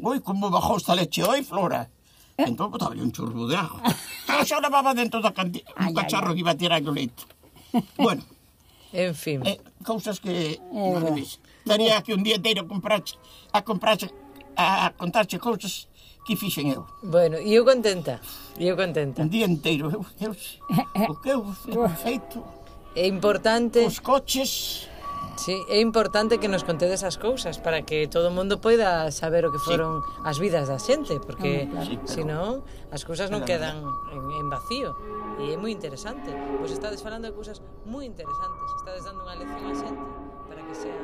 oi, 0.00 0.18
como 0.24 0.50
bajou 0.50 0.80
esta 0.80 0.96
leche, 0.96 1.22
oi, 1.22 1.44
Flora. 1.44 1.86
¿Eh? 2.34 2.50
Entón 2.50 2.72
botaba 2.72 2.96
un 2.98 3.12
churro 3.12 3.46
de 3.46 3.54
agua. 3.54 3.78
Pero 4.26 4.42
xa 4.42 4.58
lavaba 4.58 4.90
dentro 4.90 5.22
da 5.22 5.30
cantina, 5.30 5.70
un 5.78 5.92
ay, 5.92 5.94
cacharro 5.94 6.32
ay, 6.32 6.34
que 6.34 6.42
iba 6.42 6.54
tirando 6.58 6.90
leite. 6.90 7.22
Bueno. 7.94 8.26
en 8.92 9.14
fin. 9.14 9.38
Eh, 9.46 9.60
cousas 9.84 10.18
que... 10.18 10.58
Eh, 10.58 10.60
no 10.72 11.14
Daría 11.64 12.02
que 12.02 12.12
un 12.12 12.22
día 12.22 12.36
inteiro 12.36 12.68
comprache, 12.68 13.16
a 13.52 13.62
comprache, 13.62 14.10
a 14.56 14.92
contarche 14.98 15.38
cousas 15.38 15.88
que 16.26 16.36
fixen 16.36 16.68
eu. 16.68 16.84
Bueno, 17.00 17.40
e 17.40 17.54
eu 17.56 17.64
contenta, 17.64 18.20
e 18.58 18.68
eu 18.68 18.76
contenta. 18.76 19.22
Un 19.22 19.30
día 19.30 19.48
inteiro, 19.48 19.88
eu, 19.88 20.04
eu, 20.20 20.32
o 21.08 21.14
que 21.22 21.30
eu 21.30 21.40
feito... 22.04 22.63
É 22.94 23.06
importante... 23.06 23.82
Os 23.84 23.98
coches... 24.00 24.88
Sí, 25.36 25.58
é 25.68 25.80
importante 25.80 26.38
que 26.38 26.46
nos 26.46 26.62
contedes 26.62 27.02
as 27.02 27.18
cousas 27.18 27.58
para 27.58 27.82
que 27.82 28.06
todo 28.06 28.30
o 28.30 28.34
mundo 28.34 28.62
poida 28.62 29.10
saber 29.10 29.42
o 29.42 29.50
que 29.50 29.58
foron 29.58 29.98
sí. 29.98 30.30
as 30.30 30.38
vidas 30.38 30.70
da 30.70 30.78
xente, 30.78 31.18
porque 31.18 31.66
ah, 31.66 31.82
claro. 31.82 31.90
sí, 31.90 31.94
senón 32.06 32.52
as 32.94 33.02
cousas 33.02 33.34
non 33.34 33.42
quedan 33.42 33.82
en, 34.14 34.22
en 34.30 34.46
vacío. 34.46 34.94
E 35.42 35.50
é 35.50 35.58
moi 35.58 35.74
interesante, 35.74 36.30
pois 36.62 36.70
estades 36.70 37.02
falando 37.02 37.26
de 37.26 37.34
cousas 37.34 37.58
moi 37.82 38.06
interesantes, 38.06 38.68
estades 38.78 39.02
dando 39.02 39.26
unha 39.26 39.34
lección 39.42 39.62
á 39.66 39.74
xente 39.74 40.04
para 40.46 40.62
que 40.62 40.74
sea 40.78 41.02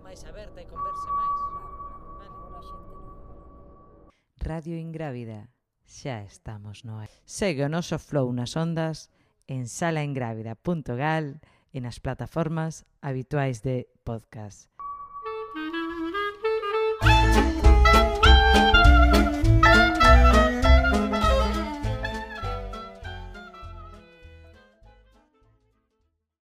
máis 0.00 0.24
aberta 0.24 0.64
e 0.64 0.66
converse 0.66 1.08
máis. 1.12 1.36
Radio 4.40 4.76
Ingrávida, 4.80 5.52
xa 5.84 6.24
estamos 6.24 6.84
no 6.84 6.96
ar. 6.96 7.12
Segue 7.28 7.64
o 7.64 7.68
noso 7.68 8.00
flow 8.00 8.32
nas 8.32 8.56
ondas 8.56 9.12
en 9.46 9.68
salaingrávida.gal 9.68 11.40
e 11.74 11.78
nas 11.82 11.98
plataformas 11.98 12.86
habituais 13.02 13.62
de 13.62 13.86
podcast. 14.02 14.73